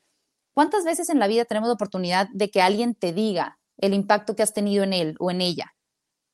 ¿cuántas 0.56 0.86
veces 0.86 1.10
en 1.10 1.20
la 1.20 1.28
vida 1.28 1.46
tenemos 1.46 1.68
la 1.68 1.76
oportunidad 1.76 2.28
de 2.34 2.50
que 2.50 2.64
alguien 2.64 2.96
te 2.96 3.14
diga 3.14 3.60
el 3.78 3.94
impacto 3.94 4.36
que 4.36 4.42
has 4.42 4.54
tenido 4.54 4.84
en 4.84 4.94
él 4.94 5.16
o 5.20 5.30
en 5.30 5.42
ella? 5.42 5.76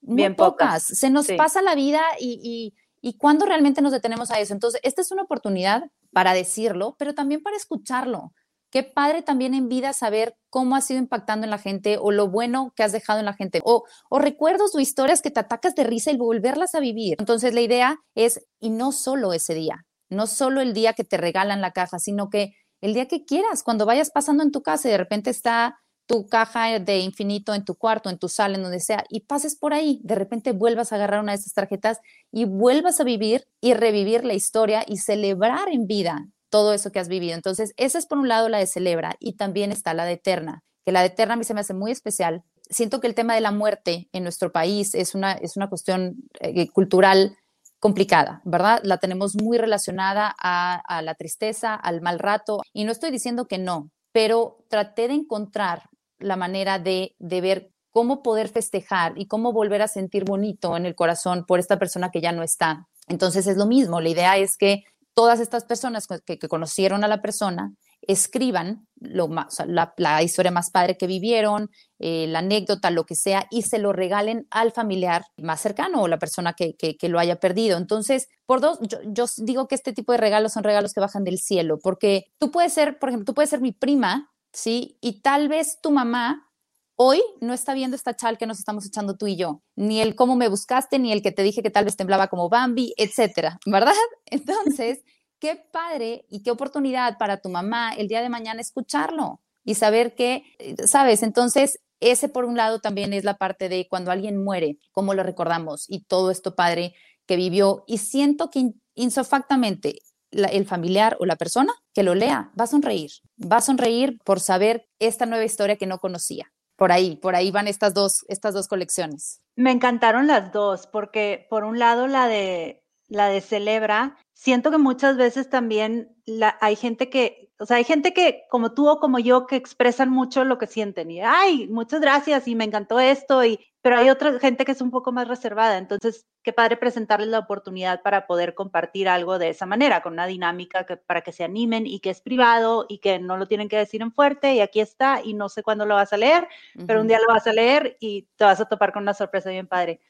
Muy 0.05 0.17
Bien 0.17 0.35
pocas. 0.35 0.83
pocas. 0.85 0.99
Se 0.99 1.09
nos 1.09 1.25
sí. 1.27 1.35
pasa 1.35 1.61
la 1.61 1.75
vida 1.75 2.01
y, 2.19 2.39
y, 2.43 2.73
y 3.07 3.17
cuándo 3.17 3.45
realmente 3.45 3.81
nos 3.81 3.91
detenemos 3.91 4.31
a 4.31 4.39
eso. 4.39 4.53
Entonces, 4.53 4.79
esta 4.83 5.01
es 5.01 5.11
una 5.11 5.23
oportunidad 5.23 5.83
para 6.11 6.33
decirlo, 6.33 6.95
pero 6.97 7.13
también 7.13 7.41
para 7.41 7.57
escucharlo. 7.57 8.31
Qué 8.71 8.83
padre 8.83 9.21
también 9.21 9.53
en 9.53 9.69
vida 9.69 9.93
saber 9.93 10.35
cómo 10.49 10.75
has 10.75 10.89
ido 10.91 10.99
impactando 10.99 11.45
en 11.45 11.51
la 11.51 11.57
gente 11.57 11.97
o 11.99 12.11
lo 12.11 12.27
bueno 12.29 12.73
que 12.75 12.83
has 12.83 12.91
dejado 12.91 13.19
en 13.19 13.25
la 13.25 13.33
gente 13.33 13.61
o, 13.63 13.83
o 14.09 14.19
recuerdos 14.19 14.75
o 14.75 14.79
historias 14.79 15.21
que 15.21 15.31
te 15.31 15.39
atacas 15.39 15.75
de 15.75 15.85
risa 15.85 16.11
y 16.11 16.17
volverlas 16.17 16.75
a 16.75 16.79
vivir. 16.81 17.15
Entonces 17.19 17.53
la 17.53 17.61
idea 17.61 17.99
es, 18.15 18.45
y 18.59 18.71
no 18.71 18.91
solo 18.91 19.31
ese 19.31 19.53
día, 19.53 19.85
no 20.09 20.27
solo 20.27 20.59
el 20.59 20.73
día 20.73 20.93
que 20.93 21.05
te 21.05 21.15
regalan 21.15 21.61
la 21.61 21.71
caja, 21.71 21.99
sino 21.99 22.29
que 22.29 22.53
el 22.81 22.93
día 22.93 23.07
que 23.07 23.23
quieras, 23.23 23.63
cuando 23.63 23.85
vayas 23.85 24.11
pasando 24.11 24.43
en 24.43 24.51
tu 24.51 24.61
casa 24.61 24.87
y 24.89 24.91
de 24.91 24.97
repente 24.97 25.29
está 25.29 25.79
tu 26.05 26.27
caja 26.27 26.79
de 26.79 26.99
infinito 26.99 27.53
en 27.53 27.65
tu 27.65 27.75
cuarto, 27.75 28.09
en 28.09 28.17
tu 28.17 28.29
sala, 28.29 28.55
en 28.55 28.63
donde 28.63 28.79
sea, 28.79 29.03
y 29.09 29.21
pases 29.21 29.55
por 29.55 29.73
ahí, 29.73 29.99
de 30.03 30.15
repente 30.15 30.51
vuelvas 30.51 30.91
a 30.91 30.95
agarrar 30.95 31.21
una 31.21 31.31
de 31.31 31.37
estas 31.37 31.53
tarjetas 31.53 31.99
y 32.31 32.45
vuelvas 32.45 32.99
a 32.99 33.03
vivir 33.03 33.47
y 33.61 33.73
revivir 33.73 34.23
la 34.23 34.33
historia 34.33 34.83
y 34.87 34.97
celebrar 34.97 35.69
en 35.69 35.87
vida 35.87 36.27
todo 36.49 36.73
eso 36.73 36.91
que 36.91 36.99
has 36.99 37.09
vivido. 37.09 37.35
Entonces, 37.35 37.73
esa 37.77 37.97
es 37.97 38.05
por 38.05 38.17
un 38.17 38.27
lado 38.27 38.49
la 38.49 38.59
de 38.59 38.67
Celebra 38.67 39.15
y 39.19 39.33
también 39.35 39.71
está 39.71 39.93
la 39.93 40.05
de 40.05 40.13
Eterna, 40.13 40.63
que 40.85 40.91
la 40.91 41.01
de 41.01 41.07
Eterna 41.07 41.33
a 41.33 41.37
mí 41.37 41.43
se 41.43 41.53
me 41.53 41.61
hace 41.61 41.73
muy 41.73 41.91
especial. 41.91 42.43
Siento 42.69 42.99
que 42.99 43.07
el 43.07 43.15
tema 43.15 43.35
de 43.35 43.41
la 43.41 43.51
muerte 43.51 44.07
en 44.13 44.23
nuestro 44.23 44.51
país 44.51 44.95
es 44.95 45.15
una, 45.15 45.33
es 45.33 45.57
una 45.57 45.69
cuestión 45.69 46.15
eh, 46.39 46.69
cultural 46.69 47.37
complicada, 47.79 48.41
¿verdad? 48.45 48.79
La 48.83 48.97
tenemos 48.97 49.35
muy 49.35 49.57
relacionada 49.57 50.33
a, 50.39 50.81
a 50.87 51.01
la 51.01 51.15
tristeza, 51.15 51.75
al 51.75 52.01
mal 52.01 52.19
rato, 52.19 52.61
y 52.73 52.83
no 52.83 52.91
estoy 52.91 53.11
diciendo 53.11 53.47
que 53.47 53.57
no, 53.57 53.91
pero 54.11 54.65
traté 54.69 55.07
de 55.07 55.15
encontrar 55.15 55.89
la 56.19 56.36
manera 56.36 56.80
de, 56.80 57.15
de 57.19 57.41
ver 57.41 57.71
cómo 57.91 58.23
poder 58.23 58.49
festejar 58.49 59.13
y 59.15 59.28
cómo 59.28 59.54
volver 59.54 59.82
a 59.82 59.88
sentir 59.88 60.25
bonito 60.25 60.75
en 60.75 60.86
el 60.86 60.95
corazón 60.95 61.45
por 61.45 61.60
esta 61.60 61.80
persona 61.80 62.12
que 62.12 62.21
ya 62.21 62.32
no 62.32 62.43
está. 62.43 62.88
Entonces 63.08 63.47
es 63.47 63.58
lo 63.58 63.65
mismo, 63.65 64.01
la 64.01 64.10
idea 64.10 64.38
es 64.38 64.58
que 64.58 64.84
todas 65.13 65.39
estas 65.39 65.63
personas 65.63 66.08
que, 66.08 66.38
que 66.38 66.47
conocieron 66.47 67.04
a 67.04 67.08
la 67.08 67.21
persona 67.21 67.73
escriban 68.08 68.88
lo 68.99 69.28
más, 69.28 69.62
la, 69.67 69.93
la, 69.97 70.23
historia 70.23 70.51
más 70.51 70.71
padre 70.71 70.97
que 70.97 71.08
vivieron, 71.08 71.69
eh, 71.99 72.28
la 72.28 72.39
anécdota, 72.39 72.89
lo 72.89 73.06
que 73.06 73.15
sea, 73.15 73.47
y 73.51 73.63
se 73.63 73.80
lo 73.80 73.93
regalen 73.93 74.47
al 74.51 74.71
familiar 74.71 75.25
más 75.38 75.62
cercano 75.62 76.01
o 76.01 76.08
la 76.08 76.19
persona 76.19 76.54
que, 76.54 76.75
que, 76.75 77.10
lo 77.10 77.19
haya 77.19 77.39
perdido. 77.39 77.78
Entonces, 77.78 78.28
por 78.45 78.62
dos, 78.62 78.80
yo, 78.82 79.25
digo 79.38 79.67
que 79.67 79.75
este 79.75 79.93
tipo 79.93 80.12
de 80.12 80.17
regalos 80.17 80.54
son 80.54 80.63
regalos 80.63 80.93
que 80.93 81.01
bajan 81.01 81.23
del 81.23 81.39
cielo, 81.39 81.80
porque 81.82 82.25
tú 82.38 82.51
puedes 82.51 82.73
ser, 82.73 82.99
por 82.99 83.10
ejemplo, 83.10 83.25
tú 83.25 83.34
puedes 83.34 83.49
ser 83.49 83.62
mi 83.62 83.71
prima, 83.71 84.32
¿sí? 84.55 84.97
Y 85.01 85.21
tal 85.21 85.49
vez 85.49 85.79
tu 85.81 85.91
mamá 85.91 86.49
hoy 86.95 87.21
no 87.41 87.53
está 87.53 87.73
viendo 87.73 87.95
esta 87.95 88.15
chal 88.15 88.37
que 88.37 88.47
nos 88.47 88.57
estamos 88.57 88.85
echando 88.85 89.17
tú 89.17 89.27
y 89.27 89.35
yo, 89.35 89.61
ni 89.75 90.01
el 90.01 90.15
cómo 90.15 90.35
me 90.35 90.47
buscaste, 90.47 90.97
ni 90.97 91.11
el 91.11 91.21
que 91.21 91.33
te 91.33 91.43
dije 91.43 91.61
que 91.61 91.69
tal 91.69 91.85
vez 91.85 91.97
temblaba 91.97 92.27
como 92.27 92.49
Bambi, 92.49 92.93
etcétera, 92.97 93.59
¿verdad? 93.65 93.93
Entonces, 94.25 95.03
qué 95.39 95.57
padre 95.71 96.25
y 96.29 96.41
qué 96.41 96.51
oportunidad 96.51 97.17
para 97.17 97.41
tu 97.41 97.49
mamá 97.49 97.93
el 97.93 98.07
día 98.07 98.21
de 98.21 98.29
mañana 98.29 98.61
escucharlo 98.61 99.41
y 99.65 99.75
saber 99.75 100.15
que, 100.15 100.43
¿sabes? 100.85 101.21
Entonces, 101.21 101.79
ese 101.99 102.29
por 102.29 102.45
un 102.45 102.55
lado 102.55 102.79
también 102.79 103.13
es 103.13 103.23
la 103.23 103.37
parte 103.37 103.67
de 103.67 103.87
cuando 103.89 104.11
alguien 104.11 104.41
muere, 104.41 104.77
cómo 104.91 105.13
lo 105.13 105.23
recordamos 105.23 105.85
y 105.89 106.05
todo 106.05 106.31
esto 106.31 106.55
padre 106.55 106.93
que 107.25 107.35
vivió. 107.35 107.83
Y 107.87 107.97
siento 107.97 108.49
que 108.49 108.73
insofactamente 108.93 110.01
el 110.31 110.65
familiar 110.65 111.17
o 111.19 111.25
la 111.25 111.35
persona 111.35 111.73
que 111.93 112.03
lo 112.03 112.15
lea 112.15 112.51
va 112.59 112.65
a 112.65 112.67
sonreír, 112.67 113.11
va 113.41 113.57
a 113.57 113.61
sonreír 113.61 114.19
por 114.23 114.39
saber 114.39 114.88
esta 114.99 115.25
nueva 115.25 115.45
historia 115.45 115.77
que 115.77 115.88
no 115.88 115.99
conocía 115.99 116.51
por 116.75 116.91
ahí, 116.91 117.15
por 117.15 117.35
ahí 117.35 117.51
van 117.51 117.67
estas 117.67 117.93
dos, 117.93 118.25
estas 118.27 118.53
dos 118.53 118.67
colecciones. 118.67 119.41
Me 119.55 119.71
encantaron 119.71 120.27
las 120.27 120.51
dos, 120.51 120.88
porque 120.88 121.47
por 121.49 121.63
un 121.63 121.79
lado 121.79 122.07
la 122.07 122.27
de 122.27 122.83
la 123.07 123.29
de 123.29 123.41
Celebra, 123.41 124.17
siento 124.33 124.71
que 124.71 124.79
muchas 124.79 125.15
veces 125.15 125.49
también 125.49 126.17
la, 126.25 126.57
hay 126.59 126.75
gente 126.75 127.09
que, 127.09 127.44
o 127.57 127.65
sea, 127.65 127.77
hay 127.77 127.85
gente 127.85 128.13
que 128.13 128.43
como 128.49 128.73
tú 128.73 128.89
o 128.89 128.99
como 128.99 129.17
yo 129.19 129.47
que 129.47 129.55
expresan 129.55 130.09
mucho 130.09 130.43
lo 130.43 130.57
que 130.57 130.67
sienten 130.67 131.09
y, 131.09 131.21
ay, 131.21 131.67
muchas 131.67 132.01
gracias 132.01 132.47
y 132.47 132.55
me 132.55 132.65
encantó 132.65 132.99
esto 132.99 133.45
y, 133.45 133.59
pero 133.81 133.97
hay 133.97 134.09
otra 134.09 134.39
gente 134.39 134.65
que 134.65 134.73
es 134.73 134.81
un 134.81 134.91
poco 134.91 135.13
más 135.13 135.27
reservada, 135.27 135.77
entonces 135.77 136.25
qué 136.43 136.51
padre 136.51 136.75
presentarles 136.75 137.29
la 137.29 137.39
oportunidad 137.39 138.01
para 138.01 138.27
poder 138.27 138.55
compartir 138.55 139.07
algo 139.07 139.39
de 139.39 139.49
esa 139.49 139.65
manera, 139.65 140.01
con 140.01 140.13
una 140.13 140.27
dinámica 140.27 140.85
que, 140.85 140.97
para 140.97 141.21
que 141.21 141.31
se 141.31 141.45
animen 141.45 141.87
y 141.87 141.99
que 141.99 142.09
es 142.09 142.19
privado 142.19 142.85
y 142.89 142.97
que 142.97 143.19
no 143.19 143.37
lo 143.37 143.47
tienen 143.47 143.69
que 143.69 143.77
decir 143.77 144.01
en 144.01 144.11
fuerte 144.11 144.53
y 144.53 144.59
aquí 144.59 144.81
está 144.81 145.21
y 145.23 145.33
no 145.33 145.47
sé 145.47 145.63
cuándo 145.63 145.85
lo 145.85 145.95
vas 145.95 146.11
a 146.11 146.17
leer, 146.17 146.43
uh 146.75 146.79
-huh. 146.79 146.85
pero 146.87 146.99
un 146.99 147.07
día 147.07 147.19
lo 147.25 147.33
vas 147.33 147.47
a 147.47 147.53
leer 147.53 147.95
y 148.01 148.27
te 148.35 148.43
vas 148.43 148.59
a 148.59 148.65
topar 148.65 148.91
con 148.91 149.03
una 149.03 149.13
sorpresa 149.13 149.49
bien 149.49 149.67
padre. 149.67 150.01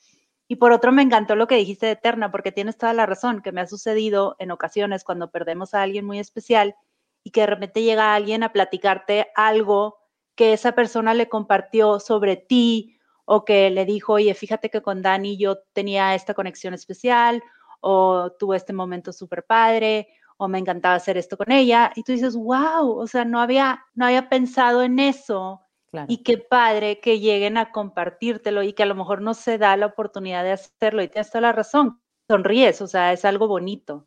Y 0.47 0.57
por 0.57 0.71
otro, 0.71 0.91
me 0.91 1.01
encantó 1.01 1.35
lo 1.35 1.47
que 1.47 1.55
dijiste 1.55 1.87
de 1.87 1.93
Eterna, 1.93 2.31
porque 2.31 2.51
tienes 2.51 2.77
toda 2.77 2.93
la 2.93 3.07
razón, 3.07 3.41
que 3.41 3.51
me 3.51 3.61
ha 3.61 3.67
sucedido 3.67 4.35
en 4.37 4.51
ocasiones 4.51 5.03
cuando 5.03 5.31
perdemos 5.31 5.73
a 5.73 5.81
alguien 5.81 6.05
muy 6.05 6.19
especial 6.19 6.75
y 7.25 7.31
que 7.31 7.41
de 7.41 7.47
repente 7.47 7.81
llega 7.81 8.13
alguien 8.13 8.43
a 8.43 8.53
platicarte 8.53 9.31
algo 9.35 9.97
que 10.35 10.53
esa 10.53 10.73
persona 10.73 11.15
le 11.15 11.27
compartió 11.27 11.99
sobre 11.99 12.37
ti 12.37 12.99
o 13.25 13.43
que 13.43 13.71
le 13.71 13.83
dijo, 13.85 14.13
oye, 14.13 14.33
fíjate 14.35 14.69
que 14.69 14.83
con 14.83 15.01
Dani 15.01 15.35
yo 15.35 15.57
tenía 15.73 16.13
esta 16.13 16.35
conexión 16.35 16.75
especial 16.75 17.41
o 17.81 18.31
tuve 18.37 18.57
este 18.57 18.73
momento 18.73 19.11
súper 19.11 19.43
padre 19.43 20.07
o 20.37 20.47
me 20.47 20.59
encantaba 20.59 20.93
hacer 20.93 21.17
esto 21.17 21.35
con 21.35 21.51
ella. 21.51 21.91
Y 21.95 22.03
tú 22.03 22.11
dices, 22.11 22.35
wow, 22.35 22.91
o 22.95 23.07
sea, 23.07 23.25
no 23.25 23.41
había, 23.41 23.83
no 23.95 24.05
había 24.05 24.29
pensado 24.29 24.83
en 24.83 24.99
eso. 24.99 25.61
Y 26.07 26.23
qué 26.23 26.37
padre 26.37 26.99
que 26.99 27.19
lleguen 27.19 27.57
a 27.57 27.71
compartírtelo 27.71 28.61
y 28.61 28.73
que 28.73 28.83
a 28.83 28.85
lo 28.85 28.95
mejor 28.95 29.21
no 29.21 29.33
se 29.33 29.57
da 29.57 29.75
la 29.77 29.87
oportunidad 29.87 30.43
de 30.43 30.51
hacerlo. 30.51 31.01
Y 31.01 31.07
tienes 31.07 31.31
toda 31.31 31.41
la 31.41 31.53
razón, 31.53 32.01
sonríes, 32.29 32.81
o 32.81 32.87
sea, 32.87 33.13
es 33.13 33.25
algo 33.25 33.47
bonito. 33.47 34.05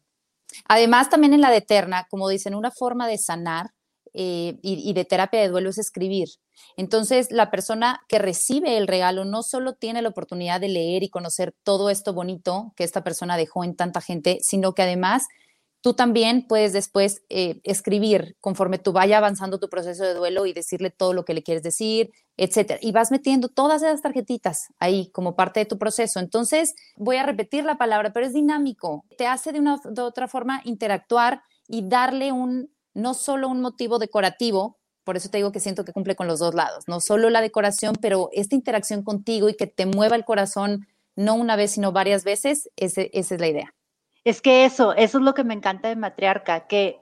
Además, 0.67 1.11
también 1.11 1.35
en 1.35 1.41
la 1.41 1.51
de 1.51 1.59
Eterna, 1.59 2.07
como 2.11 2.29
dicen, 2.29 2.55
una 2.55 2.71
forma 2.71 3.07
de 3.07 3.19
sanar 3.19 3.71
eh, 4.15 4.59
y, 4.63 4.93
de 4.95 5.05
terapia 5.05 5.41
de 5.41 5.49
duelo 5.49 5.71
es 5.71 5.79
escribir. 5.79 6.29
Entonces, 6.77 7.31
la 7.31 7.51
persona 7.51 8.01
que 8.09 8.19
recibe 8.19 8.77
el 8.77 8.87
regalo 8.87 9.25
no 9.25 9.43
solo 9.43 9.75
tiene 9.75 10.03
la 10.03 10.09
oportunidad 10.09 10.61
de 10.61 10.69
leer 10.69 11.03
y 11.03 11.11
conocer 11.11 11.55
todo 11.63 11.91
esto 11.91 12.13
bonito 12.13 12.73
que 12.77 12.85
esta 12.85 13.05
persona 13.05 13.37
dejó 13.37 13.65
en 13.65 13.77
tanta 13.77 14.01
gente, 14.01 14.39
sino 14.43 14.73
que 14.73 14.83
además 14.83 15.27
tú 15.81 15.95
también 15.95 16.47
puedes 16.47 16.73
después 16.73 17.23
eh, 17.29 17.61
escribir 17.65 18.37
conforme 18.41 18.79
tú 18.79 18.93
vaya 18.93 19.19
avanzando 19.19 19.59
tu 19.59 19.69
proceso 19.69 20.05
de 20.05 20.15
duelo 20.15 20.47
y 20.47 20.53
decirle 20.53 20.91
todo 20.91 21.13
lo 21.13 21.25
que 21.25 21.35
le 21.35 21.43
quieres 21.43 21.63
decir, 21.63 22.11
etcétera. 22.37 22.79
Y 22.83 22.93
vas 22.93 23.11
metiendo 23.11 23.49
todas 23.49 23.83
esas 23.83 24.03
tarjetitas 24.03 24.69
ahí 24.79 25.11
como 25.13 25.37
parte 25.37 25.61
de 25.61 25.67
tu 25.67 25.79
proceso. 25.79 26.21
Entonces, 26.21 26.75
voy 26.97 27.17
a 27.17 27.25
repetir 27.25 27.65
la 27.65 27.79
palabra, 27.79 28.13
pero 28.13 28.27
es 28.27 28.35
dinámico. 28.35 29.05
Te 29.17 29.27
hace 29.27 29.53
de 29.53 29.61
una 29.61 29.81
de 29.85 30.03
otra 30.03 30.29
forma 30.29 30.61
interactuar 30.65 31.43
y 31.67 31.89
darle 31.89 32.33
un 32.33 32.71
no 32.95 33.15
solo 33.15 33.49
un 33.49 33.61
motivo 33.61 33.99
decorativo, 33.99 34.79
por 35.05 35.17
eso 35.17 35.31
te 35.31 35.39
digo 35.39 35.53
que 35.53 35.61
siento 35.61 35.85
que 35.85 35.93
cumple 35.93 36.17
con 36.17 36.27
los 36.27 36.41
dos 36.41 36.55
lados, 36.55 36.85
no 36.89 37.01
solo 37.01 37.31
la 37.31 37.41
decoración, 37.41 37.95
pero 38.01 38.29
esta 38.33 38.57
interacción 38.57 39.03
contigo 39.03 39.49
y 39.49 39.55
que 39.55 39.67
te 39.67 39.87
mueva 39.87 40.17
el 40.17 40.25
corazón 40.25 40.87
no 41.15 41.35
una 41.35 41.57
vez, 41.57 41.73
sino 41.73 41.93
varias 41.93 42.25
veces, 42.25 42.69
esa 42.77 43.03
es 43.03 43.41
la 43.41 43.49
idea. 43.49 43.75
Es 44.29 44.43
que 44.43 44.67
eso, 44.67 44.93
eso 44.93 45.19
es 45.19 45.25
lo 45.25 45.33
que 45.33 45.43
me 45.43 45.55
encanta 45.55 45.89
de 45.89 45.97
Matriarca, 45.97 46.67
que 46.67 47.01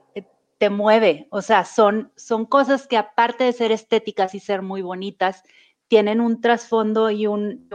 te 0.57 0.69
mueve, 0.69 1.27
o 1.29 1.41
sea, 1.41 1.65
son, 1.65 2.09
son 2.15 2.45
cosas 2.45 2.87
que 2.87 2.95
aparte 2.95 3.43
de 3.43 3.51
ser 3.51 3.73
estéticas 3.73 4.33
y 4.33 4.39
ser 4.39 4.61
muy 4.61 4.81
bonitas, 4.81 5.43
tienen 5.89 6.21
un 6.21 6.39
trasfondo 6.39 7.11
y 7.11 7.27
un, 7.27 7.67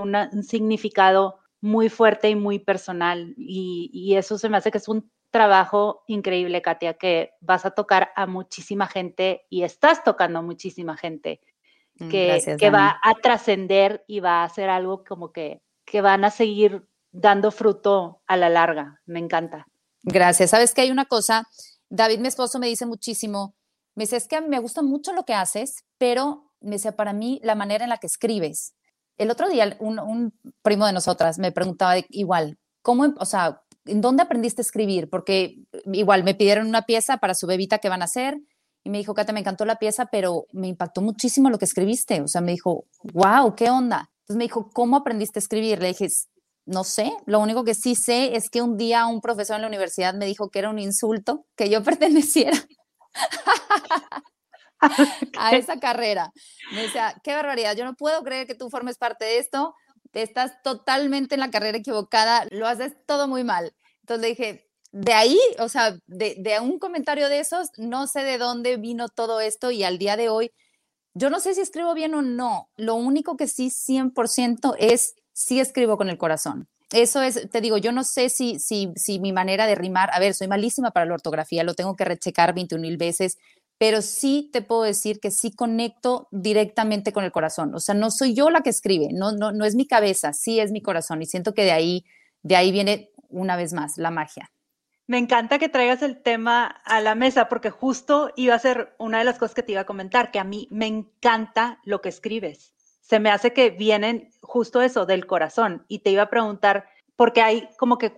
significado 0.43 1.38
muy 1.61 1.91
fuerte 1.91 2.31
y 2.31 2.35
muy 2.35 2.61
personal. 2.61 3.35
Y, 3.37 3.91
y, 3.93 4.17
eso 4.17 4.38
se 4.38 4.49
me 4.49 4.57
hace 4.57 4.71
que 4.71 4.79
es 4.79 4.88
un 4.88 5.11
trabajo 5.31 6.03
increíble, 6.07 6.62
Katia, 6.62 6.95
que 6.95 7.33
vas 7.43 7.67
a 7.67 7.73
tocar 7.73 8.11
a 8.17 8.27
muchísima 8.27 8.87
gente 8.87 9.45
y 9.51 9.65
estás 9.65 10.03
tocando 10.03 10.38
a 10.38 10.43
muchísima 10.43 10.97
gente 10.97 11.43
mm, 11.99 12.09
que, 12.09 12.57
que 12.59 12.71
va 12.71 12.99
a 13.03 13.15
trascender 13.17 14.03
y 14.07 14.21
va 14.21 14.41
a 14.41 14.45
hacer 14.45 14.71
algo 14.71 15.05
como 15.05 15.31
que, 15.31 15.61
que 15.85 16.01
van 16.01 16.25
a 16.25 16.31
seguir 16.31 16.87
dando 17.12 17.51
fruto 17.51 18.22
a 18.27 18.37
la 18.37 18.48
larga. 18.48 19.01
Me 19.07 19.20
encanta. 19.20 19.66
Gracias. 20.03 20.51
Sabes 20.51 20.75
que 20.75 20.81
hay 20.81 20.90
una 20.90 21.05
cosa, 21.05 21.44
David, 21.88 22.18
mi 22.18 22.29
esposo, 22.29 22.59
me 22.59 22.66
dice 22.66 22.87
muchísimo, 22.87 23.55
me 23.94 24.05
dice, 24.05 24.16
es 24.16 24.27
que 24.27 24.40
me 24.40 24.59
gusta 24.59 24.83
mucho 24.83 25.12
lo 25.12 25.25
que 25.25 25.35
haces, 25.35 25.85
pero 25.98 26.51
me 26.61 26.72
dice, 26.77 26.92
para 26.92 27.12
mí, 27.12 27.40
la 27.44 27.55
manera 27.55 27.85
en 27.85 27.90
la 27.90 27.98
que 27.98 28.07
escribes. 28.07 28.75
El 29.18 29.31
otro 29.31 29.48
día, 29.48 29.77
un, 29.79 30.33
primo 30.62 30.87
de 30.87 30.92
nosotras 30.92 31.38
me 31.38 31.53
preguntaba 31.53 31.96
igual, 32.09 32.59
¿cómo, 32.81 33.14
o 33.18 33.25
sea, 33.27 33.62
¿en 33.85 34.01
dónde 34.01 34.22
aprendiste 34.22 34.62
a 34.62 34.64
escribir? 34.64 35.11
Porque 35.11 35.59
igual 35.92 36.25
me 36.25 36.35
pidieron 36.35 36.66
una 36.66 36.83
pieza 36.83 37.18
para 37.18 37.35
su 37.35 37.46
bebita 37.46 37.79
que 37.79 37.90
van 37.90 38.03
a 38.03 38.07
hacer 38.07 38.38
y 38.85 38.90
me 38.90 38.98
dijo, 38.98 39.14
Kate, 39.14 39.33
me 39.33 39.40
encantó 39.40 39.64
la 39.64 39.77
pieza, 39.77 40.07
pero 40.07 40.46
me 40.53 40.68
impactó 40.68 41.03
muchísimo 41.03 41.51
lo 41.51 41.59
que 41.59 41.66
escribiste. 41.66 42.20
O 42.22 42.29
sea, 42.29 42.40
me 42.40 42.53
dijo, 42.53 42.87
wow, 43.12 43.55
¿qué 43.55 43.70
onda? 43.70 44.11
Entonces 44.22 44.37
me 44.37 44.44
dijo, 44.44 44.70
¿cómo 44.72 44.96
aprendiste 44.96 45.38
a 45.38 45.42
escribir? 45.42 45.81
Le 45.81 45.88
dije, 45.88 46.09
no 46.66 46.85
sé, 46.85 47.12
lo 47.27 47.40
único 47.40 47.64
que 47.64 47.75
sí 47.75 47.94
sé 47.94 48.37
es 48.37 48.51
que 48.51 48.62
un 48.62 48.77
día 48.77 49.07
un 49.07 49.20
profesor 49.20 49.57
en 49.57 49.62
la 49.62 49.68
universidad 49.68 50.14
me 50.14 50.27
dijo 50.27 50.51
que 50.51 50.61
era 50.61 50.70
un 50.70 50.79
insulto 50.79 51.46
que 51.57 51.70
yo 51.70 51.83
perteneciera 51.85 52.59
a 55.38 55.57
esa 55.57 55.79
carrera. 55.79 56.33
Me 56.72 56.83
decía, 56.83 57.14
qué 57.22 57.35
barbaridad, 57.35 57.77
yo 57.77 57.85
no 57.85 57.94
puedo 57.94 58.22
creer 58.22 58.46
que 58.46 58.55
tú 58.55 58.70
formes 58.70 58.98
parte 58.98 59.25
de 59.25 59.38
esto, 59.38 59.75
estás 60.12 60.53
totalmente 60.62 61.35
en 61.35 61.40
la 61.40 61.51
carrera 61.51 61.79
equivocada, 61.79 62.46
lo 62.51 62.66
haces 62.66 62.92
todo 63.07 63.29
muy 63.29 63.44
mal. 63.44 63.75
Entonces 64.01 64.22
le 64.22 64.29
dije, 64.29 64.68
de 64.92 65.12
ahí, 65.14 65.38
o 65.59 65.68
sea, 65.68 65.96
de, 66.07 66.37
de 66.38 66.61
un 66.61 66.79
comentario 66.79 67.29
de 67.29 67.40
esos, 67.40 67.68
no 67.79 68.07
sé 68.07 68.25
de 68.25 68.38
dónde 68.38 68.77
vino 68.77 69.09
todo 69.09 69.40
esto 69.40 69.70
y 69.70 69.85
al 69.85 69.98
día 69.98 70.16
de 70.16 70.29
hoy, 70.29 70.53
yo 71.14 71.31
no 71.31 71.40
sé 71.40 71.55
si 71.55 71.61
escribo 71.61 71.94
bien 71.94 72.14
o 72.14 72.22
no, 72.22 72.70
lo 72.77 72.94
único 72.94 73.37
que 73.37 73.48
sí 73.48 73.70
100% 73.70 74.75
es 74.79 75.14
sí 75.33 75.61
escribo 75.61 75.97
con 75.97 76.09
el 76.09 76.18
corazón. 76.18 76.68
Eso 76.92 77.23
es, 77.23 77.49
te 77.51 77.61
digo, 77.61 77.79
yo 77.79 77.90
no 77.90 78.05
sé 78.05 78.29
si, 78.29 78.59
si, 78.59 78.92
si 78.97 79.18
mi 79.18 79.33
manera 79.33 79.66
de 79.66 79.75
rimar, 79.75 80.11
a 80.12 80.21
ver, 80.21 80.35
soy 80.35 80.47
malísima 80.47 80.90
para 80.90 81.07
la 81.07 81.14
ortografía, 81.14 81.64
lo 81.64 81.75
tengo 81.75 81.97
que 81.97 82.05
rechecar 82.05 82.55
21 82.55 82.83
mil 82.83 82.99
veces, 82.99 83.38
pero 83.79 84.03
sí 84.03 84.51
te 84.53 84.61
puedo 84.61 84.83
decir 84.83 85.18
que 85.18 85.31
sí 85.31 85.51
conecto 85.53 86.29
directamente 86.31 87.12
con 87.12 87.25
el 87.25 87.33
corazón. 87.33 87.75
O 87.75 87.81
sea, 87.81 87.95
no 87.95 88.11
soy 88.11 88.35
yo 88.35 88.51
la 88.51 88.61
que 88.61 88.71
escribe, 88.71 89.09
no, 89.12 89.33
no, 89.33 89.53
no 89.53 89.64
es 89.64 89.75
mi 89.75 89.87
cabeza, 89.87 90.35
sí 90.35 90.61
es 90.61 90.71
mi 90.71 90.83
corazón 90.83 91.23
y 91.23 91.27
siento 91.27 91.55
que 91.55 91.64
de 91.64 91.73
ahí, 91.73 92.05
de 92.42 92.57
ahí 92.57 92.71
viene 92.71 93.11
una 93.29 93.57
vez 93.57 93.73
más 93.73 93.97
la 93.97 94.11
magia. 94.11 94.51
Me 95.07 95.18
encanta 95.18 95.59
que 95.59 95.68
traigas 95.68 96.03
el 96.03 96.23
tema 96.23 96.66
a 96.85 97.01
la 97.01 97.14
mesa 97.14 97.49
porque 97.49 97.71
justo 97.71 98.31
iba 98.37 98.55
a 98.55 98.59
ser 98.59 98.95
una 98.99 99.18
de 99.18 99.25
las 99.25 99.38
cosas 99.38 99.55
que 99.55 99.62
te 99.62 99.73
iba 99.73 99.81
a 99.81 99.87
comentar, 99.87 100.31
que 100.31 100.38
a 100.38 100.45
mí 100.45 100.68
me 100.71 100.87
encanta 100.87 101.81
lo 101.85 102.03
que 102.03 102.11
escribes 102.11 102.73
se 103.03 103.21
me 103.21 103.31
hace 103.31 103.53
que 103.53 103.71
vienen 103.71 104.31
justo 104.41 104.81
eso 104.81 105.05
del 105.05 105.27
corazón. 105.27 105.85
Y 105.88 105.99
te 105.99 106.11
iba 106.11 106.23
a 106.23 106.31
preguntar, 106.31 106.87
porque 107.17 107.43
hay 107.43 107.69
como 107.77 107.99
que 107.99 108.11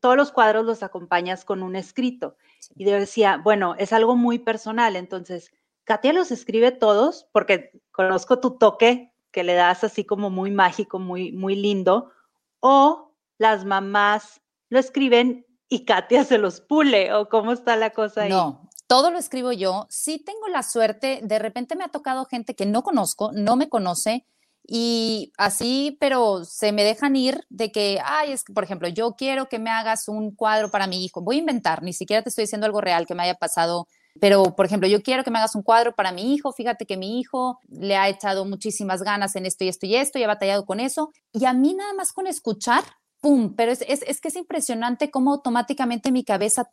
todos 0.00 0.16
los 0.16 0.30
cuadros 0.30 0.64
los 0.64 0.82
acompañas 0.82 1.44
con 1.44 1.62
un 1.62 1.74
escrito. 1.74 2.36
Y 2.76 2.84
yo 2.84 2.92
decía, 2.92 3.40
bueno, 3.42 3.74
es 3.78 3.92
algo 3.92 4.14
muy 4.14 4.38
personal. 4.38 4.94
Entonces, 4.94 5.52
Katia 5.84 6.12
los 6.12 6.30
escribe 6.30 6.70
todos, 6.70 7.26
porque 7.32 7.72
conozco 7.90 8.38
tu 8.38 8.58
toque 8.58 9.12
que 9.32 9.42
le 9.42 9.54
das 9.54 9.84
así 9.84 10.04
como 10.04 10.30
muy 10.30 10.50
mágico, 10.50 10.98
muy, 10.98 11.32
muy 11.32 11.56
lindo, 11.56 12.12
o 12.60 13.14
las 13.38 13.64
mamás 13.64 14.40
lo 14.68 14.78
escriben 14.78 15.46
y 15.68 15.84
Katia 15.84 16.24
se 16.24 16.38
los 16.38 16.60
pule, 16.60 17.12
o 17.12 17.28
cómo 17.28 17.52
está 17.52 17.76
la 17.76 17.90
cosa 17.90 18.22
ahí. 18.22 18.30
No, 18.30 18.65
todo 18.86 19.10
lo 19.10 19.18
escribo 19.18 19.52
yo. 19.52 19.86
Sí 19.90 20.18
tengo 20.18 20.48
la 20.48 20.62
suerte, 20.62 21.20
de 21.22 21.38
repente 21.38 21.76
me 21.76 21.84
ha 21.84 21.88
tocado 21.88 22.24
gente 22.24 22.54
que 22.54 22.66
no 22.66 22.82
conozco, 22.82 23.32
no 23.32 23.56
me 23.56 23.68
conoce, 23.68 24.26
y 24.68 25.32
así, 25.38 25.96
pero 26.00 26.44
se 26.44 26.72
me 26.72 26.82
dejan 26.82 27.14
ir 27.14 27.44
de 27.50 27.70
que, 27.70 28.00
ay, 28.04 28.32
es 28.32 28.42
que, 28.42 28.52
por 28.52 28.64
ejemplo, 28.64 28.88
yo 28.88 29.14
quiero 29.14 29.48
que 29.48 29.60
me 29.60 29.70
hagas 29.70 30.08
un 30.08 30.34
cuadro 30.34 30.70
para 30.70 30.88
mi 30.88 31.04
hijo. 31.04 31.22
Voy 31.22 31.36
a 31.36 31.40
inventar, 31.40 31.82
ni 31.82 31.92
siquiera 31.92 32.22
te 32.22 32.30
estoy 32.30 32.42
diciendo 32.44 32.66
algo 32.66 32.80
real 32.80 33.06
que 33.06 33.14
me 33.14 33.22
haya 33.22 33.36
pasado, 33.36 33.86
pero, 34.20 34.56
por 34.56 34.66
ejemplo, 34.66 34.88
yo 34.88 35.02
quiero 35.02 35.22
que 35.22 35.30
me 35.30 35.38
hagas 35.38 35.54
un 35.54 35.62
cuadro 35.62 35.94
para 35.94 36.10
mi 36.10 36.34
hijo. 36.34 36.52
Fíjate 36.52 36.86
que 36.86 36.96
mi 36.96 37.20
hijo 37.20 37.60
le 37.68 37.96
ha 37.96 38.08
echado 38.08 38.44
muchísimas 38.44 39.02
ganas 39.02 39.36
en 39.36 39.46
esto 39.46 39.64
y 39.64 39.68
esto 39.68 39.86
y 39.86 39.94
esto 39.94 40.18
y 40.18 40.24
ha 40.24 40.26
batallado 40.26 40.64
con 40.64 40.80
eso. 40.80 41.12
Y 41.32 41.44
a 41.44 41.52
mí 41.52 41.74
nada 41.74 41.92
más 41.92 42.12
con 42.12 42.26
escuchar, 42.26 42.82
¡pum! 43.20 43.54
Pero 43.54 43.72
es, 43.72 43.82
es, 43.82 44.20
que 44.20 44.28
es 44.28 44.36
impresionante 44.36 45.10
cómo 45.10 45.32
automáticamente 45.34 46.10
mi 46.10 46.24
cabeza 46.24 46.68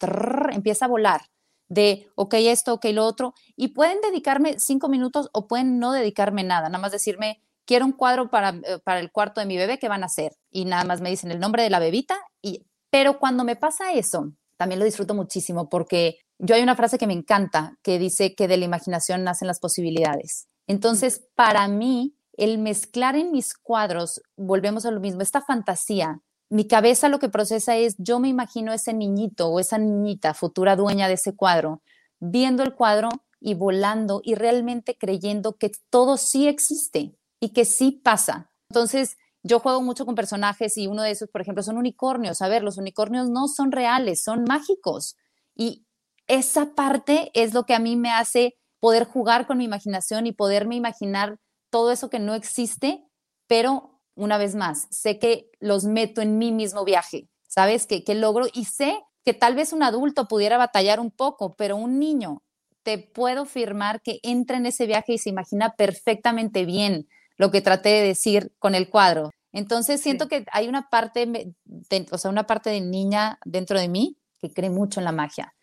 empieza 0.51 0.85
a 0.85 0.87
volar 0.87 1.21
de, 1.69 2.07
ok, 2.15 2.35
esto, 2.35 2.73
ok, 2.73 2.85
lo 2.93 3.05
otro. 3.05 3.33
Y 3.55 3.69
pueden 3.69 3.99
dedicarme 4.01 4.59
cinco 4.59 4.89
minutos 4.89 5.29
o 5.33 5.47
pueden 5.47 5.79
no 5.79 5.91
dedicarme 5.91 6.43
nada, 6.43 6.69
nada 6.69 6.81
más 6.81 6.91
decirme, 6.91 7.41
quiero 7.65 7.85
un 7.85 7.93
cuadro 7.93 8.29
para, 8.29 8.49
eh, 8.49 8.79
para 8.83 8.99
el 8.99 9.11
cuarto 9.11 9.39
de 9.41 9.47
mi 9.47 9.57
bebé, 9.57 9.79
¿qué 9.79 9.89
van 9.89 10.03
a 10.03 10.07
hacer? 10.07 10.33
Y 10.51 10.65
nada 10.65 10.83
más 10.83 11.01
me 11.01 11.09
dicen 11.09 11.31
el 11.31 11.39
nombre 11.39 11.63
de 11.63 11.69
la 11.69 11.79
bebita. 11.79 12.17
Y, 12.41 12.65
pero 12.89 13.19
cuando 13.19 13.43
me 13.43 13.55
pasa 13.55 13.93
eso, 13.93 14.33
también 14.57 14.79
lo 14.79 14.85
disfruto 14.85 15.13
muchísimo 15.13 15.69
porque 15.69 16.17
yo 16.39 16.55
hay 16.55 16.61
una 16.61 16.75
frase 16.75 16.97
que 16.97 17.07
me 17.07 17.13
encanta 17.13 17.77
que 17.81 17.99
dice 17.99 18.35
que 18.35 18.47
de 18.47 18.57
la 18.57 18.65
imaginación 18.65 19.23
nacen 19.23 19.47
las 19.47 19.59
posibilidades. 19.59 20.47
Entonces, 20.67 21.25
para 21.35 21.67
mí, 21.67 22.15
el 22.33 22.57
mezclar 22.57 23.15
en 23.15 23.31
mis 23.31 23.53
cuadros, 23.53 24.21
volvemos 24.35 24.85
a 24.85 24.91
lo 24.91 24.99
mismo, 24.99 25.21
esta 25.21 25.41
fantasía, 25.41 26.21
mi 26.49 26.67
cabeza 26.67 27.09
lo 27.09 27.19
que 27.19 27.29
procesa 27.29 27.75
es, 27.77 27.95
yo 27.97 28.19
me 28.19 28.29
imagino 28.29 28.73
ese 28.73 28.93
niñito 28.93 29.49
o 29.49 29.59
esa 29.59 29.77
niñita, 29.77 30.33
futura 30.33 30.75
dueña 30.75 31.07
de 31.07 31.15
ese 31.15 31.35
cuadro, 31.35 31.81
viendo 32.19 32.63
el 32.63 32.75
cuadro 32.75 33.09
y 33.39 33.55
volando 33.55 34.21
y 34.23 34.35
realmente 34.35 34.97
creyendo 34.97 35.57
que 35.57 35.71
todo 35.89 36.17
sí 36.17 36.47
existe, 36.47 37.17
y 37.43 37.49
que 37.49 37.65
sí 37.65 37.91
pasa. 37.91 38.49
Entonces, 38.69 39.17
yo 39.43 39.59
juego 39.59 39.81
mucho 39.81 40.05
con 40.05 40.15
personajes 40.15 40.77
y 40.77 40.87
uno 40.87 41.01
de 41.01 41.11
esos, 41.11 41.29
por 41.29 41.41
ejemplo, 41.41 41.61
son 41.61 41.75
unicornios. 41.75 42.41
A 42.41 42.47
ver, 42.47 42.63
los 42.63 42.77
unicornios 42.77 43.27
no 43.27 43.49
son 43.49 43.73
reales, 43.73 44.23
son 44.23 44.45
mágicos. 44.45 45.17
Y 45.53 45.85
esa 46.27 46.73
parte 46.73 47.31
es 47.33 47.53
lo 47.53 47.65
que 47.65 47.75
a 47.75 47.79
mí 47.79 47.97
me 47.97 48.11
hace 48.11 48.55
poder 48.79 49.03
jugar 49.03 49.45
con 49.45 49.57
mi 49.57 49.65
imaginación 49.65 50.25
y 50.25 50.31
poderme 50.31 50.77
imaginar 50.77 51.37
todo 51.69 51.91
eso 51.91 52.09
que 52.09 52.19
no 52.19 52.33
existe, 52.33 53.03
pero 53.45 53.92
una 54.15 54.37
vez 54.37 54.55
más, 54.55 54.87
sé 54.91 55.19
que 55.19 55.49
los 55.59 55.85
meto 55.85 56.21
en 56.21 56.37
mi 56.37 56.51
mismo 56.51 56.85
viaje, 56.85 57.27
¿sabes? 57.47 57.87
Que, 57.87 58.03
que 58.03 58.15
logro 58.15 58.45
y 58.53 58.65
sé 58.65 58.99
que 59.25 59.33
tal 59.33 59.55
vez 59.55 59.73
un 59.73 59.83
adulto 59.83 60.27
pudiera 60.27 60.57
batallar 60.57 60.99
un 60.99 61.11
poco, 61.11 61.55
pero 61.55 61.77
un 61.77 61.99
niño, 61.99 62.43
te 62.83 62.97
puedo 62.97 63.45
firmar 63.45 64.01
que 64.01 64.19
entra 64.23 64.57
en 64.57 64.65
ese 64.65 64.85
viaje 64.85 65.13
y 65.13 65.17
se 65.17 65.29
imagina 65.29 65.73
perfectamente 65.75 66.65
bien 66.65 67.07
lo 67.37 67.49
que 67.49 67.61
traté 67.61 67.89
de 67.89 68.07
decir 68.07 68.51
con 68.59 68.75
el 68.75 68.89
cuadro. 68.89 69.31
Entonces 69.51 70.01
siento 70.01 70.27
que 70.27 70.45
hay 70.51 70.67
una 70.67 70.89
parte, 70.89 71.25
de, 71.25 72.07
o 72.11 72.17
sea, 72.17 72.29
una 72.29 72.45
parte 72.45 72.69
de 72.69 72.81
niña 72.81 73.39
dentro 73.45 73.79
de 73.79 73.87
mí 73.87 74.17
que 74.41 74.51
cree 74.51 74.69
mucho 74.69 74.99
en 74.99 75.05
la 75.05 75.11
magia. 75.11 75.53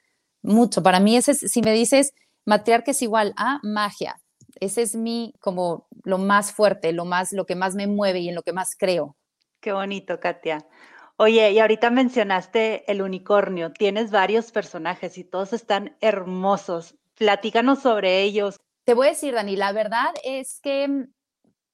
Mucho. 0.42 0.82
Para 0.82 1.00
mí, 1.00 1.16
ese 1.16 1.34
si 1.34 1.60
me 1.60 1.72
dices, 1.72 2.12
matriarca 2.46 2.92
es 2.92 3.02
igual 3.02 3.34
a 3.36 3.58
magia. 3.62 4.20
Ese 4.58 4.82
es 4.82 4.94
mi, 4.94 5.34
como 5.40 5.86
lo 6.04 6.18
más 6.18 6.52
fuerte, 6.52 6.92
lo 6.92 7.04
más, 7.04 7.32
lo 7.32 7.46
que 7.46 7.54
más 7.54 7.74
me 7.74 7.86
mueve 7.86 8.20
y 8.20 8.28
en 8.28 8.34
lo 8.34 8.42
que 8.42 8.52
más 8.52 8.76
creo. 8.76 9.16
Qué 9.60 9.72
bonito, 9.72 10.18
Katia. 10.20 10.66
Oye, 11.16 11.52
y 11.52 11.58
ahorita 11.58 11.90
mencionaste 11.90 12.90
el 12.90 13.02
unicornio. 13.02 13.72
Tienes 13.72 14.10
varios 14.10 14.52
personajes 14.52 15.18
y 15.18 15.24
todos 15.24 15.52
están 15.52 15.96
hermosos. 16.00 16.94
Platícanos 17.14 17.80
sobre 17.80 18.22
ellos. 18.22 18.56
Te 18.84 18.94
voy 18.94 19.08
a 19.08 19.10
decir, 19.10 19.34
Dani, 19.34 19.54
la 19.54 19.72
verdad 19.72 20.14
es 20.24 20.60
que 20.62 21.08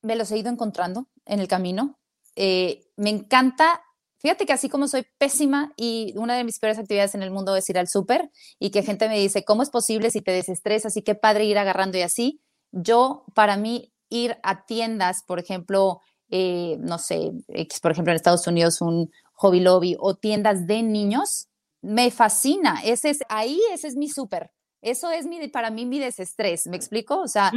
me 0.03 0.17
los 0.17 0.33
he 0.33 0.39
ido 0.39 0.51
encontrando 0.51 1.07
en 1.25 1.39
el 1.39 1.47
camino. 1.47 1.97
Eh, 2.35 2.89
me 2.97 3.11
encanta, 3.11 3.83
fíjate 4.19 4.47
que 4.47 4.53
así 4.53 4.69
como 4.69 4.89
soy 4.89 5.07
pésima 5.17 5.73
y 5.77 6.13
una 6.17 6.37
de 6.37 6.43
mis 6.43 6.59
peores 6.59 6.79
actividades 6.79 7.15
en 7.15 7.23
el 7.23 7.31
mundo 7.31 7.55
es 7.55 7.71
ir 7.71 7.79
al 7.79 7.87
súper 7.87 8.31
y 8.59 8.71
que 8.71 8.83
gente 8.83 9.09
me 9.09 9.19
dice, 9.19 9.45
¿cómo 9.45 9.63
es 9.63 9.71
posible 9.71 10.11
si 10.11 10.23
te 10.23 10.33
desestresas 10.33 10.97
y 10.97 11.03
qué 11.03 11.15
padre 11.15 11.45
ir 11.45 11.59
agarrando 11.59 11.99
y 11.99 12.03
así? 12.03 12.43
Yo, 12.77 13.25
para 13.35 13.57
mí, 13.57 13.93
ir 14.09 14.37
a 14.43 14.67
tiendas, 14.67 15.23
por 15.27 15.39
ejemplo, 15.39 16.01
eh, 16.29 16.77
no 16.81 16.99
sé, 16.99 17.33
por 17.83 17.91
ejemplo, 17.91 18.13
en 18.13 18.17
Estados 18.17 18.47
Unidos 18.47 18.81
un 18.81 19.11
Hobby 19.35 19.61
Lobby 19.61 19.97
o 19.99 20.15
tiendas 20.15 20.67
de 20.67 20.83
niños, 20.83 21.49
me 21.83 22.11
fascina. 22.11 22.81
Ese 22.85 23.11
es, 23.11 23.21
ahí 23.29 23.61
ese 23.73 23.89
es 23.89 23.97
mi 23.97 24.09
súper. 24.09 24.51
Eso 24.83 25.11
es 25.11 25.27
mi, 25.27 25.49
para 25.49 25.71
mí 25.71 25.87
mi 25.87 25.99
desestrés, 25.99 26.67
¿me 26.67 26.77
explico? 26.77 27.21
O 27.21 27.29
sea, 27.29 27.51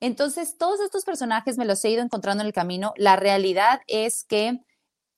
entonces, 0.00 0.56
todos 0.56 0.80
estos 0.80 1.04
personajes 1.04 1.58
me 1.58 1.64
los 1.64 1.84
he 1.84 1.90
ido 1.90 2.02
encontrando 2.02 2.42
en 2.42 2.46
el 2.46 2.52
camino. 2.52 2.92
La 2.96 3.16
realidad 3.16 3.80
es 3.86 4.24
que 4.24 4.60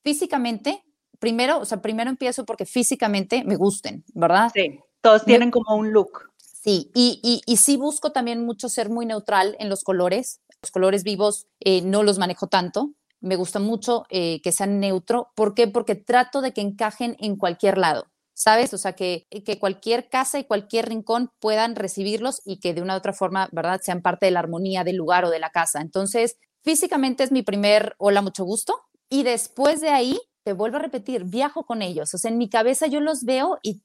físicamente, 0.03 0.83
primero, 1.19 1.59
o 1.59 1.65
sea, 1.65 1.83
primero 1.83 2.11
empiezo 2.11 2.45
porque 2.47 2.65
físicamente 2.65 3.45
me 3.45 3.57
gusten, 3.57 4.05
¿verdad? 4.15 4.51
Sí, 4.55 4.81
todos 5.01 5.25
tienen 5.25 5.51
como 5.51 5.77
un 5.77 5.93
look. 5.93 6.30
Sí, 6.63 6.91
y, 6.95 7.43
y, 7.47 7.57
sí 7.57 7.79
busco 7.79 8.13
también 8.13 8.45
mucho 8.45 8.69
ser 8.69 8.91
muy 8.91 9.07
neutral 9.07 9.57
en 9.59 9.71
los 9.71 9.83
colores. 9.83 10.41
Los 10.61 10.71
colores 10.71 11.05
vivos 11.05 11.47
eh, 11.61 11.81
no 11.81 12.03
los 12.03 12.19
manejo 12.19 12.49
tanto. 12.49 12.93
Me 13.21 13.37
gusta 13.37 13.61
mucho 13.61 14.05
eh, 14.11 14.43
que 14.43 14.53
sean 14.53 14.79
neutro. 14.79 15.31
¿Por 15.35 15.55
qué? 15.55 15.69
Porque 15.69 15.95
trato 15.95 16.43
de 16.43 16.53
que 16.53 16.61
encajen 16.61 17.17
en 17.19 17.37
cualquier 17.37 17.79
lado. 17.79 18.11
¿sabes? 18.41 18.73
O 18.73 18.79
sea, 18.79 18.95
que, 18.95 19.27
que 19.45 19.59
cualquier 19.59 20.09
casa 20.09 20.39
y 20.39 20.45
cualquier 20.45 20.89
rincón 20.89 21.31
puedan 21.41 21.77
recibirlos 21.77 22.41
y 22.47 22.59
que 22.59 22.73
de 22.73 22.81
una 22.81 22.95
u 22.95 22.97
otra 22.97 23.13
forma, 23.13 23.51
¿verdad?, 23.53 23.83
sean 23.83 24.01
parte 24.01 24.25
de 24.25 24.33
la 24.33 24.41
armonía 24.41 24.83
del 24.83 24.97
lugar 24.97 25.27
o 25.27 25.31
de 25.31 25.39
la 25.39 25.51
casa. 25.51 25.83
Entonces, 25.83 26.39
físicamente 26.63 27.23
es 27.23 27.33
mi 27.33 27.43
primer 27.43 27.95
hola, 27.99 28.23
mucho 28.23 28.45
gusto. 28.45 28.81
Y 29.11 29.25
después 29.25 29.83
de 29.83 29.91
ahí, 29.91 30.19
te 30.43 30.55
vuelvo 30.55 30.79
a 30.79 30.81
repetir, 30.81 31.25
viajo 31.25 31.67
con 31.67 31.83
ellos. 31.83 32.15
O 32.15 32.19
sea, 32.19 32.31
en 32.31 32.39
mi 32.39 32.49
cabeza 32.49 32.87
yo 32.87 33.01
los 33.01 33.25
veo 33.25 33.59
y 33.63 33.83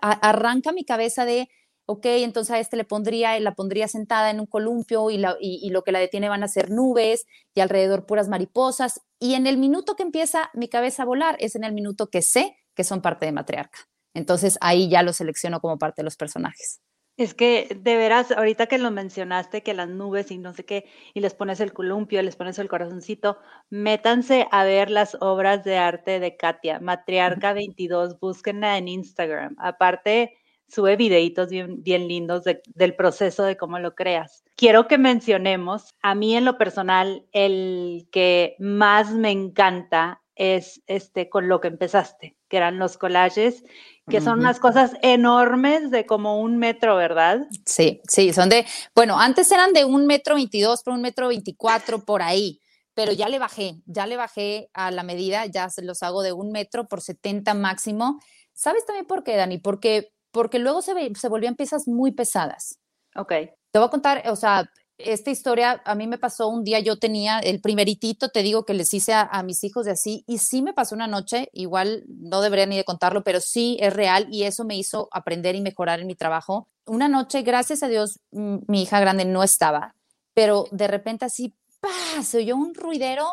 arranca 0.00 0.70
mi 0.70 0.84
cabeza 0.84 1.24
de, 1.24 1.48
ok, 1.90 2.04
entonces 2.04 2.54
a 2.54 2.58
este 2.58 2.76
le 2.76 2.84
pondría, 2.84 3.40
la 3.40 3.54
pondría 3.54 3.88
sentada 3.88 4.30
en 4.30 4.40
un 4.40 4.46
columpio 4.46 5.10
y, 5.10 5.24
y, 5.40 5.70
lo 5.70 5.82
que 5.82 5.90
la 5.90 5.98
detiene 5.98 6.28
van 6.28 6.42
a 6.42 6.48
ser 6.48 6.70
nubes 6.70 7.24
y 7.54 7.60
alrededor 7.60 8.04
puras 8.04 8.28
mariposas. 8.28 9.00
Y 9.18 9.34
en 9.34 9.46
el 9.46 9.56
minuto 9.56 9.96
que 9.96 10.02
empieza 10.02 10.50
mi 10.52 10.68
cabeza 10.68 11.04
a 11.04 11.06
volar 11.06 11.36
es 11.40 11.56
en 11.56 11.64
el 11.64 11.72
minuto 11.72 12.08
que 12.08 12.20
sé 12.20 12.56
que 12.74 12.84
son 12.84 13.00
parte 13.00 13.24
de 13.24 13.32
matriarca. 13.32 13.78
Entonces 14.12 14.58
ahí 14.60 14.90
ya 14.90 15.02
lo 15.02 15.14
selecciono 15.14 15.60
como 15.60 15.78
parte 15.78 16.02
de 16.02 16.04
los 16.04 16.16
personajes. 16.16 16.82
Es 17.16 17.32
que 17.32 17.66
de 17.74 17.96
veras, 17.96 18.32
ahorita 18.32 18.66
que 18.66 18.76
lo 18.76 18.90
mencionaste, 18.90 19.62
que 19.62 19.72
las 19.72 19.88
nubes 19.88 20.30
y 20.30 20.36
no 20.36 20.52
sé 20.52 20.66
qué, 20.66 20.84
y 21.14 21.20
les 21.20 21.32
pones 21.32 21.58
el 21.60 21.72
columpio, 21.72 22.22
les 22.22 22.36
pones 22.36 22.58
el 22.58 22.68
corazoncito, 22.68 23.38
métanse 23.70 24.46
a 24.52 24.64
ver 24.64 24.90
las 24.90 25.16
obras 25.20 25.64
de 25.64 25.78
arte 25.78 26.20
de 26.20 26.36
Katia, 26.36 26.80
Matriarca 26.80 27.54
22, 27.54 28.20
búsquenla 28.20 28.76
en 28.76 28.88
Instagram. 28.88 29.56
Aparte, 29.58 30.36
sube 30.68 30.96
videitos 30.96 31.48
bien, 31.48 31.82
bien 31.82 32.06
lindos 32.08 32.44
del 32.44 32.94
proceso 32.94 33.42
de 33.44 33.56
cómo 33.56 33.78
lo 33.78 33.94
creas. 33.94 34.44
Quiero 34.54 34.86
que 34.86 34.98
mencionemos, 34.98 35.94
a 36.02 36.14
mí 36.14 36.36
en 36.36 36.44
lo 36.44 36.58
personal, 36.58 37.26
el 37.32 38.08
que 38.12 38.56
más 38.58 39.12
me 39.12 39.30
encanta 39.30 40.22
es 40.34 40.82
este 40.86 41.28
con 41.28 41.48
lo 41.48 41.60
que 41.60 41.68
empezaste, 41.68 42.36
que 42.48 42.56
eran 42.56 42.78
los 42.78 42.96
collages, 42.96 43.64
que 44.08 44.20
son 44.20 44.38
unas 44.38 44.60
cosas 44.60 44.92
enormes 45.02 45.90
de 45.90 46.06
como 46.06 46.40
un 46.40 46.58
metro, 46.58 46.96
¿verdad? 46.96 47.46
Sí, 47.66 48.00
sí, 48.08 48.32
son 48.32 48.48
de, 48.48 48.64
bueno, 48.94 49.18
antes 49.18 49.50
eran 49.50 49.72
de 49.72 49.84
un 49.84 50.06
metro 50.06 50.36
veintidós 50.36 50.82
por 50.82 50.94
un 50.94 51.02
metro 51.02 51.28
veinticuatro 51.28 52.04
por 52.04 52.22
ahí, 52.22 52.60
pero 52.94 53.12
ya 53.12 53.28
le 53.28 53.38
bajé, 53.38 53.76
ya 53.84 54.06
le 54.06 54.16
bajé 54.16 54.70
a 54.72 54.90
la 54.90 55.02
medida, 55.02 55.44
ya 55.46 55.68
se 55.70 55.82
los 55.82 56.02
hago 56.02 56.22
de 56.22 56.32
un 56.32 56.52
metro 56.52 56.88
por 56.88 57.00
setenta 57.00 57.52
máximo. 57.54 58.20
¿Sabes 58.54 58.86
también 58.86 59.06
por 59.06 59.24
qué, 59.24 59.36
Dani? 59.36 59.58
Porque, 59.58 60.12
porque 60.38 60.60
luego 60.60 60.82
se, 60.82 60.92
se 61.16 61.28
volvían 61.28 61.56
piezas 61.56 61.88
muy 61.88 62.12
pesadas. 62.12 62.78
Ok. 63.16 63.32
Te 63.72 63.78
voy 63.80 63.86
a 63.86 63.90
contar, 63.90 64.22
o 64.30 64.36
sea, 64.36 64.70
esta 64.96 65.32
historia 65.32 65.82
a 65.84 65.96
mí 65.96 66.06
me 66.06 66.16
pasó 66.16 66.46
un 66.46 66.62
día, 66.62 66.78
yo 66.78 66.96
tenía 66.96 67.40
el 67.40 67.60
primeritito, 67.60 68.28
te 68.28 68.44
digo 68.44 68.64
que 68.64 68.72
les 68.72 68.94
hice 68.94 69.14
a, 69.14 69.42
mis 69.42 69.64
hijos 69.64 69.84
de 69.86 69.90
así, 69.90 70.22
y 70.28 70.38
sí 70.38 70.62
me 70.62 70.72
pasó 70.72 70.94
una 70.94 71.08
noche, 71.08 71.48
igual 71.52 72.04
no 72.06 72.40
debería 72.40 72.66
ni 72.66 72.76
de 72.76 72.84
contarlo, 72.84 73.24
pero 73.24 73.40
sí 73.40 73.78
es 73.80 73.92
real 73.92 74.28
y 74.30 74.44
eso 74.44 74.64
me 74.64 74.76
hizo 74.76 75.08
aprender 75.10 75.56
y 75.56 75.60
mejorar 75.60 75.98
en 75.98 76.06
mi 76.06 76.14
trabajo. 76.14 76.68
Una 76.86 77.08
noche, 77.08 77.42
gracias 77.42 77.82
a 77.82 77.88
Dios, 77.88 78.20
mi 78.30 78.82
hija 78.82 79.00
grande 79.00 79.24
no 79.24 79.42
estaba, 79.42 79.96
pero 80.34 80.66
de 80.70 80.86
repente 80.86 81.24
así, 81.24 81.52
¡pah! 81.80 82.22
se 82.22 82.38
oyó 82.38 82.54
un 82.54 82.76
ruidero, 82.76 83.26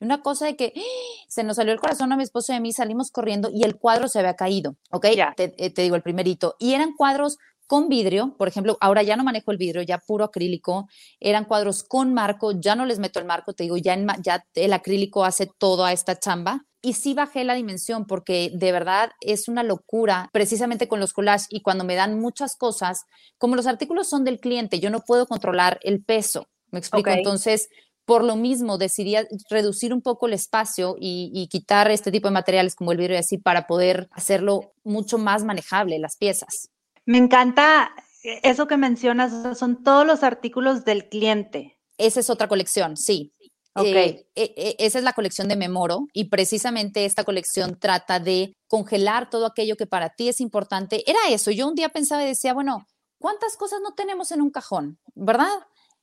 una 0.00 0.22
cosa 0.22 0.46
de 0.46 0.56
que 0.56 0.72
se 1.28 1.44
nos 1.44 1.56
salió 1.56 1.72
el 1.72 1.80
corazón 1.80 2.12
a 2.12 2.16
mi 2.16 2.22
esposo 2.22 2.52
y 2.52 2.56
a 2.56 2.60
mí, 2.60 2.72
salimos 2.72 3.10
corriendo 3.10 3.50
y 3.52 3.64
el 3.64 3.76
cuadro 3.76 4.08
se 4.08 4.18
había 4.18 4.34
caído, 4.34 4.76
¿ok? 4.90 5.06
Te, 5.36 5.54
eh, 5.58 5.70
te 5.70 5.82
digo 5.82 5.96
el 5.96 6.02
primerito. 6.02 6.56
Y 6.58 6.74
eran 6.74 6.94
cuadros 6.94 7.38
con 7.68 7.88
vidrio, 7.90 8.34
por 8.38 8.48
ejemplo, 8.48 8.78
ahora 8.80 9.02
ya 9.02 9.16
no 9.16 9.24
manejo 9.24 9.52
el 9.52 9.58
vidrio, 9.58 9.82
ya 9.82 9.98
puro 9.98 10.24
acrílico, 10.24 10.88
eran 11.20 11.44
cuadros 11.44 11.84
con 11.84 12.14
marco, 12.14 12.52
ya 12.58 12.74
no 12.74 12.86
les 12.86 12.98
meto 12.98 13.20
el 13.20 13.26
marco, 13.26 13.52
te 13.52 13.64
digo, 13.64 13.76
ya, 13.76 13.94
ya 14.22 14.44
el 14.54 14.72
acrílico 14.72 15.24
hace 15.24 15.50
todo 15.58 15.84
a 15.84 15.92
esta 15.92 16.18
chamba. 16.18 16.64
Y 16.80 16.94
sí 16.94 17.12
bajé 17.12 17.44
la 17.44 17.54
dimensión 17.54 18.06
porque 18.06 18.50
de 18.54 18.72
verdad 18.72 19.10
es 19.20 19.48
una 19.48 19.62
locura, 19.62 20.30
precisamente 20.32 20.88
con 20.88 20.98
los 20.98 21.12
collages 21.12 21.46
y 21.50 21.60
cuando 21.60 21.84
me 21.84 21.94
dan 21.94 22.18
muchas 22.18 22.56
cosas, 22.56 23.04
como 23.36 23.54
los 23.54 23.66
artículos 23.66 24.08
son 24.08 24.24
del 24.24 24.40
cliente, 24.40 24.80
yo 24.80 24.88
no 24.88 25.00
puedo 25.00 25.26
controlar 25.26 25.78
el 25.82 26.02
peso, 26.02 26.46
me 26.70 26.78
explico. 26.78 27.10
Entonces, 27.10 27.68
por 28.08 28.24
lo 28.24 28.36
mismo, 28.36 28.78
decidí 28.78 29.16
reducir 29.50 29.92
un 29.92 30.00
poco 30.00 30.26
el 30.26 30.32
espacio 30.32 30.96
y, 30.98 31.30
y, 31.34 31.46
quitar 31.48 31.90
este 31.90 32.10
tipo 32.10 32.28
de 32.28 32.32
materiales 32.32 32.74
como 32.74 32.90
el 32.90 32.96
vidrio 32.96 33.16
y 33.16 33.18
así 33.18 33.36
para 33.36 33.66
poder 33.66 34.08
hacerlo 34.12 34.72
mucho 34.82 35.18
más 35.18 35.44
manejable, 35.44 35.98
las 35.98 36.16
piezas. 36.16 36.70
Me 37.04 37.18
encanta 37.18 37.92
eso 38.22 38.66
que 38.66 38.78
mencionas, 38.78 39.58
son 39.58 39.82
todos 39.84 40.06
los 40.06 40.22
artículos 40.22 40.86
del 40.86 41.10
cliente. 41.10 41.78
Esa 41.98 42.20
es 42.20 42.30
otra 42.30 42.48
colección, 42.48 42.96
sí. 42.96 43.34
Ok. 43.74 43.84
Eh, 43.84 44.26
eh, 44.34 44.54
eh, 44.56 44.76
esa 44.78 44.96
es 44.96 45.04
la 45.04 45.12
colección 45.12 45.46
de 45.46 45.56
Memoro 45.56 46.06
y 46.14 46.30
precisamente 46.30 47.04
esta 47.04 47.24
colección 47.24 47.78
trata 47.78 48.20
de 48.20 48.54
congelar 48.68 49.28
todo 49.28 49.44
aquello 49.44 49.76
que 49.76 49.86
para 49.86 50.08
ti 50.08 50.30
es 50.30 50.40
importante. 50.40 51.04
Era 51.08 51.18
eso, 51.28 51.50
yo 51.50 51.68
un 51.68 51.74
día 51.74 51.90
pensaba 51.90 52.22
y 52.24 52.28
decía, 52.28 52.54
bueno, 52.54 52.86
¿cuántas 53.18 53.58
cosas 53.58 53.80
no 53.82 53.92
tenemos 53.92 54.32
en 54.32 54.40
un 54.40 54.50
cajón? 54.50 54.98
¿Verdad? 55.14 55.52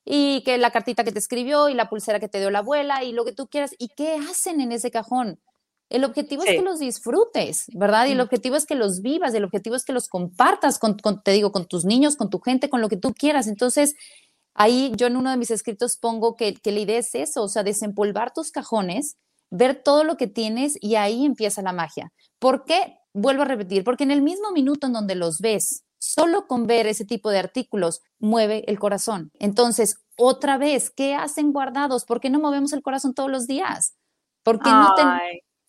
Y 0.05 0.43
que 0.43 0.57
la 0.57 0.71
cartita 0.71 1.03
que 1.03 1.11
te 1.11 1.19
escribió 1.19 1.67
y 1.67 1.73
la 1.73 1.89
pulsera 1.89 2.19
que 2.19 2.29
te 2.29 2.39
dio 2.39 2.51
la 2.51 2.59
abuela 2.59 3.03
y 3.03 3.11
lo 3.11 3.25
que 3.25 3.33
tú 3.33 3.47
quieras. 3.47 3.71
¿Y 3.79 3.89
qué 3.89 4.15
hacen 4.29 4.61
en 4.61 4.71
ese 4.71 4.91
cajón? 4.91 5.39
El 5.89 6.03
objetivo 6.03 6.43
es 6.43 6.49
que 6.49 6.61
los 6.61 6.79
disfrutes, 6.79 7.65
¿verdad? 7.73 8.07
Y 8.07 8.13
el 8.13 8.21
objetivo 8.21 8.55
es 8.55 8.65
que 8.65 8.75
los 8.75 9.01
vivas, 9.01 9.33
el 9.33 9.43
objetivo 9.43 9.75
es 9.75 9.85
que 9.85 9.93
los 9.93 10.07
compartas 10.07 10.79
con, 10.79 10.97
te 11.23 11.31
digo, 11.31 11.51
con 11.51 11.67
tus 11.67 11.85
niños, 11.85 12.15
con 12.15 12.29
tu 12.29 12.39
gente, 12.39 12.69
con 12.69 12.81
lo 12.81 12.89
que 12.89 12.97
tú 12.97 13.13
quieras. 13.13 13.47
Entonces, 13.47 13.95
ahí 14.55 14.91
yo 14.95 15.05
en 15.07 15.15
uno 15.15 15.29
de 15.29 15.37
mis 15.37 15.51
escritos 15.51 15.97
pongo 15.97 16.35
que, 16.35 16.55
que 16.55 16.71
la 16.71 16.79
idea 16.79 16.97
es 16.97 17.13
eso, 17.13 17.43
o 17.43 17.47
sea, 17.47 17.63
desempolvar 17.63 18.33
tus 18.33 18.51
cajones, 18.51 19.17
ver 19.51 19.81
todo 19.83 20.03
lo 20.03 20.17
que 20.17 20.27
tienes 20.27 20.75
y 20.81 20.95
ahí 20.95 21.23
empieza 21.23 21.61
la 21.61 21.73
magia. 21.73 22.11
¿Por 22.39 22.65
qué? 22.65 22.97
Vuelvo 23.13 23.43
a 23.43 23.45
repetir, 23.45 23.83
porque 23.83 24.03
en 24.03 24.11
el 24.11 24.23
mismo 24.23 24.51
minuto 24.51 24.87
en 24.87 24.93
donde 24.93 25.15
los 25.15 25.39
ves, 25.39 25.83
solo 26.05 26.45
con 26.47 26.67
ver 26.67 26.85
ese 26.85 27.03
tipo 27.03 27.31
de 27.31 27.39
artículos, 27.39 28.01
mueve 28.19 28.63
el 28.67 28.77
corazón. 28.77 29.31
Entonces, 29.39 29.97
otra 30.17 30.57
vez, 30.57 30.91
¿qué 30.91 31.15
hacen 31.15 31.51
guardados? 31.51 32.05
¿Por 32.05 32.21
qué 32.21 32.29
no 32.29 32.39
movemos 32.39 32.73
el 32.73 32.83
corazón 32.83 33.15
todos 33.15 33.31
los 33.31 33.47
días? 33.47 33.95
¿Por 34.43 34.59
qué 34.59 34.69
no, 34.69 34.93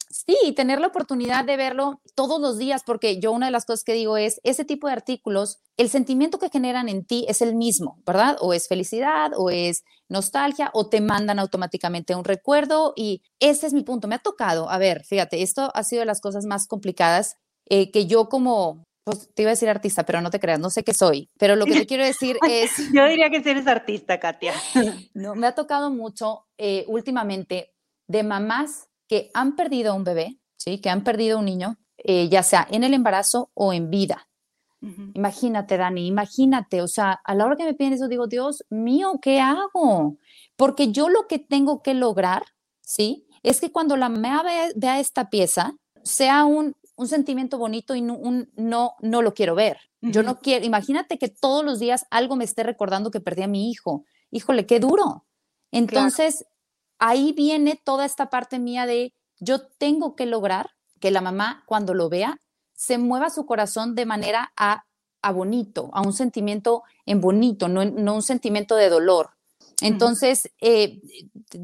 Sí, 0.09 0.53
tener 0.55 0.81
la 0.81 0.87
oportunidad 0.87 1.45
de 1.45 1.57
verlo 1.57 2.01
todos 2.15 2.41
los 2.41 2.59
días, 2.59 2.83
porque 2.87 3.21
yo 3.21 3.33
una 3.33 3.47
de 3.47 3.53
las 3.53 3.67
cosas 3.67 3.85
que 3.85 3.93
digo 3.93 4.17
es, 4.17 4.41
ese 4.45 4.65
tipo 4.65 4.87
de 4.87 4.95
artículos, 4.95 5.59
el 5.77 5.91
sentimiento 5.91 6.39
que 6.39 6.49
generan 6.49 6.89
en 6.89 7.05
ti 7.05 7.27
es 7.29 7.43
el 7.43 7.55
mismo, 7.55 8.01
¿verdad? 8.07 8.37
O 8.41 8.53
es 8.53 8.69
felicidad, 8.69 9.33
o 9.37 9.51
es 9.51 9.85
nostalgia, 10.09 10.71
o 10.73 10.89
te 10.89 11.01
mandan 11.01 11.39
automáticamente 11.39 12.15
un 12.15 12.25
recuerdo, 12.25 12.93
y 12.97 13.23
ese 13.41 13.67
es 13.67 13.73
mi 13.73 13.83
punto. 13.83 14.09
Me 14.09 14.15
ha 14.15 14.21
tocado, 14.21 14.71
a 14.71 14.79
ver, 14.79 15.05
fíjate, 15.05 15.43
esto 15.43 15.71
ha 15.75 15.83
sido 15.83 16.01
de 16.01 16.07
las 16.07 16.21
cosas 16.21 16.47
más 16.47 16.67
complicadas 16.67 17.37
eh, 17.69 17.91
que 17.91 18.07
yo 18.07 18.29
como 18.29 18.87
pues 19.07 19.33
te 19.33 19.43
iba 19.43 19.51
a 19.51 19.55
decir 19.55 19.69
artista, 19.69 20.05
pero 20.05 20.21
no 20.21 20.31
te 20.31 20.41
creas, 20.41 20.59
no 20.59 20.69
sé 20.69 20.83
qué 20.83 20.93
soy. 20.93 21.31
Pero 21.39 21.55
lo 21.55 21.65
que 21.65 21.75
te 21.75 21.87
quiero 21.87 22.05
decir 22.05 22.39
es. 22.51 22.93
Yo 22.93 23.07
diría 23.07 23.31
que 23.31 23.37
eres 23.49 23.69
artista, 23.69 24.19
Katia. 24.19 24.53
no, 25.15 25.37
me 25.37 25.47
ha 25.47 25.55
tocado 25.55 25.93
mucho 25.93 26.49
eh, 26.59 26.85
últimamente 26.89 27.73
de 28.09 28.25
mamás 28.25 28.89
que 29.07 29.31
han 29.33 29.55
perdido 29.55 29.95
un 29.95 30.03
bebé, 30.03 30.41
¿sí? 30.57 30.81
Que 30.81 30.91
han 30.91 31.05
perdido 31.05 31.39
un 31.39 31.45
niño, 31.45 31.79
eh, 31.99 32.29
ya 32.29 32.43
sea 32.43 32.67
en 32.69 32.83
el 32.83 32.95
embarazo 32.95 33.53
o 33.55 33.73
en 33.73 33.91
vida. 33.91 34.29
Imagínate, 35.15 35.77
Dani, 35.77 36.07
imagínate, 36.07 36.83
o 36.83 36.87
sea, 36.87 37.21
a 37.25 37.35
la 37.35 37.47
hora 37.47 37.57
que 37.57 37.65
me 37.65 37.75
piden 37.75 37.95
eso, 37.95 38.09
digo, 38.09 38.27
Dios 38.27 38.65
mío, 38.71 39.19
¿qué 39.23 39.41
hago? 39.41 40.19
Porque 40.57 40.93
yo 40.93 41.09
lo 41.09 41.27
que 41.27 41.39
tengo 41.39 41.83
que 41.83 41.95
lograr, 41.95 42.43
¿sí? 42.83 43.27
Es 43.43 43.61
que 43.61 43.73
cuando 43.73 43.97
la 43.97 44.09
mamá 44.09 44.45
vea 44.77 45.01
esta 45.01 45.31
pieza, 45.31 45.75
sea 46.03 46.45
un, 46.45 46.77
un 46.97 47.09
sentimiento 47.09 47.59
bonito 47.59 47.95
y 47.95 48.03
no, 48.03 48.15
un, 48.15 48.51
no, 48.57 48.95
no 49.01 49.23
lo 49.23 49.35
quiero 49.35 49.55
ver. 49.55 49.79
Yo 50.01 50.23
no 50.23 50.39
quiero, 50.39 50.65
imagínate 50.65 51.19
que 51.19 51.29
todos 51.29 51.65
los 51.65 51.79
días 51.79 52.07
algo 52.11 52.37
me 52.37 52.45
esté 52.45 52.63
recordando 52.63 53.11
que 53.11 53.21
perdí 53.21 53.43
a 53.43 53.49
mi 53.49 53.71
hijo. 53.71 54.05
Híjole, 54.31 54.67
qué 54.67 54.79
duro. 54.79 55.27
Entonces, 55.73 56.45
ahí 56.99 57.33
viene 57.33 57.81
toda 57.83 58.05
esta 58.05 58.31
parte 58.31 58.59
mía 58.59 58.87
de 58.87 59.15
yo 59.39 59.67
tengo 59.67 60.15
que 60.15 60.27
lograr 60.27 60.71
que 61.01 61.11
la 61.11 61.21
mamá 61.21 61.65
cuando 61.67 61.93
lo 61.93 62.09
vea 62.09 62.41
se 62.73 62.99
mueva 62.99 63.31
su 63.31 63.47
corazón 63.47 63.95
de 63.95 64.07
manera 64.07 64.53
a, 64.57 64.85
a 65.23 65.33
bonito, 65.33 65.91
a 65.93 66.03
un 66.03 66.13
sentimiento 66.13 66.83
en 67.05 67.21
bonito, 67.21 67.69
no, 67.69 67.85
no 67.85 68.15
un 68.15 68.23
sentimiento 68.23 68.77
de 68.77 68.89
dolor. 68.89 69.31
Entonces, 69.83 70.51
eh, 70.61 71.01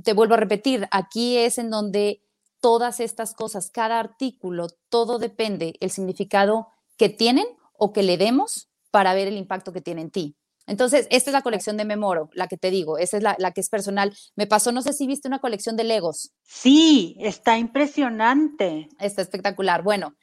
te 0.05 0.13
vuelvo 0.13 0.35
a 0.35 0.39
repetir, 0.39 0.87
aquí 0.91 1.39
es 1.39 1.59
en 1.59 1.71
donde 1.71 2.23
todas 2.63 3.01
estas 3.01 3.35
cosas, 3.35 3.71
cada 3.71 4.01
artículo, 4.01 4.69
todo 4.89 5.19
depende 5.19 5.75
el 5.81 5.91
significado 5.91 6.69
que 6.97 7.11
tienen 7.11 7.45
o 7.77 7.93
que 7.93 8.05
le 8.05 8.17
demos 8.17 8.71
para 8.91 9.13
ver 9.13 9.29
el 9.29 9.37
impacto 9.37 9.73
que 9.73 9.83
tiene 9.83 10.03
en 10.03 10.11
ti. 10.11 10.37
Entonces, 10.69 11.09
esta 11.11 11.31
es 11.31 11.35
la 11.35 11.43
colección 11.43 11.77
de 11.77 11.85
Memoro, 11.85 12.31
la 12.35 12.47
que 12.47 12.57
te 12.57 12.71
digo, 12.71 12.97
esa 12.97 13.17
es 13.17 13.23
la, 13.25 13.35
la, 13.39 13.51
que 13.51 13.61
es 13.61 13.69
personal. 13.69 14.17
Me 14.37 14.47
pasó, 14.47 14.71
no 14.71 14.81
sé 14.81 14.93
si 14.93 15.09
viste 15.09 15.27
una 15.27 15.41
colección 15.41 15.77
de 15.77 15.83
Legos. 15.83 16.31
Sí, 16.45 17.17
está 17.19 17.59
impresionante. 17.59 18.89
Está 19.01 19.23
espectacular. 19.23 19.83
Bueno, 19.83 20.15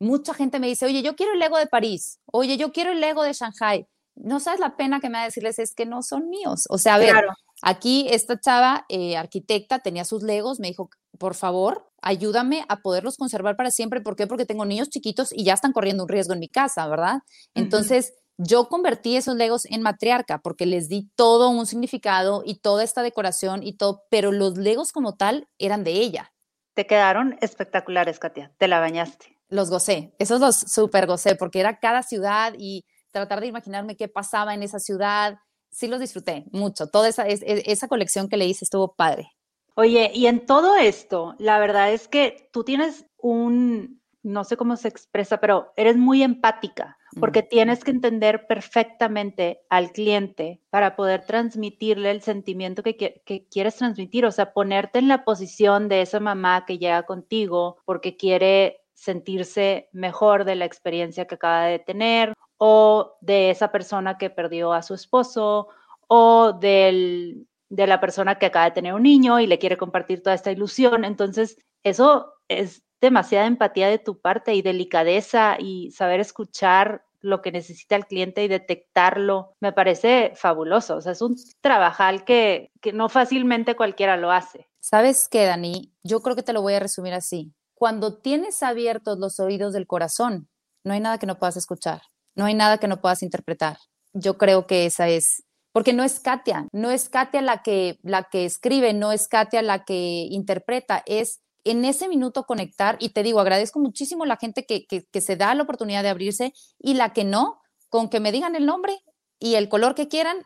mucha 0.00 0.32
gente 0.32 0.60
me 0.60 0.68
dice, 0.68 0.86
oye, 0.86 1.02
yo 1.02 1.14
quiero 1.14 1.34
el 1.34 1.40
Lego 1.40 1.58
de 1.58 1.66
París, 1.66 2.20
oye, 2.24 2.56
yo 2.56 2.72
quiero 2.72 2.92
el 2.92 3.00
Lego 3.00 3.22
de 3.22 3.34
Shanghai. 3.34 3.86
No 4.14 4.40
sabes 4.40 4.60
la 4.60 4.76
pena 4.76 5.00
que 5.00 5.08
me 5.08 5.18
va 5.18 5.22
a 5.22 5.26
decirles, 5.26 5.58
es 5.58 5.74
que 5.74 5.84
no 5.84 6.02
son 6.02 6.30
míos. 6.30 6.64
O 6.70 6.78
sea, 6.78 6.94
a 6.94 6.98
ver, 6.98 7.14
aquí 7.60 8.06
esta 8.10 8.40
chava, 8.40 8.86
eh, 8.88 9.16
arquitecta, 9.18 9.80
tenía 9.80 10.06
sus 10.06 10.22
Legos, 10.22 10.58
me 10.58 10.68
dijo, 10.68 10.88
por 11.18 11.34
favor, 11.34 11.90
ayúdame 12.00 12.64
a 12.68 12.80
poderlos 12.80 13.16
conservar 13.16 13.56
para 13.56 13.70
siempre. 13.70 14.00
¿Por 14.00 14.16
qué? 14.16 14.26
Porque 14.26 14.46
tengo 14.46 14.64
niños 14.64 14.88
chiquitos 14.88 15.32
y 15.32 15.44
ya 15.44 15.54
están 15.54 15.72
corriendo 15.72 16.02
un 16.02 16.08
riesgo 16.08 16.34
en 16.34 16.40
mi 16.40 16.48
casa, 16.48 16.86
¿verdad? 16.88 17.20
Entonces, 17.54 18.14
yo 18.38 18.68
convertí 18.68 19.16
esos 19.16 19.36
legos 19.36 19.66
en 19.66 19.82
matriarca 19.82 20.38
porque 20.38 20.66
les 20.66 20.88
di 20.88 21.10
todo 21.14 21.50
un 21.50 21.66
significado 21.66 22.42
y 22.44 22.60
toda 22.60 22.82
esta 22.82 23.02
decoración 23.02 23.62
y 23.62 23.76
todo, 23.76 24.02
pero 24.10 24.32
los 24.32 24.56
legos 24.56 24.92
como 24.92 25.16
tal 25.16 25.48
eran 25.58 25.84
de 25.84 25.92
ella. 25.92 26.32
Te 26.74 26.86
quedaron 26.86 27.36
espectaculares, 27.40 28.18
Katia. 28.18 28.52
Te 28.58 28.66
la 28.66 28.80
bañaste. 28.80 29.38
Los 29.48 29.68
gocé. 29.68 30.14
Esos 30.18 30.40
los 30.40 30.56
súper 30.56 31.06
gocé 31.06 31.36
porque 31.36 31.60
era 31.60 31.78
cada 31.78 32.02
ciudad 32.02 32.54
y 32.56 32.86
tratar 33.10 33.40
de 33.40 33.48
imaginarme 33.48 33.96
qué 33.96 34.08
pasaba 34.08 34.54
en 34.54 34.62
esa 34.62 34.78
ciudad. 34.78 35.36
Sí 35.70 35.86
los 35.86 36.00
disfruté 36.00 36.46
mucho. 36.50 36.86
Toda 36.86 37.08
esa, 37.08 37.26
esa 37.26 37.88
colección 37.88 38.28
que 38.28 38.38
le 38.38 38.46
hice 38.46 38.64
estuvo 38.64 38.94
padre. 38.94 39.30
Oye, 39.74 40.10
y 40.14 40.26
en 40.26 40.44
todo 40.44 40.76
esto, 40.76 41.34
la 41.38 41.58
verdad 41.58 41.92
es 41.92 42.08
que 42.08 42.48
tú 42.52 42.64
tienes 42.64 43.06
un, 43.16 44.00
no 44.22 44.44
sé 44.44 44.56
cómo 44.56 44.76
se 44.76 44.88
expresa, 44.88 45.38
pero 45.38 45.72
eres 45.76 45.96
muy 45.96 46.22
empática 46.22 46.98
porque 47.20 47.42
tienes 47.42 47.84
que 47.84 47.90
entender 47.90 48.46
perfectamente 48.46 49.60
al 49.68 49.92
cliente 49.92 50.60
para 50.70 50.96
poder 50.96 51.26
transmitirle 51.26 52.10
el 52.10 52.22
sentimiento 52.22 52.82
que, 52.82 52.96
que, 52.96 53.46
quieres 53.50 53.76
transmitir, 53.76 54.24
o 54.24 54.30
sea, 54.30 54.52
ponerte 54.52 54.98
en 54.98 55.08
la 55.08 55.24
posición 55.24 55.88
de 55.88 56.02
esa 56.02 56.20
mamá 56.20 56.64
que 56.64 56.78
llega 56.78 57.02
contigo 57.02 57.76
porque 57.84 58.16
quiere 58.16 58.80
sentirse 58.94 59.88
mejor 59.92 60.44
de 60.44 60.54
la 60.54 60.64
experiencia 60.64 61.26
que 61.26 61.34
acaba 61.34 61.64
de 61.64 61.78
tener 61.80 62.34
o 62.56 63.16
de 63.20 63.50
esa 63.50 63.72
persona 63.72 64.16
que 64.16 64.30
perdió 64.30 64.72
a 64.72 64.82
su 64.82 64.94
esposo 64.94 65.68
o 66.08 66.52
del 66.52 67.46
de 67.72 67.86
la 67.86 68.00
persona 68.00 68.38
que 68.38 68.46
acaba 68.46 68.66
de 68.66 68.72
tener 68.72 68.92
un 68.92 69.02
niño 69.02 69.40
y 69.40 69.46
le 69.46 69.58
quiere 69.58 69.78
compartir 69.78 70.22
toda 70.22 70.34
esta 70.34 70.52
ilusión. 70.52 71.06
Entonces, 71.06 71.56
eso 71.82 72.34
es 72.46 72.82
demasiada 73.00 73.46
empatía 73.46 73.88
de 73.88 73.98
tu 73.98 74.20
parte 74.20 74.54
y 74.54 74.60
delicadeza 74.60 75.56
y 75.58 75.90
saber 75.90 76.20
escuchar 76.20 77.06
lo 77.20 77.40
que 77.40 77.50
necesita 77.50 77.96
el 77.96 78.04
cliente 78.04 78.44
y 78.44 78.48
detectarlo, 78.48 79.54
me 79.60 79.72
parece 79.72 80.32
fabuloso. 80.34 80.96
O 80.96 81.00
sea, 81.00 81.12
es 81.12 81.22
un 81.22 81.36
trabajal 81.62 82.24
que, 82.24 82.72
que 82.82 82.92
no 82.92 83.08
fácilmente 83.08 83.74
cualquiera 83.74 84.18
lo 84.18 84.32
hace. 84.32 84.68
¿Sabes 84.80 85.28
qué, 85.30 85.46
Dani? 85.46 85.94
Yo 86.02 86.20
creo 86.20 86.36
que 86.36 86.42
te 86.42 86.52
lo 86.52 86.60
voy 86.60 86.74
a 86.74 86.80
resumir 86.80 87.14
así. 87.14 87.54
Cuando 87.74 88.18
tienes 88.18 88.62
abiertos 88.62 89.18
los 89.18 89.40
oídos 89.40 89.72
del 89.72 89.86
corazón, 89.86 90.48
no 90.84 90.92
hay 90.92 91.00
nada 91.00 91.18
que 91.18 91.26
no 91.26 91.38
puedas 91.38 91.56
escuchar, 91.56 92.02
no 92.34 92.44
hay 92.44 92.54
nada 92.54 92.76
que 92.78 92.88
no 92.88 93.00
puedas 93.00 93.22
interpretar. 93.22 93.78
Yo 94.12 94.36
creo 94.36 94.66
que 94.66 94.84
esa 94.84 95.08
es 95.08 95.44
porque 95.72 95.92
no 95.92 96.04
es 96.04 96.20
Katia, 96.20 96.68
no 96.72 96.90
es 96.90 97.08
Katia 97.08 97.42
la 97.42 97.62
que, 97.62 97.98
la 98.02 98.24
que 98.24 98.44
escribe, 98.44 98.92
no 98.92 99.10
es 99.10 99.26
Katia 99.28 99.62
la 99.62 99.84
que 99.84 100.26
interpreta, 100.30 101.02
es 101.06 101.40
en 101.64 101.84
ese 101.84 102.08
minuto 102.08 102.44
conectar 102.44 102.96
y 103.00 103.10
te 103.10 103.22
digo, 103.22 103.40
agradezco 103.40 103.80
muchísimo 103.80 104.26
la 104.26 104.36
gente 104.36 104.66
que, 104.66 104.86
que, 104.86 105.20
se 105.20 105.36
da 105.36 105.54
la 105.54 105.62
oportunidad 105.62 106.02
de 106.02 106.08
abrirse 106.08 106.52
y 106.78 106.94
la 106.94 107.12
que 107.12 107.24
no, 107.24 107.60
con 107.88 108.08
que 108.08 108.20
me 108.20 108.32
digan 108.32 108.56
el 108.56 108.66
nombre 108.66 108.98
y 109.38 109.54
el 109.54 109.68
color 109.68 109.94
que 109.94 110.08
quieran, 110.08 110.36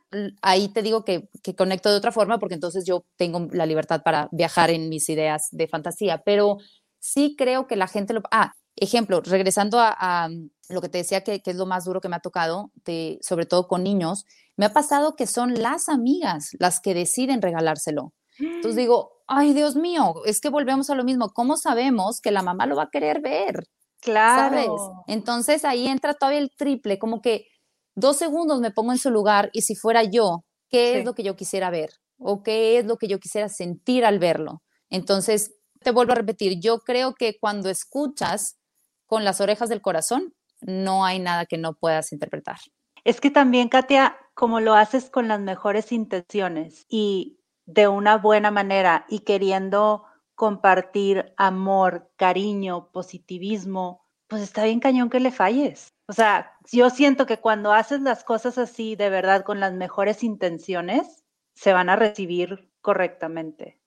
ahí 0.42 0.68
te 0.68 0.82
digo 0.82 1.04
que, 1.04 1.28
que, 1.42 1.54
conecto 1.54 1.90
de 1.90 1.96
otra 1.96 2.12
forma 2.12 2.38
porque 2.38 2.54
entonces 2.54 2.84
yo 2.86 3.04
tengo 3.16 3.48
la 3.52 3.66
libertad 3.66 4.02
para 4.02 4.28
viajar 4.32 4.70
en 4.70 4.88
mis 4.88 5.08
ideas 5.08 5.48
de 5.50 5.68
fantasía, 5.68 6.22
pero 6.24 6.58
sí 6.98 7.34
creo 7.36 7.66
que 7.66 7.76
la 7.76 7.88
gente 7.88 8.14
lo... 8.14 8.22
Ah, 8.30 8.54
ejemplo, 8.76 9.20
regresando 9.22 9.78
a, 9.80 10.28
lo 10.68 10.80
que 10.80 10.88
te 10.88 10.98
decía 10.98 11.22
que, 11.22 11.40
que, 11.40 11.50
es 11.52 11.56
lo 11.56 11.66
más 11.66 11.84
duro 11.84 12.00
que 12.00 12.08
me 12.08 12.16
ha 12.16 12.20
tocado, 12.20 12.70
de, 12.84 13.18
sobre 13.22 13.46
todo 13.46 13.68
con 13.68 13.82
niños, 13.82 14.24
me 14.56 14.66
ha 14.66 14.72
pasado 14.72 15.16
que 15.16 15.26
son 15.26 15.54
las 15.62 15.88
amigas 15.88 16.50
las 16.58 16.80
que 16.80 16.94
deciden 16.94 17.42
regalárselo. 17.42 18.12
Entonces 18.38 18.76
digo, 18.76 19.22
ay 19.26 19.54
Dios 19.54 19.76
mío, 19.76 20.14
es 20.26 20.40
que 20.40 20.50
volvemos 20.50 20.90
a 20.90 20.94
lo 20.94 21.04
mismo, 21.04 21.30
¿cómo 21.32 21.56
sabemos 21.56 22.20
que 22.20 22.30
la 22.30 22.42
mamá 22.42 22.66
lo 22.66 22.76
va 22.76 22.84
a 22.84 22.90
querer 22.90 23.20
ver? 23.20 23.64
Claro. 24.00 25.04
Entonces 25.06 25.64
ahí 25.64 25.86
entra 25.86 26.14
todavía 26.14 26.40
el 26.40 26.50
triple, 26.54 26.98
como 26.98 27.20
que 27.20 27.46
dos 27.94 28.16
segundos 28.16 28.60
me 28.60 28.70
pongo 28.70 28.92
en 28.92 28.98
su 28.98 29.10
lugar 29.10 29.50
y 29.52 29.62
si 29.62 29.74
fuera 29.74 30.02
yo, 30.04 30.44
¿qué 30.68 30.98
es 30.98 31.04
lo 31.04 31.14
que 31.14 31.22
yo 31.22 31.34
quisiera 31.34 31.70
ver? 31.70 31.90
¿O 32.18 32.42
qué 32.42 32.78
es 32.78 32.86
lo 32.86 32.96
que 32.96 33.08
yo 33.08 33.18
quisiera 33.18 33.48
sentir 33.48 34.04
al 34.04 34.18
verlo? 34.18 34.62
Entonces, 34.90 35.54
te 35.82 35.90
vuelvo 35.90 36.12
a 36.12 36.16
repetir, 36.16 36.60
yo 36.60 36.80
creo 36.80 37.14
que 37.14 37.38
cuando 37.38 37.68
escuchas 37.68 38.58
con 39.06 39.24
las 39.24 39.40
orejas 39.40 39.68
del 39.68 39.82
corazón, 39.82 40.34
no 40.60 41.04
hay 41.04 41.18
nada 41.18 41.46
que 41.46 41.58
no 41.58 41.74
puedas 41.74 42.12
interpretar. 42.12 42.58
Es 43.04 43.20
que 43.20 43.30
también, 43.30 43.68
Katia, 43.68 44.16
como 44.34 44.60
lo 44.60 44.74
haces 44.74 45.10
con 45.10 45.28
las 45.28 45.40
mejores 45.40 45.92
intenciones 45.92 46.86
y 46.88 47.38
de 47.64 47.88
una 47.88 48.16
buena 48.16 48.50
manera 48.50 49.06
y 49.08 49.20
queriendo 49.20 50.04
compartir 50.34 51.32
amor, 51.36 52.10
cariño, 52.16 52.90
positivismo, 52.92 54.04
pues 54.28 54.42
está 54.42 54.64
bien 54.64 54.80
cañón 54.80 55.08
que 55.10 55.20
le 55.20 55.30
falles. 55.30 55.88
O 56.08 56.12
sea, 56.12 56.52
yo 56.70 56.90
siento 56.90 57.26
que 57.26 57.38
cuando 57.38 57.72
haces 57.72 58.00
las 58.00 58.24
cosas 58.24 58.58
así 58.58 58.96
de 58.96 59.10
verdad 59.10 59.44
con 59.44 59.60
las 59.60 59.72
mejores 59.72 60.22
intenciones, 60.22 61.24
se 61.54 61.72
van 61.72 61.88
a 61.88 61.96
recibir 61.96 62.70
correctamente. 62.80 63.80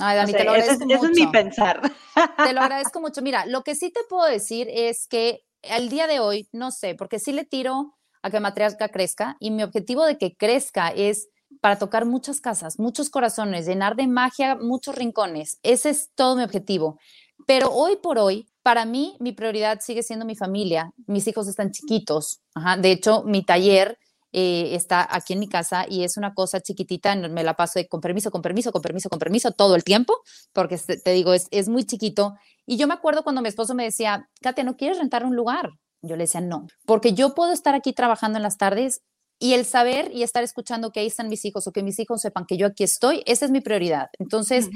Ay, 0.00 0.16
Dani, 0.16 0.32
te 0.32 0.44
lo 0.44 0.52
agradezco 0.52 0.84
mucho. 0.84 0.96
Eso 0.96 1.06
es 1.06 1.20
mi 1.20 1.26
pensar. 1.28 1.80
Te 2.44 2.52
lo 2.52 2.60
agradezco 2.60 3.00
mucho. 3.00 3.22
Mira, 3.22 3.46
lo 3.46 3.62
que 3.62 3.74
sí 3.74 3.90
te 3.90 4.00
puedo 4.08 4.24
decir 4.24 4.68
es 4.70 5.06
que 5.06 5.44
al 5.68 5.88
día 5.88 6.06
de 6.06 6.20
hoy, 6.20 6.48
no 6.52 6.70
sé, 6.70 6.94
porque 6.94 7.18
sí 7.18 7.32
le 7.32 7.44
tiro 7.44 7.96
a 8.22 8.30
que 8.30 8.40
Matriarca 8.40 8.88
crezca 8.88 9.36
y 9.40 9.50
mi 9.50 9.62
objetivo 9.62 10.04
de 10.04 10.18
que 10.18 10.36
crezca 10.36 10.88
es 10.88 11.28
para 11.60 11.78
tocar 11.78 12.06
muchas 12.06 12.40
casas, 12.40 12.78
muchos 12.78 13.10
corazones, 13.10 13.66
llenar 13.66 13.96
de 13.96 14.06
magia 14.06 14.56
muchos 14.56 14.94
rincones. 14.94 15.58
Ese 15.62 15.90
es 15.90 16.10
todo 16.14 16.36
mi 16.36 16.42
objetivo. 16.42 16.98
Pero 17.46 17.70
hoy 17.72 17.96
por 17.96 18.18
hoy, 18.18 18.48
para 18.62 18.84
mí, 18.84 19.16
mi 19.20 19.32
prioridad 19.32 19.80
sigue 19.80 20.02
siendo 20.02 20.24
mi 20.24 20.36
familia. 20.36 20.92
Mis 21.06 21.26
hijos 21.26 21.48
están 21.48 21.72
chiquitos. 21.72 22.40
De 22.78 22.92
hecho, 22.92 23.24
mi 23.24 23.44
taller 23.44 23.98
eh, 24.32 24.74
está 24.74 25.06
aquí 25.10 25.34
en 25.34 25.40
mi 25.40 25.48
casa 25.48 25.84
y 25.88 26.04
es 26.04 26.16
una 26.16 26.32
cosa 26.32 26.60
chiquitita, 26.60 27.14
me 27.16 27.44
la 27.44 27.54
paso 27.54 27.78
de 27.78 27.86
con 27.86 28.00
permiso, 28.00 28.30
con 28.30 28.40
permiso, 28.40 28.72
con 28.72 28.80
permiso, 28.80 29.10
con 29.10 29.18
permiso 29.18 29.52
todo 29.52 29.74
el 29.74 29.84
tiempo, 29.84 30.20
porque 30.52 30.78
te 30.78 31.12
digo, 31.12 31.34
es, 31.34 31.48
es 31.50 31.68
muy 31.68 31.84
chiquito. 31.84 32.34
Y 32.64 32.78
yo 32.78 32.86
me 32.86 32.94
acuerdo 32.94 33.24
cuando 33.24 33.42
mi 33.42 33.48
esposo 33.48 33.74
me 33.74 33.84
decía, 33.84 34.28
Katia, 34.40 34.64
¿no 34.64 34.76
quieres 34.76 34.98
rentar 34.98 35.24
un 35.24 35.36
lugar? 35.36 35.70
Yo 36.00 36.16
le 36.16 36.24
decía, 36.24 36.40
no, 36.40 36.66
porque 36.86 37.12
yo 37.12 37.34
puedo 37.34 37.52
estar 37.52 37.74
aquí 37.74 37.92
trabajando 37.92 38.38
en 38.38 38.42
las 38.42 38.56
tardes 38.56 39.02
y 39.38 39.54
el 39.54 39.66
saber 39.66 40.10
y 40.12 40.22
estar 40.22 40.42
escuchando 40.42 40.92
que 40.92 41.00
ahí 41.00 41.08
están 41.08 41.28
mis 41.28 41.44
hijos 41.44 41.66
o 41.66 41.72
que 41.72 41.82
mis 41.82 41.98
hijos 41.98 42.22
sepan 42.22 42.46
que 42.46 42.56
yo 42.56 42.68
aquí 42.68 42.84
estoy, 42.84 43.22
esa 43.26 43.44
es 43.44 43.50
mi 43.50 43.60
prioridad. 43.60 44.08
Entonces, 44.18 44.68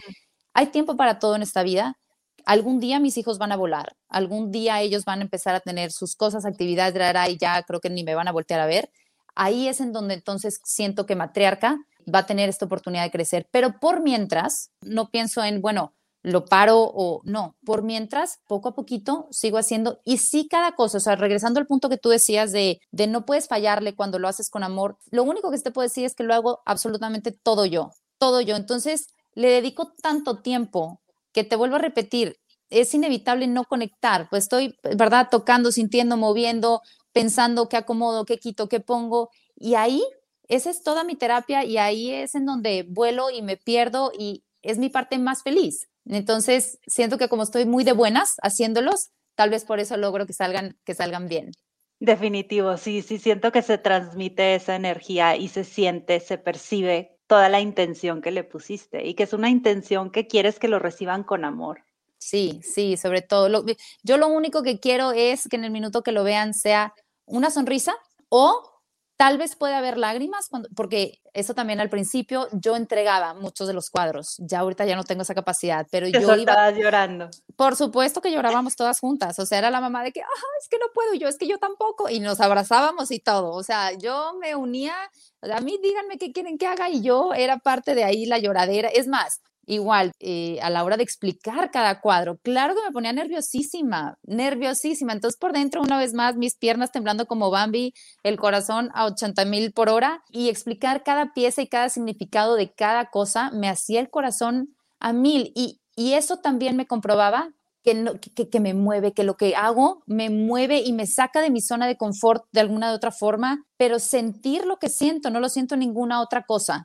hay 0.53 0.67
tiempo 0.67 0.97
para 0.97 1.19
todo 1.19 1.37
en 1.37 1.43
esta 1.43 1.63
vida. 1.63 1.97
Algún 2.45 2.79
día 2.79 3.01
mis 3.01 3.17
hijos 3.17 3.39
van 3.39 3.53
a 3.53 3.57
volar, 3.57 3.97
algún 4.09 4.51
día 4.53 4.81
ellos 4.83 5.05
van 5.05 5.21
a 5.21 5.23
empezar 5.23 5.55
a 5.55 5.61
tener 5.61 5.93
sus 5.93 6.15
cosas, 6.15 6.45
actividades, 6.45 6.95
y 7.31 7.39
ya 7.39 7.63
creo 7.63 7.81
que 7.81 7.91
ni 7.91 8.05
me 8.05 8.15
van 8.15 8.29
a 8.29 8.33
voltear 8.33 8.61
a 8.61 8.67
ver 8.67 8.91
ahí 9.37 9.69
es 9.69 9.81
en 9.81 9.93
donde 9.93 10.15
entonces 10.15 10.61
siento 10.65 11.07
que 11.07 11.15
matriarca 11.15 11.79
va 12.13 12.21
a 12.21 12.27
tener 12.27 12.49
esta 12.49 12.65
oportunidad 12.65 13.05
de 13.05 13.11
crecer. 13.11 13.49
Pero 13.53 13.79
por 13.81 14.03
mientras, 14.03 14.71
no 14.81 15.11
pienso 15.11 15.45
en, 15.45 15.61
bueno, 15.61 15.93
lo 16.23 16.45
paro 16.45 16.81
o 16.83 17.21
no, 17.23 17.57
por 17.65 17.85
mientras, 17.85 18.41
poco 18.49 18.71
a 18.71 18.75
poquito 18.75 19.29
sigo 19.31 19.59
haciendo 19.59 20.01
y 20.05 20.19
sí 20.19 20.49
cada 20.49 20.73
cosa, 20.73 20.99
o 20.99 21.01
sea, 21.01 21.15
regresando 21.15 21.61
al 21.61 21.69
punto 21.69 21.89
que 21.89 21.99
tú 21.99 22.09
decías 22.09 22.51
de, 22.51 22.81
no 23.09 23.25
puedes 23.25 23.47
fallarle 23.47 23.95
cuando 23.95 24.19
lo 24.19 24.27
haces 24.27 24.51
con 24.51 24.65
amor, 24.65 24.99
lo 25.13 25.23
único 25.23 25.53
que 25.53 25.59
te 25.59 25.71
puedo 25.71 25.87
decir 25.87 26.05
es 26.05 26.17
que 26.17 26.25
lo 26.25 26.35
hago 26.35 26.63
absolutamente 26.67 27.31
todo 27.31 27.65
yo, 27.65 27.93
todo 28.19 28.41
yo. 28.41 28.57
Entonces, 28.57 29.07
le 29.35 29.51
dedico 29.51 29.93
tanto 30.03 30.43
tiempo 30.43 31.01
que 31.33 31.45
te 31.45 31.55
vuelvo 31.55 31.77
a 31.77 31.81
repetir, 31.81 32.37
es 32.71 32.93
inevitable 32.93 33.47
no 33.47 33.65
conectar, 33.65 34.29
pues 34.29 34.45
estoy, 34.45 34.77
¿verdad? 34.97 35.29
Tocando, 35.31 35.71
sintiendo, 35.71 36.17
moviendo, 36.17 36.81
pensando 37.17 37.71
qué 37.71 37.79
acomodo, 37.79 38.27
qué 38.27 38.37
quito, 38.37 38.69
qué 38.69 38.79
pongo. 38.79 39.31
Y 39.55 39.75
ahí, 39.75 40.03
esa 40.49 40.69
es 40.69 40.83
toda 40.83 41.03
mi 41.03 41.17
terapia 41.17 41.65
y 41.65 41.79
ahí 41.79 42.13
es 42.13 42.35
en 42.35 42.45
donde 42.45 42.85
vuelo 42.87 43.31
y 43.31 43.41
me 43.41 43.57
pierdo 43.57 44.13
y 44.17 44.45
es 44.61 44.77
mi 44.77 44.91
parte 44.91 45.17
más 45.17 45.43
feliz. 45.43 45.89
Entonces, 46.05 46.79
siento 46.87 47.17
que 47.17 47.31
como 47.31 47.45
estoy 47.45 47.65
muy 47.65 47.85
de 47.85 47.93
buenas 47.93 48.37
haciéndolos, 48.43 49.13
tal 49.35 49.49
vez 49.49 49.65
por 49.65 49.81
eso 49.81 49.97
logro 49.97 50.27
que 50.27 50.35
salgan, 50.35 50.77
que 50.85 50.95
salgan 50.95 51.27
bien. 51.27 51.53
Definitivo, 52.01 52.77
sí, 52.77 53.01
sí, 53.01 53.19
siento 53.19 53.51
que 53.51 53.63
se 53.63 53.79
transmite 53.79 54.55
esa 54.55 54.77
energía 54.77 55.37
y 55.37 55.49
se 55.49 55.65
siente, 55.65 56.21
se 56.21 56.37
percibe 56.37 57.17
toda 57.27 57.49
la 57.49 57.61
intención 57.61 58.21
que 58.21 58.31
le 58.31 58.45
pusiste 58.45 59.07
y 59.07 59.15
que 59.15 59.23
es 59.23 59.33
una 59.33 59.49
intención 59.49 60.11
que 60.11 60.27
quieres 60.27 60.59
que 60.59 60.69
lo 60.69 60.79
reciban 60.79 61.25
con 61.25 61.47
amor. 61.47 61.81
Sí, 62.19 62.61
sí, 62.63 62.99
sobre 62.99 63.23
todo. 63.23 63.65
yo 64.03 64.17
lo 64.19 64.29
único 64.29 64.63
que 64.63 64.81
quiero 64.81 65.13
es 65.13 65.49
que 65.49 65.57
en 65.57 65.65
el 65.65 65.71
minuto 65.71 66.03
que 66.03 66.13
lo 66.13 66.25
vean 66.25 66.53
sea 66.53 66.93
una 67.27 67.51
sonrisa 67.51 67.95
o 68.29 68.73
tal 69.17 69.39
vez 69.39 69.57
puede 69.57 69.75
haber 69.75 69.97
lágrimas, 69.97 70.51
porque 70.75 71.21
eso 71.33 71.55
también 71.55 71.81
al 71.81 71.89
principio 71.89 72.49
yo 72.53 72.77
entregaba 72.77 73.33
muchos 73.35 73.67
de 73.67 73.73
los 73.73 73.89
cuadros, 73.89 74.37
ya 74.39 74.61
ahorita 74.61 74.85
ya 74.85 74.95
no 74.95 75.05
tengo 75.05 75.23
esa 75.23 75.35
capacidad, 75.35 75.87
pero 75.91 76.07
yo 76.07 76.37
iba 76.37 76.71
llorando. 76.71 77.31
Por 77.57 77.77
supuesto 77.77 78.21
que 78.21 78.31
llorábamos 78.31 78.77
todas 78.77 79.01
juntas, 79.01 79.39
o 79.39 79.47
sea, 79.47 79.59
era 79.59 79.71
la 79.71 79.81
mamá 79.81 80.05
de 80.05 80.13
que, 80.13 80.21
ah, 80.21 80.47
es 80.61 80.69
que 80.69 80.79
no 80.79 80.87
puedo 80.93 81.15
yo, 81.15 81.29
es 81.29 81.39
que 81.39 81.47
yo 81.47 81.59
tampoco, 81.59 82.11
y 82.11 82.21
nos 82.21 82.41
abrazábamos 82.41 83.11
y 83.11 83.19
todo, 83.19 83.53
o 83.53 83.63
sea, 83.63 83.93
yo 83.93 84.35
me 84.39 84.55
unía, 84.55 84.95
a 85.41 85.61
mí 85.61 85.79
díganme 85.83 86.19
qué 86.19 86.33
quieren 86.33 86.59
que 86.59 86.67
haga 86.67 86.91
y 86.91 87.01
yo 87.01 87.33
era 87.33 87.59
parte 87.59 87.95
de 87.95 88.05
ahí 88.05 88.27
la 88.27 88.39
lloradera, 88.39 88.89
es 88.89 89.07
más, 89.07 89.41
igual 89.67 90.13
eh, 90.21 90.59
a 90.63 90.71
la 90.71 90.85
hora 90.85 90.97
de 90.97 91.03
explicar 91.03 91.71
cada 91.71 92.01
cuadro, 92.01 92.39
claro 92.43 92.75
que 92.75 92.83
me 92.83 92.93
ponía 92.93 93.13
nerviosísima, 93.13 94.19
nerviosísima. 94.23 95.13
Entonces 95.13 95.39
por 95.39 95.53
dentro, 95.53 95.83
una 95.83 95.99
vez 95.99 96.15
más, 96.15 96.37
mis 96.37 96.57
piernas 96.57 96.93
temblando 96.93 97.27
como 97.27 97.51
Bambi, 97.51 97.93
el 98.23 98.37
corazón 98.39 98.91
a 98.95 99.07
80 99.07 99.45
mil 99.45 99.73
por 99.73 99.89
hora 99.89 100.23
y 100.31 100.49
explicar 100.49 101.03
cada 101.03 101.33
pieza 101.33 101.63
y 101.63 101.69
cada 101.69 101.89
significado 101.89 102.55
de 102.55 102.73
cada 102.73 103.11
cosa 103.11 103.51
me 103.51 103.69
hacía 103.69 104.01
el 104.01 104.11
corazón 104.11 104.75
a 105.01 105.13
mil. 105.13 105.53
Y, 105.55 105.81
y 105.97 106.15
eso 106.15 106.39
también 106.39 106.77
me 106.77 106.87
comprobaba 106.87 107.51
que, 107.87 107.95
no, 107.95 108.15
que, 108.21 108.61
me 108.61 108.75
mueve, 108.75 109.13
que 109.13 109.23
lo 109.23 109.37
que 109.37 109.55
hago 109.55 110.03
me 110.07 110.29
mueve 110.29 110.81
y 110.81 110.93
me 110.93 111.07
saca 111.07 111.41
de 111.41 111.51
mi 111.51 111.61
zona 111.61 111.87
de 111.87 111.97
confort 111.97 112.45
de 112.51 112.59
alguna 112.59 112.89
de 112.91 112.97
otra 112.97 113.13
forma, 113.13 113.65
pero 113.77 114.01
sentir 114.01 114.67
lo 114.67 114.79
que 114.79 114.89
siento, 114.89 115.31
no 115.31 115.39
lo 115.39 115.49
siento 115.49 115.75
en 115.75 115.81
ninguna 115.81 116.21
otra 116.21 116.43
cosa. 116.43 116.85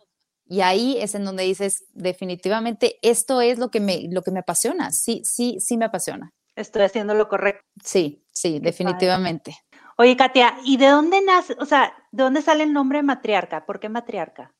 Y 0.51 0.59
ahí 0.59 0.97
es 0.99 1.15
en 1.15 1.23
donde 1.23 1.43
dices, 1.43 1.85
definitivamente, 1.93 2.99
esto 3.03 3.39
es 3.39 3.57
lo 3.57 3.71
que 3.71 3.79
me, 3.79 4.09
lo 4.11 4.21
que 4.21 4.31
me 4.31 4.39
apasiona. 4.39 4.91
Sí, 4.91 5.21
sí, 5.23 5.61
sí 5.61 5.77
me 5.77 5.85
apasiona. 5.85 6.33
Estoy 6.57 6.81
haciendo 6.81 7.13
lo 7.13 7.29
correcto. 7.29 7.63
Sí, 7.81 8.25
sí, 8.33 8.59
definitivamente. 8.59 9.55
Oye, 9.97 10.17
Katia, 10.17 10.57
¿y 10.65 10.75
de 10.75 10.87
dónde 10.87 11.21
nace, 11.21 11.55
o 11.57 11.65
sea, 11.65 11.93
de 12.11 12.23
dónde 12.23 12.41
sale 12.41 12.65
el 12.65 12.73
nombre 12.73 13.01
matriarca? 13.01 13.65
¿Por 13.65 13.79
qué 13.79 13.87
matriarca? 13.87 14.53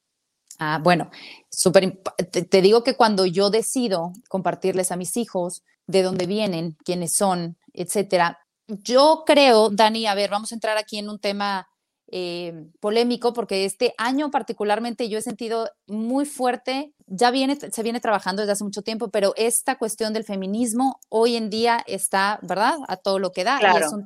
Ah, 0.59 0.79
bueno, 0.81 1.11
súper, 1.49 2.01
te, 2.31 2.43
te, 2.43 2.61
digo 2.61 2.85
que 2.85 2.95
cuando 2.95 3.25
yo 3.25 3.49
decido 3.49 4.13
compartirles 4.29 4.93
a 4.93 4.95
mis 4.95 5.17
hijos 5.17 5.61
de 5.87 6.03
dónde 6.03 6.25
vienen, 6.25 6.77
quiénes 6.85 7.13
son, 7.13 7.57
etcétera, 7.73 8.39
yo 8.65 9.23
creo, 9.25 9.69
Dani, 9.69 10.07
a 10.07 10.15
ver, 10.15 10.29
vamos 10.29 10.53
a 10.53 10.55
entrar 10.55 10.77
aquí 10.77 10.99
en 10.99 11.09
un 11.09 11.19
tema 11.19 11.67
eh, 12.11 12.67
polémico 12.79 13.33
porque 13.33 13.65
este 13.65 13.93
año 13.97 14.31
particularmente 14.31 15.07
yo 15.07 15.17
he 15.17 15.21
sentido 15.21 15.69
muy 15.87 16.25
fuerte, 16.25 16.93
ya 17.07 17.31
viene, 17.31 17.57
se 17.57 17.83
viene 17.83 17.99
trabajando 17.99 18.41
desde 18.41 18.51
hace 18.51 18.63
mucho 18.63 18.81
tiempo, 18.81 19.09
pero 19.09 19.33
esta 19.37 19.77
cuestión 19.77 20.11
del 20.13 20.25
feminismo 20.25 20.99
hoy 21.09 21.37
en 21.37 21.49
día 21.49 21.83
está, 21.87 22.39
¿verdad? 22.41 22.75
A 22.87 22.97
todo 22.97 23.17
lo 23.17 23.31
que 23.31 23.43
da 23.43 23.59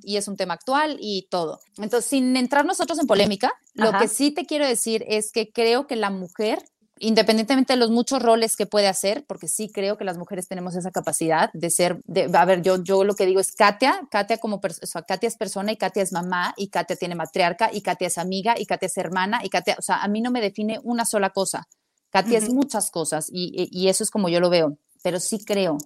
y, 0.03 0.17
es 0.17 0.27
un, 0.27 0.37
tema 0.37 0.53
actual 0.53 0.97
y 0.99 1.27
todo. 1.29 1.59
Entonces, 1.77 2.09
sin 2.09 2.37
entrar 2.37 2.65
nosotros 2.65 2.99
en 2.99 3.07
polémica, 3.07 3.53
lo 3.73 3.91
que 3.97 4.07
sí 4.07 4.31
te 4.31 4.45
quiero 4.45 4.67
decir 4.67 5.03
es 5.07 5.31
que 5.31 5.51
creo 5.51 5.87
que 5.87 5.95
la 5.95 6.09
mujer 6.09 6.59
independientemente 6.99 7.73
de 7.73 7.77
los 7.77 7.89
muchos 7.89 8.21
roles 8.21 8.55
que 8.55 8.65
puede 8.65 8.87
hacer, 8.87 9.25
porque 9.27 9.47
sí 9.47 9.69
creo 9.71 9.97
que 9.97 10.05
las 10.05 10.17
mujeres 10.17 10.47
tenemos 10.47 10.75
esa 10.75 10.91
capacidad 10.91 11.49
de 11.53 11.69
ser, 11.69 11.99
de, 12.05 12.29
a 12.33 12.45
ver, 12.45 12.61
yo, 12.61 12.81
yo 12.81 13.03
lo 13.03 13.15
que 13.15 13.25
digo 13.25 13.39
es 13.39 13.51
Katia, 13.51 14.07
Katia 14.09 14.37
como, 14.37 14.57
o 14.57 15.05
Katia 15.07 15.27
es 15.27 15.37
persona 15.37 15.71
y 15.71 15.77
Katia 15.77 16.03
es 16.03 16.13
mamá 16.13 16.53
y 16.57 16.69
Katia 16.69 16.95
tiene 16.95 17.15
matriarca 17.15 17.69
y 17.73 17.81
Katia 17.81 18.07
es 18.07 18.17
amiga 18.17 18.55
y 18.57 18.65
Katia 18.65 18.87
es 18.87 18.97
hermana 18.97 19.41
y 19.43 19.49
Katia, 19.49 19.75
o 19.77 19.81
sea, 19.81 19.97
a 19.97 20.07
mí 20.07 20.21
no 20.21 20.31
me 20.31 20.41
define 20.41 20.79
una 20.83 21.05
sola 21.05 21.31
cosa. 21.31 21.67
Katia 22.09 22.37
es 22.37 22.49
muchas 22.49 22.91
cosas 22.91 23.27
y, 23.29 23.67
y, 23.71 23.89
eso 23.89 24.01
es 24.01 24.09
como 24.09 24.29
yo 24.29 24.39
lo 24.39 24.49
veo, 24.49 24.77
pero 25.03 25.19
sí 25.19 25.43
creo 25.43 25.77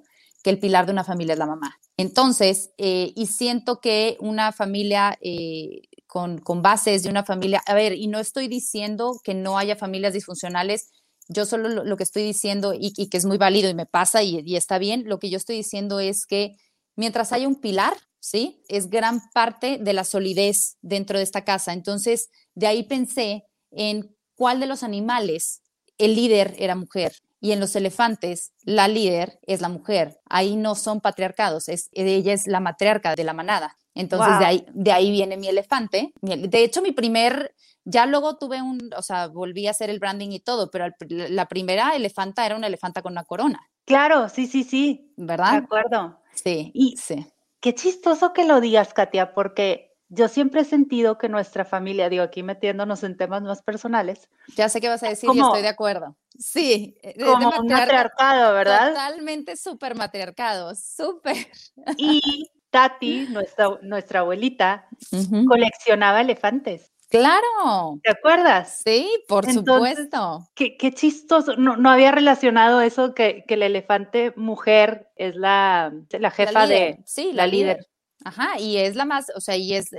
que 0.43 0.51
el 0.51 0.59
pilar 0.59 0.85
de 0.85 0.91
una 0.91 1.03
familia 1.03 1.33
es 1.33 1.39
la 1.39 1.47
mamá. 1.47 1.79
Entonces, 1.97 2.69
eh, 2.77 3.11
y 3.15 3.25
siento 3.25 3.79
que 3.79 4.15
una 4.19 4.51
familia 4.51 5.17
eh, 5.21 5.81
con, 6.05 6.37
con, 6.37 6.61
bases 6.61 7.01
de 7.01 7.09
una 7.09 7.23
familia, 7.23 7.63
a 7.65 7.73
ver, 7.73 7.93
y 7.93 8.07
no 8.07 8.19
estoy 8.19 8.47
diciendo 8.47 9.19
que 9.23 9.33
no 9.33 9.57
haya 9.57 9.75
familias 9.75 10.13
disfuncionales, 10.13 10.91
yo 11.29 11.45
solo 11.45 11.69
lo, 11.69 11.95
que 11.95 12.03
estoy 12.03 12.23
diciendo 12.23 12.73
y, 12.77 12.91
que 12.91 13.17
es 13.17 13.25
muy 13.25 13.37
válido 13.37 13.69
y 13.69 13.75
me 13.75 13.85
pasa 13.85 14.23
y, 14.23 14.55
está 14.55 14.79
bien, 14.79 15.03
lo 15.07 15.19
que 15.19 15.29
yo 15.29 15.37
estoy 15.37 15.55
diciendo 15.55 15.99
es 15.99 16.25
que 16.25 16.57
mientras 16.95 17.31
haya 17.31 17.47
un 17.47 17.61
pilar, 17.61 17.93
¿sí? 18.19 18.61
Es 18.67 18.89
gran 18.89 19.21
parte 19.33 19.77
de 19.77 19.93
la 19.93 20.03
solidez 20.03 20.77
dentro 20.81 21.17
de 21.17 21.23
esta 21.23 21.45
casa. 21.45 21.71
Entonces, 21.71 22.29
de 22.55 22.67
ahí 22.67 22.83
pensé 22.83 23.45
en 23.71 24.15
cuál 24.35 24.59
de 24.59 24.65
los 24.65 24.83
animales 24.83 25.61
el 25.97 26.15
líder 26.15 26.55
era 26.57 26.75
mujer 26.75 27.13
y 27.41 27.51
en 27.51 27.59
los 27.59 27.75
elefantes 27.75 28.51
la 28.63 28.87
líder 28.87 29.39
es 29.43 29.61
la 29.61 29.69
mujer. 29.69 30.19
Ahí 30.29 30.55
no 30.55 30.75
son 30.75 30.99
patriarcados, 30.99 31.69
es, 31.69 31.89
ella 31.93 32.33
es 32.33 32.47
la 32.47 32.59
matriarca 32.59 33.15
de 33.15 33.23
la 33.23 33.33
manada. 33.33 33.77
Entonces 33.95 34.39
de, 34.39 34.45
ahí, 34.45 34.65
de 34.73 34.91
ahí 34.91 35.11
viene 35.11 35.37
mi 35.37 35.47
elefante. 35.47 36.13
De 36.21 36.63
hecho, 36.63 36.81
mi 36.81 36.91
primer, 36.91 37.53
ya 37.89 38.05
luego 38.05 38.37
tuve 38.37 38.61
un, 38.61 38.91
o 38.95 39.01
sea, 39.01 39.27
volví 39.27 39.67
a 39.67 39.71
hacer 39.71 39.89
el 39.89 39.99
branding 39.99 40.29
y 40.29 40.39
todo, 40.39 40.69
pero 40.69 40.87
la 41.07 41.47
primera 41.47 41.95
elefanta 41.95 42.45
era 42.45 42.55
una 42.55 42.67
elefanta 42.67 43.01
con 43.01 43.13
una 43.13 43.23
corona. 43.23 43.67
Claro, 43.85 44.29
sí, 44.29 44.47
sí, 44.47 44.63
sí. 44.63 45.13
¿Verdad? 45.17 45.51
De 45.51 45.57
acuerdo. 45.57 46.21
Sí, 46.33 46.71
y 46.73 46.95
sí. 46.97 47.25
Qué 47.59 47.75
chistoso 47.75 48.31
que 48.31 48.45
lo 48.45 48.61
digas, 48.61 48.93
Katia, 48.93 49.33
porque 49.33 49.89
yo 50.07 50.27
siempre 50.27 50.61
he 50.61 50.65
sentido 50.65 51.17
que 51.17 51.29
nuestra 51.29 51.65
familia, 51.65 52.09
digo 52.09 52.23
aquí 52.23 52.41
metiéndonos 52.41 53.03
en 53.03 53.17
temas 53.17 53.41
más 53.43 53.61
personales. 53.61 54.29
Ya 54.55 54.69
sé 54.69 54.81
qué 54.81 54.89
vas 54.89 55.03
a 55.03 55.09
decir 55.09 55.29
y 55.33 55.39
estoy 55.39 55.61
de 55.61 55.67
acuerdo. 55.67 56.15
Sí, 56.37 56.97
como 57.23 57.49
un 57.59 57.67
matriarcado, 57.67 58.53
¿verdad? 58.53 58.89
Totalmente 58.89 59.57
súper 59.57 59.95
matriarcado, 59.95 60.73
súper. 60.75 61.47
Y 61.97 62.49
Tati, 62.69 63.27
nuestra, 63.29 63.77
nuestra 63.81 64.19
abuelita, 64.21 64.87
coleccionaba 65.47 66.21
elefantes. 66.21 66.91
Claro. 67.09 67.99
¿Te 68.03 68.11
acuerdas? 68.11 68.81
Sí, 68.85 69.09
por 69.27 69.51
supuesto. 69.51 70.47
Qué, 70.53 70.77
qué 70.77 70.93
chistoso. 70.93 71.55
No, 71.55 71.75
no, 71.75 71.89
había 71.89 72.11
relacionado 72.11 72.81
eso 72.81 73.15
que, 73.15 73.43
que, 73.47 73.55
el 73.55 73.63
elefante 73.63 74.31
mujer 74.35 75.07
es 75.15 75.35
la, 75.35 75.91
la 76.11 76.31
jefa 76.31 76.67
de. 76.67 77.01
Sí, 77.05 77.31
la, 77.33 77.47
líder. 77.47 77.87
Ajá, 78.23 78.59
y 78.59 78.77
es 78.77 78.95
la 78.95 79.05
más, 79.05 79.27
o 79.35 79.41
sea, 79.41 79.57
y 79.57 79.73
es 79.73 79.89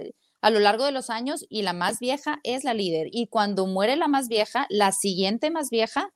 a 0.41 0.51
lo 0.51 0.61
largo 0.61 0.85
de 0.85 0.93
los 0.93 1.11
años, 1.11 1.45
y 1.49 1.63
la 1.63 1.73
más 1.73 1.99
vieja 1.99 2.39
es 2.45 2.65
la 2.65 2.75
líder. 2.75 3.09
Y 3.11 3.27
cuando 3.27 3.67
muere 3.67 3.97
la 3.97 4.09
más 4.09 4.29
vieja, 4.29 4.67
la 4.71 4.93
siguiente 4.93 5.51
más 5.51 5.69
vieja 5.71 6.11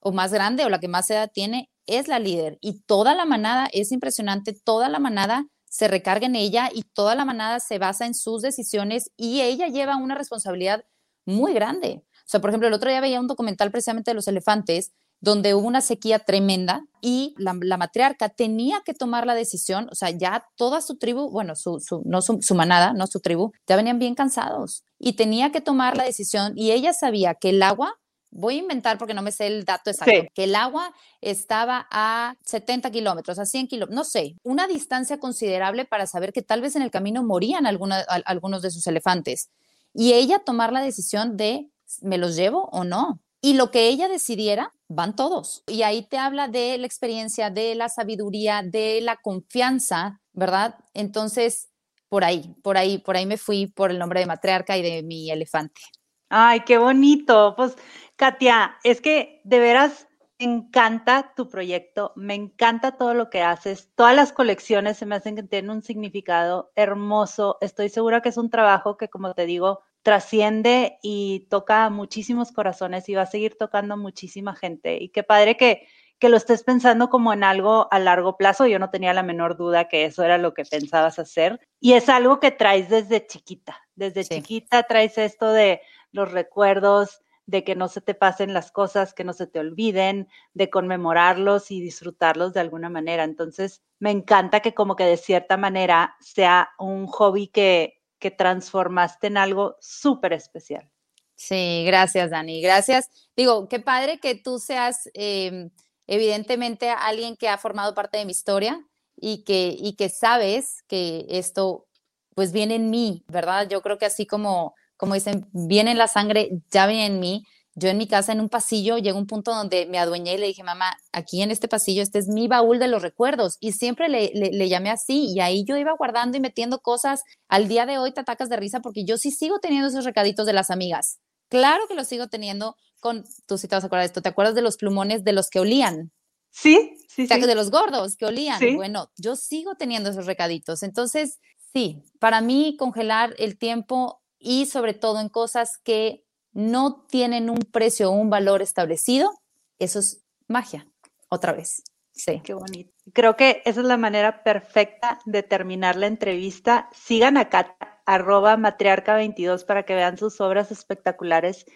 o 0.00 0.12
más 0.12 0.32
grande 0.32 0.64
o 0.64 0.68
la 0.68 0.80
que 0.80 0.88
más 0.88 1.08
edad 1.10 1.30
tiene 1.32 1.70
es 1.86 2.08
la 2.08 2.18
líder. 2.18 2.58
Y 2.60 2.80
toda 2.80 3.14
la 3.14 3.24
manada 3.24 3.68
es 3.72 3.92
impresionante, 3.92 4.54
toda 4.64 4.88
la 4.88 4.98
manada 4.98 5.46
se 5.70 5.88
recarga 5.88 6.26
en 6.26 6.34
ella 6.34 6.68
y 6.74 6.82
toda 6.82 7.14
la 7.14 7.24
manada 7.24 7.60
se 7.60 7.78
basa 7.78 8.04
en 8.04 8.14
sus 8.14 8.42
decisiones 8.42 9.12
y 9.16 9.40
ella 9.40 9.68
lleva 9.68 9.96
una 9.96 10.16
responsabilidad 10.16 10.84
muy 11.24 11.54
grande. 11.54 12.02
O 12.12 12.26
sea, 12.26 12.40
por 12.40 12.50
ejemplo, 12.50 12.68
el 12.68 12.74
otro 12.74 12.90
día 12.90 13.00
veía 13.00 13.20
un 13.20 13.28
documental 13.28 13.70
precisamente 13.70 14.10
de 14.10 14.16
los 14.16 14.28
elefantes 14.28 14.92
donde 15.20 15.54
hubo 15.54 15.66
una 15.66 15.80
sequía 15.80 16.18
tremenda 16.18 16.82
y 17.00 17.34
la, 17.38 17.52
matriarca 17.76 18.30
tenía 18.30 18.82
que 18.84 18.94
tomar 18.94 19.26
la 19.26 19.34
decisión, 19.34 19.88
o 19.92 19.94
sea, 19.94 20.10
ya 20.10 20.46
toda 20.56 20.80
su 20.80 20.96
tribu, 20.96 21.30
bueno, 21.30 21.54
su, 21.54 21.78
no 22.04 22.22
su, 22.22 22.54
manada, 22.54 22.92
no 22.94 23.06
su 23.06 23.20
tribu, 23.20 23.52
ya 23.68 23.76
venían 23.76 23.98
bien 23.98 24.14
cansados 24.14 24.84
y 24.98 25.12
tenía 25.12 25.52
que 25.52 25.60
tomar 25.60 25.96
la 25.96 26.04
decisión 26.04 26.54
y 26.56 26.72
ella 26.72 26.92
sabía 26.94 27.34
que 27.34 27.50
el 27.50 27.62
agua 27.62 27.98
voy 28.30 28.56
a 28.56 28.58
inventar 28.58 28.98
porque 28.98 29.14
no 29.14 29.22
me 29.22 29.32
sé 29.32 29.46
el 29.46 29.64
dato 29.64 29.90
exacto, 29.90 30.28
que 30.34 30.44
el 30.44 30.54
agua 30.54 30.94
estaba 31.20 31.86
a 31.90 32.34
70 32.44 32.90
kilómetros, 32.90 33.38
a 33.38 33.46
100 33.46 33.68
kilómetros, 33.68 33.94
no 33.94 34.04
sé, 34.04 34.36
una 34.42 34.66
distancia 34.66 35.18
considerable 35.18 35.84
para 35.84 36.06
saber 36.06 36.32
que 36.32 36.42
tal 36.42 36.60
vez 36.60 36.76
en 36.76 36.82
el 36.82 36.90
camino 36.90 37.22
morían 37.22 37.66
algunos 37.66 38.62
de 38.62 38.70
sus 38.70 38.86
elefantes. 38.86 39.50
Y 39.92 40.12
ella 40.12 40.38
tomar 40.38 40.72
la 40.72 40.82
decisión 40.82 41.36
de, 41.36 41.68
¿me 42.00 42.18
los 42.18 42.36
llevo 42.36 42.68
o 42.72 42.84
no? 42.84 43.20
Y 43.42 43.54
lo 43.54 43.70
que 43.70 43.88
ella 43.88 44.06
decidiera, 44.06 44.72
van 44.86 45.16
todos. 45.16 45.64
Y 45.66 45.82
ahí 45.82 46.02
te 46.02 46.18
habla 46.18 46.46
de 46.46 46.76
la 46.78 46.86
experiencia, 46.86 47.50
de 47.50 47.74
la 47.74 47.88
sabiduría, 47.88 48.62
de 48.62 49.00
la 49.00 49.16
confianza, 49.16 50.20
¿verdad? 50.32 50.76
Entonces, 50.94 51.68
por 52.08 52.22
ahí, 52.22 52.54
por 52.62 52.76
ahí, 52.76 52.98
por 52.98 53.16
ahí 53.16 53.24
me 53.24 53.38
fui 53.38 53.66
por 53.66 53.90
el 53.90 53.98
nombre 53.98 54.20
de 54.20 54.26
matriarca 54.26 54.76
y 54.76 54.82
de 54.82 55.02
mi 55.02 55.30
elefante. 55.30 55.80
Ay, 56.28 56.60
qué 56.60 56.78
bonito. 56.78 57.54
Pues 57.56 57.74
Katia, 58.20 58.76
es 58.84 59.00
que 59.00 59.40
de 59.44 59.60
veras 59.60 60.06
me 60.38 60.44
encanta 60.44 61.32
tu 61.34 61.48
proyecto, 61.48 62.12
me 62.16 62.34
encanta 62.34 62.98
todo 62.98 63.14
lo 63.14 63.30
que 63.30 63.40
haces. 63.40 63.88
Todas 63.94 64.14
las 64.14 64.34
colecciones 64.34 64.98
se 64.98 65.06
me 65.06 65.14
hacen 65.14 65.36
que 65.36 65.42
tienen 65.42 65.70
un 65.70 65.82
significado 65.82 66.70
hermoso. 66.76 67.56
Estoy 67.62 67.88
segura 67.88 68.20
que 68.20 68.28
es 68.28 68.36
un 68.36 68.50
trabajo 68.50 68.98
que, 68.98 69.08
como 69.08 69.32
te 69.32 69.46
digo, 69.46 69.80
trasciende 70.02 70.98
y 71.02 71.46
toca 71.48 71.88
muchísimos 71.88 72.52
corazones 72.52 73.08
y 73.08 73.14
va 73.14 73.22
a 73.22 73.26
seguir 73.26 73.56
tocando 73.56 73.96
muchísima 73.96 74.54
gente. 74.54 74.98
Y 75.00 75.08
qué 75.08 75.22
padre 75.22 75.56
que, 75.56 75.88
que 76.18 76.28
lo 76.28 76.36
estés 76.36 76.62
pensando 76.62 77.08
como 77.08 77.32
en 77.32 77.42
algo 77.42 77.88
a 77.90 77.98
largo 77.98 78.36
plazo. 78.36 78.66
Yo 78.66 78.78
no 78.78 78.90
tenía 78.90 79.14
la 79.14 79.22
menor 79.22 79.56
duda 79.56 79.88
que 79.88 80.04
eso 80.04 80.22
era 80.24 80.36
lo 80.36 80.52
que 80.52 80.66
pensabas 80.66 81.18
hacer. 81.18 81.58
Y 81.80 81.94
es 81.94 82.10
algo 82.10 82.38
que 82.38 82.50
traes 82.50 82.90
desde 82.90 83.26
chiquita. 83.26 83.80
Desde 83.94 84.26
chiquita 84.26 84.82
traes 84.82 85.16
esto 85.16 85.50
de 85.54 85.80
los 86.12 86.30
recuerdos, 86.30 87.22
de 87.46 87.64
que 87.64 87.74
no 87.74 87.88
se 87.88 88.00
te 88.00 88.14
pasen 88.14 88.54
las 88.54 88.70
cosas, 88.70 89.12
que 89.14 89.24
no 89.24 89.32
se 89.32 89.46
te 89.46 89.58
olviden, 89.58 90.28
de 90.54 90.70
conmemorarlos 90.70 91.70
y 91.70 91.80
disfrutarlos 91.80 92.52
de 92.52 92.60
alguna 92.60 92.88
manera. 92.88 93.24
Entonces, 93.24 93.82
me 93.98 94.10
encanta 94.10 94.60
que 94.60 94.74
como 94.74 94.96
que 94.96 95.04
de 95.04 95.16
cierta 95.16 95.56
manera 95.56 96.16
sea 96.20 96.70
un 96.78 97.06
hobby 97.06 97.48
que, 97.48 98.00
que 98.18 98.30
transformaste 98.30 99.26
en 99.26 99.36
algo 99.36 99.76
súper 99.80 100.32
especial. 100.32 100.90
Sí, 101.34 101.84
gracias, 101.86 102.30
Dani. 102.30 102.60
Gracias. 102.60 103.08
Digo, 103.34 103.66
qué 103.66 103.80
padre 103.80 104.20
que 104.20 104.34
tú 104.34 104.58
seas 104.58 105.08
em, 105.14 105.70
evidentemente 106.06 106.90
alguien 106.90 107.34
que 107.36 107.48
ha 107.48 107.56
formado 107.56 107.94
parte 107.94 108.18
de 108.18 108.26
mi 108.26 108.32
historia 108.32 108.86
y 109.16 109.42
que, 109.44 109.74
y 109.76 109.96
que 109.96 110.10
sabes 110.10 110.82
que 110.86 111.24
esto 111.30 111.86
pues 112.34 112.52
viene 112.52 112.74
en 112.74 112.90
mí, 112.90 113.24
¿verdad? 113.28 113.68
Yo 113.68 113.80
creo 113.80 113.96
que 113.96 114.06
así 114.06 114.26
como 114.26 114.74
como 115.00 115.14
dicen, 115.14 115.48
viene 115.52 115.92
en 115.92 115.98
la 115.98 116.08
sangre, 116.08 116.50
ya 116.70 116.86
viene 116.86 117.06
en 117.06 117.20
mí. 117.20 117.46
Yo 117.74 117.88
en 117.88 117.96
mi 117.96 118.06
casa, 118.06 118.32
en 118.32 118.40
un 118.40 118.50
pasillo, 118.50 118.98
llegó 118.98 119.18
un 119.18 119.26
punto 119.26 119.54
donde 119.54 119.86
me 119.86 119.98
adueñé 119.98 120.34
y 120.34 120.38
le 120.38 120.48
dije, 120.48 120.62
mamá, 120.62 120.98
aquí 121.10 121.40
en 121.40 121.50
este 121.50 121.68
pasillo, 121.68 122.02
este 122.02 122.18
es 122.18 122.28
mi 122.28 122.48
baúl 122.48 122.78
de 122.78 122.88
los 122.88 123.00
recuerdos. 123.00 123.56
Y 123.60 123.72
siempre 123.72 124.10
le, 124.10 124.30
le, 124.34 124.68
llamé 124.68 124.90
así. 124.90 125.32
Y 125.32 125.40
ahí 125.40 125.64
yo 125.64 125.78
iba 125.78 125.92
guardando 125.92 126.36
y 126.36 126.40
metiendo 126.40 126.80
cosas. 126.80 127.22
Al 127.48 127.66
día 127.66 127.86
de 127.86 127.96
hoy 127.96 128.12
te 128.12 128.20
atacas 128.20 128.50
de 128.50 128.56
risa 128.58 128.80
porque 128.80 129.06
yo 129.06 129.16
sí 129.16 129.30
sigo 129.30 129.58
teniendo 129.58 129.88
esos 129.88 130.04
recaditos 130.04 130.44
de 130.44 130.52
las 130.52 130.68
amigas. 130.68 131.18
Claro 131.48 131.88
que 131.88 131.94
los 131.94 132.06
sigo 132.06 132.28
teniendo 132.28 132.76
con, 133.00 133.24
tú 133.46 133.56
sí 133.56 133.68
te 133.68 133.74
vas 133.74 133.84
a 133.84 133.86
acordar 133.86 134.02
de 134.02 134.08
esto, 134.08 134.20
¿te 134.20 134.28
acuerdas 134.28 134.54
de 134.54 134.62
los 134.62 134.76
plumones 134.76 135.24
de 135.24 135.32
los 135.32 135.48
que 135.48 135.60
olían? 135.60 136.12
Sí, 136.50 136.98
sí, 137.08 137.26
sí. 137.26 137.40
De 137.40 137.54
los 137.54 137.70
gordos 137.70 138.16
que 138.16 138.26
olían. 138.26 138.60
Bueno, 138.74 139.10
yo 139.16 139.36
sigo 139.36 139.76
teniendo 139.76 140.10
esos 140.10 140.26
recaditos. 140.26 140.82
Entonces, 140.82 141.38
sí, 141.72 142.02
para 142.18 142.42
mí 142.42 142.76
congelar 142.78 143.34
el 143.38 143.56
tiempo 143.56 144.19
y 144.40 144.66
sobre 144.66 144.94
todo 144.94 145.20
en 145.20 145.28
cosas 145.28 145.78
que 145.78 146.24
no 146.52 147.04
tienen 147.08 147.50
un 147.50 147.58
precio 147.58 148.10
o 148.10 148.14
un 148.14 148.30
valor 148.30 148.62
establecido, 148.62 149.30
eso 149.78 150.00
es 150.00 150.24
magia, 150.48 150.88
otra 151.28 151.52
vez. 151.52 151.84
Sí. 152.12 152.40
Qué 152.42 152.54
bonito. 152.54 152.92
Creo 153.12 153.36
que 153.36 153.62
esa 153.64 153.80
es 153.80 153.86
la 153.86 153.96
manera 153.96 154.42
perfecta 154.42 155.20
de 155.24 155.42
terminar 155.42 155.96
la 155.96 156.06
entrevista. 156.06 156.88
Sigan 156.92 157.36
acá, 157.36 157.76
arroba 158.04 158.56
matriarca22 158.56 159.64
para 159.64 159.84
que 159.84 159.94
vean 159.94 160.18
sus 160.18 160.40
obras 160.40 160.72
espectaculares. 160.72 161.66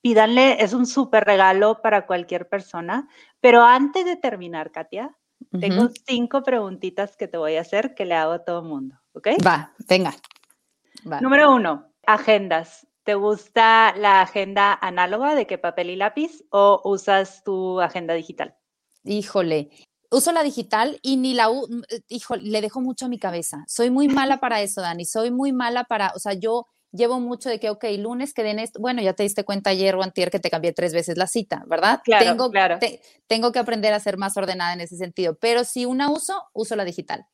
Pídanle, 0.00 0.62
es 0.62 0.72
un 0.72 0.86
súper 0.86 1.24
regalo 1.24 1.80
para 1.82 2.06
cualquier 2.06 2.48
persona. 2.48 3.08
Pero 3.40 3.62
antes 3.62 4.04
de 4.04 4.16
terminar, 4.16 4.72
Katia, 4.72 5.16
tengo 5.60 5.88
cinco 6.06 6.42
preguntitas 6.42 7.16
que 7.16 7.28
te 7.28 7.36
voy 7.36 7.56
a 7.56 7.60
hacer 7.60 7.94
que 7.94 8.04
le 8.04 8.14
hago 8.14 8.32
a 8.32 8.44
todo 8.44 8.60
el 8.60 8.68
mundo, 8.68 8.96
¿ok? 9.12 9.28
Va, 9.44 9.72
venga. 9.88 10.14
Va. 11.10 11.20
Número 11.20 11.52
uno, 11.52 11.91
Agendas. 12.06 12.86
¿Te 13.04 13.14
gusta 13.14 13.94
la 13.96 14.22
agenda 14.22 14.78
análoga 14.80 15.34
de 15.34 15.46
que 15.46 15.58
papel 15.58 15.90
y 15.90 15.96
lápiz 15.96 16.44
o 16.50 16.80
usas 16.84 17.42
tu 17.42 17.80
agenda 17.80 18.14
digital? 18.14 18.56
Híjole, 19.02 19.70
uso 20.10 20.30
la 20.30 20.44
digital 20.44 21.00
y 21.02 21.16
ni 21.16 21.34
la, 21.34 21.48
híjole, 22.08 22.42
le 22.44 22.60
dejo 22.60 22.80
mucho 22.80 23.06
a 23.06 23.08
mi 23.08 23.18
cabeza. 23.18 23.64
Soy 23.66 23.90
muy 23.90 24.06
mala 24.08 24.38
para 24.38 24.62
eso, 24.62 24.80
Dani. 24.80 25.04
Soy 25.04 25.32
muy 25.32 25.52
mala 25.52 25.84
para, 25.84 26.12
o 26.14 26.20
sea, 26.20 26.34
yo 26.34 26.66
llevo 26.92 27.18
mucho 27.18 27.48
de 27.48 27.58
que, 27.58 27.70
ok, 27.70 27.84
lunes 27.98 28.34
queden 28.34 28.60
esto. 28.60 28.78
Bueno, 28.78 29.02
ya 29.02 29.14
te 29.14 29.24
diste 29.24 29.44
cuenta 29.44 29.70
ayer 29.70 29.96
o 29.96 30.02
antier 30.02 30.30
que 30.30 30.38
te 30.38 30.50
cambié 30.50 30.72
tres 30.72 30.92
veces 30.92 31.16
la 31.16 31.26
cita, 31.26 31.64
¿verdad? 31.66 32.02
Claro, 32.04 32.24
tengo, 32.24 32.50
claro. 32.50 32.78
tengo 33.26 33.50
que 33.50 33.58
aprender 33.58 33.92
a 33.94 34.00
ser 34.00 34.16
más 34.16 34.36
ordenada 34.36 34.72
en 34.74 34.80
ese 34.80 34.96
sentido. 34.96 35.36
Pero 35.40 35.64
si 35.64 35.86
una 35.86 36.10
uso, 36.10 36.40
uso 36.52 36.76
la 36.76 36.84
digital. 36.84 37.26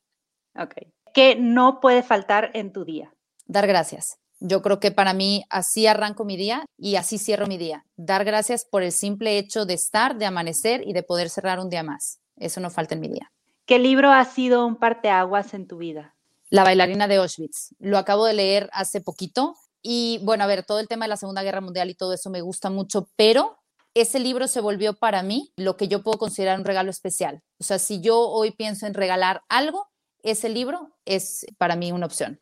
Ok. 0.57 0.73
¿Qué 1.13 1.35
no 1.35 1.79
puede 1.79 2.01
faltar 2.01 2.51
en 2.53 2.71
tu 2.71 2.85
día? 2.85 3.13
Dar 3.45 3.67
gracias. 3.67 4.19
Yo 4.39 4.61
creo 4.61 4.79
que 4.79 4.91
para 4.91 5.13
mí 5.13 5.43
así 5.49 5.85
arranco 5.87 6.23
mi 6.23 6.37
día 6.37 6.65
y 6.77 6.95
así 6.95 7.17
cierro 7.17 7.47
mi 7.47 7.57
día. 7.57 7.85
Dar 7.97 8.23
gracias 8.23 8.65
por 8.65 8.83
el 8.83 8.91
simple 8.91 9.37
hecho 9.37 9.65
de 9.65 9.73
estar, 9.73 10.17
de 10.17 10.25
amanecer 10.25 10.81
y 10.87 10.93
de 10.93 11.03
poder 11.03 11.29
cerrar 11.29 11.59
un 11.59 11.69
día 11.69 11.83
más. 11.83 12.19
Eso 12.37 12.61
no 12.61 12.69
falta 12.69 12.95
en 12.95 13.01
mi 13.01 13.09
día. 13.09 13.31
¿Qué 13.65 13.79
libro 13.79 14.11
ha 14.11 14.23
sido 14.25 14.65
un 14.65 14.77
parteaguas 14.77 15.53
en 15.53 15.67
tu 15.67 15.77
vida? 15.77 16.15
La 16.49 16.63
bailarina 16.63 17.07
de 17.07 17.17
Auschwitz. 17.17 17.75
Lo 17.79 17.97
acabo 17.97 18.25
de 18.25 18.33
leer 18.33 18.69
hace 18.73 19.01
poquito 19.01 19.55
y 19.81 20.19
bueno, 20.23 20.43
a 20.43 20.47
ver, 20.47 20.65
todo 20.65 20.79
el 20.79 20.87
tema 20.87 21.05
de 21.05 21.09
la 21.09 21.17
Segunda 21.17 21.43
Guerra 21.43 21.61
Mundial 21.61 21.89
y 21.89 21.95
todo 21.95 22.13
eso 22.13 22.29
me 22.29 22.41
gusta 22.41 22.69
mucho, 22.69 23.09
pero 23.15 23.59
ese 23.93 24.19
libro 24.19 24.47
se 24.47 24.61
volvió 24.61 24.93
para 24.93 25.21
mí 25.23 25.51
lo 25.57 25.77
que 25.77 25.87
yo 25.87 26.01
puedo 26.03 26.17
considerar 26.17 26.57
un 26.57 26.65
regalo 26.65 26.89
especial. 26.89 27.41
O 27.59 27.63
sea, 27.63 27.79
si 27.79 28.01
yo 28.01 28.19
hoy 28.19 28.51
pienso 28.51 28.87
en 28.87 28.93
regalar 28.93 29.43
algo, 29.49 29.87
ese 30.23 30.49
libro 30.49 30.95
es 31.05 31.45
para 31.57 31.75
mí 31.75 31.91
una 31.91 32.05
opción. 32.05 32.39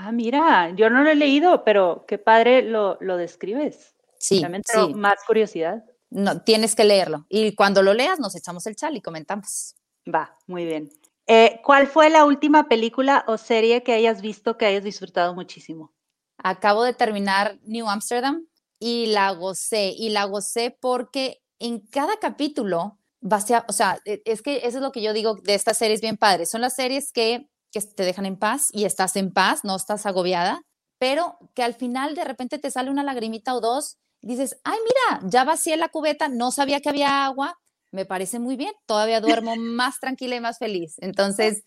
Ah, 0.00 0.12
mira, 0.12 0.70
yo 0.76 0.90
no 0.90 1.02
lo 1.02 1.10
he 1.10 1.16
leído, 1.16 1.64
pero 1.64 2.04
qué 2.06 2.18
padre 2.18 2.62
lo, 2.62 2.98
lo 3.00 3.16
describes. 3.16 3.96
Sí, 4.16 4.44
sí. 4.64 4.94
más 4.94 5.16
curiosidad. 5.26 5.84
No, 6.08 6.40
tienes 6.42 6.76
que 6.76 6.84
leerlo. 6.84 7.26
Y 7.28 7.56
cuando 7.56 7.82
lo 7.82 7.94
leas, 7.94 8.20
nos 8.20 8.36
echamos 8.36 8.64
el 8.68 8.76
chal 8.76 8.96
y 8.96 9.02
comentamos. 9.02 9.74
Va, 10.06 10.36
muy 10.46 10.64
bien. 10.66 10.88
Eh, 11.26 11.60
¿Cuál 11.64 11.88
fue 11.88 12.10
la 12.10 12.24
última 12.24 12.68
película 12.68 13.24
o 13.26 13.38
serie 13.38 13.82
que 13.82 13.92
hayas 13.92 14.22
visto 14.22 14.56
que 14.56 14.66
hayas 14.66 14.84
disfrutado 14.84 15.34
muchísimo? 15.34 15.92
Acabo 16.36 16.84
de 16.84 16.94
terminar 16.94 17.58
New 17.64 17.88
Amsterdam 17.88 18.46
y 18.78 19.06
la 19.06 19.32
gocé. 19.32 19.94
Y 19.98 20.10
la 20.10 20.26
gocé 20.26 20.78
porque 20.80 21.42
en 21.58 21.80
cada 21.80 22.18
capítulo, 22.20 22.98
o 23.20 23.72
sea, 23.72 24.00
e, 24.04 24.22
es 24.24 24.42
que 24.42 24.58
eso 24.58 24.78
es 24.78 24.82
lo 24.82 24.92
que 24.92 25.02
yo 25.02 25.12
digo 25.12 25.34
de 25.42 25.54
estas 25.54 25.76
series 25.76 26.00
bien 26.00 26.16
padres. 26.16 26.50
Son 26.50 26.60
las 26.60 26.76
series 26.76 27.10
que 27.10 27.48
que 27.86 27.94
te 27.94 28.04
dejan 28.04 28.26
en 28.26 28.36
paz 28.36 28.68
y 28.72 28.84
estás 28.84 29.16
en 29.16 29.32
paz, 29.32 29.64
no 29.64 29.76
estás 29.76 30.06
agobiada, 30.06 30.62
pero 30.98 31.38
que 31.54 31.62
al 31.62 31.74
final 31.74 32.14
de 32.14 32.24
repente 32.24 32.58
te 32.58 32.70
sale 32.70 32.90
una 32.90 33.02
lagrimita 33.02 33.54
o 33.54 33.60
dos, 33.60 33.98
dices, 34.20 34.58
ay, 34.64 34.78
mira, 34.82 35.20
ya 35.28 35.44
vacié 35.44 35.76
la 35.76 35.88
cubeta, 35.88 36.28
no 36.28 36.50
sabía 36.50 36.80
que 36.80 36.88
había 36.88 37.24
agua, 37.24 37.54
me 37.90 38.04
parece 38.04 38.38
muy 38.38 38.56
bien, 38.56 38.72
todavía 38.86 39.20
duermo 39.20 39.56
más 39.56 39.98
tranquila 40.00 40.36
y 40.36 40.40
más 40.40 40.58
feliz. 40.58 40.96
Entonces, 40.98 41.62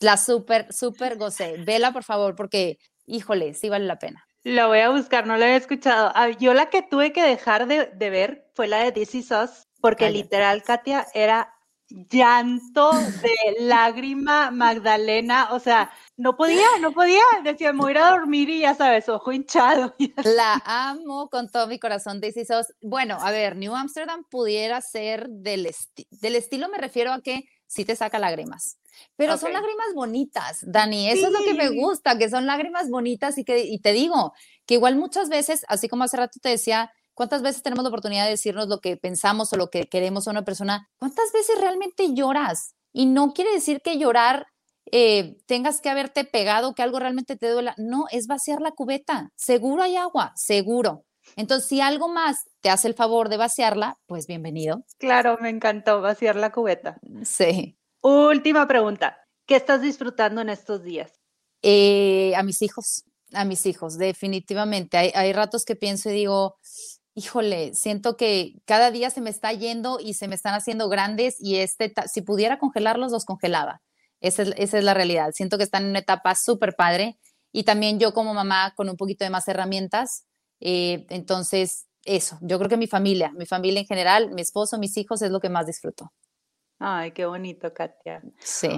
la 0.00 0.16
súper, 0.16 0.72
súper 0.72 1.16
gocé. 1.16 1.56
Vela, 1.64 1.92
por 1.92 2.04
favor, 2.04 2.34
porque, 2.34 2.78
híjole, 3.06 3.54
sí 3.54 3.68
vale 3.68 3.86
la 3.86 3.98
pena. 3.98 4.24
La 4.42 4.66
voy 4.66 4.80
a 4.80 4.90
buscar, 4.90 5.26
no 5.26 5.36
la 5.36 5.46
había 5.46 5.56
escuchado. 5.56 6.12
Ah, 6.14 6.28
yo 6.28 6.52
la 6.52 6.68
que 6.68 6.82
tuve 6.82 7.12
que 7.12 7.22
dejar 7.22 7.66
de, 7.66 7.86
ver 8.10 8.46
fue 8.54 8.68
la 8.68 8.84
de 8.84 8.92
This 8.92 9.14
Is 9.14 9.30
Us, 9.30 9.66
porque 9.80 10.10
literal, 10.10 10.62
Katia, 10.62 11.06
era 11.14 11.53
llanto 12.10 12.92
de 12.92 13.64
lágrima 13.64 14.50
Magdalena, 14.50 15.48
o 15.52 15.60
sea, 15.60 15.92
no 16.16 16.36
podía, 16.36 16.66
no 16.80 16.92
podía, 16.92 17.22
decía, 17.42 17.72
me 17.72 17.80
voy 17.80 17.96
a 17.96 18.10
dormir 18.10 18.48
y 18.50 18.60
ya 18.60 18.74
sabes, 18.74 19.08
ojo 19.08 19.32
hinchado. 19.32 19.94
La 20.24 20.60
amo 20.64 21.28
con 21.28 21.48
todo 21.48 21.66
mi 21.66 21.78
corazón, 21.78 22.20
Daisy 22.20 22.44
Sos. 22.44 22.66
Bueno, 22.80 23.18
a 23.20 23.30
ver, 23.30 23.56
New 23.56 23.74
Amsterdam 23.74 24.24
pudiera 24.28 24.80
ser 24.80 25.28
del, 25.28 25.70
del 26.10 26.36
estilo, 26.36 26.68
me 26.68 26.78
refiero 26.78 27.12
a 27.12 27.20
que 27.20 27.48
sí 27.66 27.84
te 27.84 27.96
saca 27.96 28.18
lágrimas. 28.18 28.78
Pero 29.16 29.36
son 29.36 29.52
lágrimas 29.52 29.88
bonitas, 29.94 30.60
Dani, 30.62 31.10
eso 31.10 31.26
es 31.26 31.32
lo 31.32 31.40
que 31.40 31.54
me 31.54 31.70
gusta, 31.70 32.16
que 32.16 32.30
son 32.30 32.46
lágrimas 32.46 32.88
bonitas 32.88 33.38
y 33.38 33.44
que 33.44 33.64
y 33.64 33.80
te 33.80 33.92
digo 33.92 34.32
que 34.66 34.74
igual 34.74 34.94
muchas 34.96 35.28
veces, 35.28 35.64
así 35.68 35.88
como 35.88 36.04
hace 36.04 36.16
rato 36.16 36.38
te 36.40 36.48
decía, 36.48 36.92
¿Cuántas 37.14 37.42
veces 37.42 37.62
tenemos 37.62 37.84
la 37.84 37.88
oportunidad 37.88 38.24
de 38.24 38.30
decirnos 38.30 38.68
lo 38.68 38.80
que 38.80 38.96
pensamos 38.96 39.52
o 39.52 39.56
lo 39.56 39.70
que 39.70 39.84
queremos 39.88 40.26
a 40.26 40.32
una 40.32 40.44
persona? 40.44 40.88
¿Cuántas 40.98 41.32
veces 41.32 41.60
realmente 41.60 42.14
lloras? 42.14 42.74
Y 42.92 43.06
no 43.06 43.32
quiere 43.32 43.52
decir 43.52 43.80
que 43.82 43.98
llorar 43.98 44.48
eh, 44.90 45.36
tengas 45.46 45.80
que 45.80 45.90
haberte 45.90 46.24
pegado, 46.24 46.74
que 46.74 46.82
algo 46.82 46.98
realmente 46.98 47.36
te 47.36 47.48
duela. 47.48 47.74
No, 47.78 48.04
es 48.10 48.26
vaciar 48.26 48.60
la 48.60 48.72
cubeta. 48.72 49.30
Seguro 49.36 49.82
hay 49.82 49.96
agua, 49.96 50.32
seguro. 50.36 51.04
Entonces, 51.36 51.68
si 51.68 51.80
algo 51.80 52.08
más 52.08 52.44
te 52.60 52.70
hace 52.70 52.88
el 52.88 52.94
favor 52.94 53.28
de 53.28 53.36
vaciarla, 53.36 53.98
pues 54.06 54.26
bienvenido. 54.26 54.84
Claro, 54.98 55.38
me 55.40 55.48
encantó 55.48 56.00
vaciar 56.00 56.36
la 56.36 56.52
cubeta. 56.52 56.98
Sí. 57.24 57.78
Última 58.02 58.66
pregunta. 58.66 59.18
¿Qué 59.46 59.56
estás 59.56 59.80
disfrutando 59.80 60.40
en 60.40 60.50
estos 60.50 60.82
días? 60.82 61.12
Eh, 61.62 62.34
a 62.36 62.42
mis 62.42 62.60
hijos, 62.62 63.04
a 63.32 63.44
mis 63.44 63.64
hijos, 63.66 63.96
definitivamente. 63.96 64.96
Hay, 64.96 65.12
hay 65.14 65.32
ratos 65.32 65.64
que 65.64 65.76
pienso 65.76 66.10
y 66.10 66.12
digo, 66.14 66.56
híjole, 67.14 67.74
siento 67.74 68.16
que 68.16 68.54
cada 68.64 68.90
día 68.90 69.10
se 69.10 69.20
me 69.20 69.30
está 69.30 69.52
yendo 69.52 69.98
y 70.00 70.14
se 70.14 70.28
me 70.28 70.34
están 70.34 70.54
haciendo 70.54 70.88
grandes 70.88 71.36
y 71.40 71.56
este, 71.56 71.92
si 72.12 72.22
pudiera 72.22 72.58
congelarlos, 72.58 73.12
los 73.12 73.24
congelaba. 73.24 73.82
Esa 74.20 74.42
es, 74.42 74.72
la 74.72 74.94
realidad. 74.94 75.32
Siento 75.32 75.58
que 75.58 75.64
están 75.64 75.84
en 75.84 75.90
una 75.90 75.98
etapa 75.98 76.34
súper 76.34 76.74
padre 76.74 77.18
y 77.52 77.64
también 77.64 77.98
yo 77.98 78.14
como 78.14 78.32
mamá 78.34 78.72
con 78.74 78.88
un 78.88 78.96
poquito 78.96 79.24
de 79.24 79.30
más 79.30 79.46
herramientas. 79.48 80.26
Eh, 80.60 81.06
entonces, 81.10 81.86
eso, 82.04 82.38
yo 82.40 82.58
creo 82.58 82.70
que 82.70 82.76
mi 82.76 82.86
familia, 82.86 83.32
mi 83.36 83.46
familia 83.46 83.80
en 83.80 83.86
general, 83.86 84.30
mi 84.32 84.42
esposo, 84.42 84.78
mis 84.78 84.96
hijos 84.96 85.20
es 85.22 85.30
lo 85.30 85.40
que 85.40 85.50
más 85.50 85.66
disfruto. 85.66 86.12
Ay, 86.78 87.12
qué 87.12 87.26
bonito, 87.26 87.72
Katia. 87.72 88.22
Sí. 88.38 88.68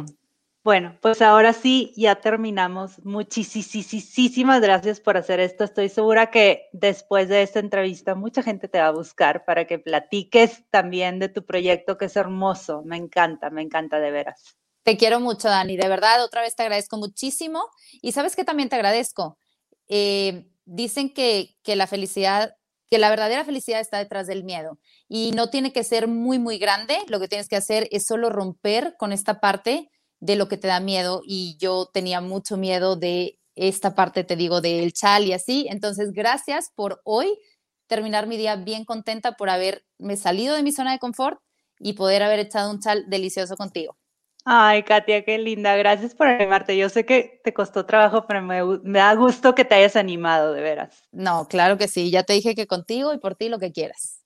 Bueno, 0.66 0.98
pues 1.00 1.22
ahora 1.22 1.52
sí, 1.52 1.92
ya 1.96 2.16
terminamos. 2.16 2.98
Muchísimas 3.04 4.60
gracias 4.60 4.98
por 4.98 5.16
hacer 5.16 5.38
esto. 5.38 5.62
Estoy 5.62 5.88
segura 5.88 6.32
que 6.32 6.68
después 6.72 7.28
de 7.28 7.42
esta 7.42 7.60
entrevista 7.60 8.16
mucha 8.16 8.42
gente 8.42 8.66
te 8.66 8.80
va 8.80 8.88
a 8.88 8.90
buscar 8.90 9.44
para 9.44 9.68
que 9.68 9.78
platiques 9.78 10.64
también 10.70 11.20
de 11.20 11.28
tu 11.28 11.46
proyecto, 11.46 11.96
que 11.96 12.06
es 12.06 12.16
hermoso. 12.16 12.82
Me 12.84 12.96
encanta, 12.96 13.48
me 13.48 13.62
encanta 13.62 14.00
de 14.00 14.10
veras. 14.10 14.56
Te 14.82 14.96
quiero 14.96 15.20
mucho, 15.20 15.46
Dani. 15.46 15.76
De 15.76 15.88
verdad, 15.88 16.24
otra 16.24 16.40
vez 16.40 16.56
te 16.56 16.64
agradezco 16.64 16.96
muchísimo. 16.96 17.62
Y 18.02 18.10
sabes 18.10 18.34
que 18.34 18.42
también 18.42 18.68
te 18.68 18.74
agradezco. 18.74 19.38
Eh, 19.86 20.48
dicen 20.64 21.14
que, 21.14 21.54
que 21.62 21.76
la 21.76 21.86
felicidad, 21.86 22.56
que 22.90 22.98
la 22.98 23.08
verdadera 23.10 23.44
felicidad 23.44 23.78
está 23.78 23.98
detrás 23.98 24.26
del 24.26 24.42
miedo. 24.42 24.80
Y 25.08 25.30
no 25.30 25.48
tiene 25.48 25.72
que 25.72 25.84
ser 25.84 26.08
muy, 26.08 26.40
muy 26.40 26.58
grande. 26.58 26.98
Lo 27.06 27.20
que 27.20 27.28
tienes 27.28 27.48
que 27.48 27.54
hacer 27.54 27.86
es 27.92 28.04
solo 28.04 28.30
romper 28.30 28.96
con 28.98 29.12
esta 29.12 29.38
parte 29.38 29.92
de 30.26 30.36
lo 30.36 30.48
que 30.48 30.56
te 30.56 30.68
da 30.68 30.80
miedo 30.80 31.22
y 31.24 31.56
yo 31.58 31.88
tenía 31.92 32.20
mucho 32.20 32.56
miedo 32.56 32.96
de 32.96 33.38
esta 33.54 33.94
parte, 33.94 34.24
te 34.24 34.36
digo, 34.36 34.60
del 34.60 34.92
chal 34.92 35.24
y 35.24 35.32
así. 35.32 35.66
Entonces, 35.70 36.12
gracias 36.12 36.72
por 36.74 37.00
hoy 37.04 37.38
terminar 37.86 38.26
mi 38.26 38.36
día 38.36 38.56
bien 38.56 38.84
contenta 38.84 39.32
por 39.32 39.48
haberme 39.48 40.16
salido 40.16 40.56
de 40.56 40.62
mi 40.64 40.72
zona 40.72 40.92
de 40.92 40.98
confort 40.98 41.38
y 41.78 41.92
poder 41.92 42.22
haber 42.22 42.40
echado 42.40 42.70
un 42.70 42.80
chal 42.80 43.04
delicioso 43.08 43.56
contigo. 43.56 43.96
Ay, 44.44 44.82
Katia, 44.82 45.24
qué 45.24 45.38
linda. 45.38 45.76
Gracias 45.76 46.14
por 46.14 46.26
animarte. 46.26 46.76
Yo 46.76 46.88
sé 46.88 47.04
que 47.04 47.40
te 47.42 47.52
costó 47.52 47.86
trabajo, 47.86 48.26
pero 48.26 48.42
me, 48.42 48.62
me, 48.82 48.98
da 48.98 49.14
gusto 49.14 49.54
que 49.54 49.64
te 49.64 49.74
hayas 49.74 49.96
animado, 49.96 50.52
de 50.52 50.62
veras. 50.62 51.02
No, 51.12 51.46
claro 51.48 51.78
que 51.78 51.88
sí. 51.88 52.10
Ya 52.10 52.22
te 52.22 52.32
dije 52.32 52.54
que 52.54 52.66
contigo 52.66 53.12
y 53.12 53.18
por 53.18 53.34
ti 53.34 53.48
lo 53.48 53.58
que 53.58 53.72
quieras. 53.72 54.25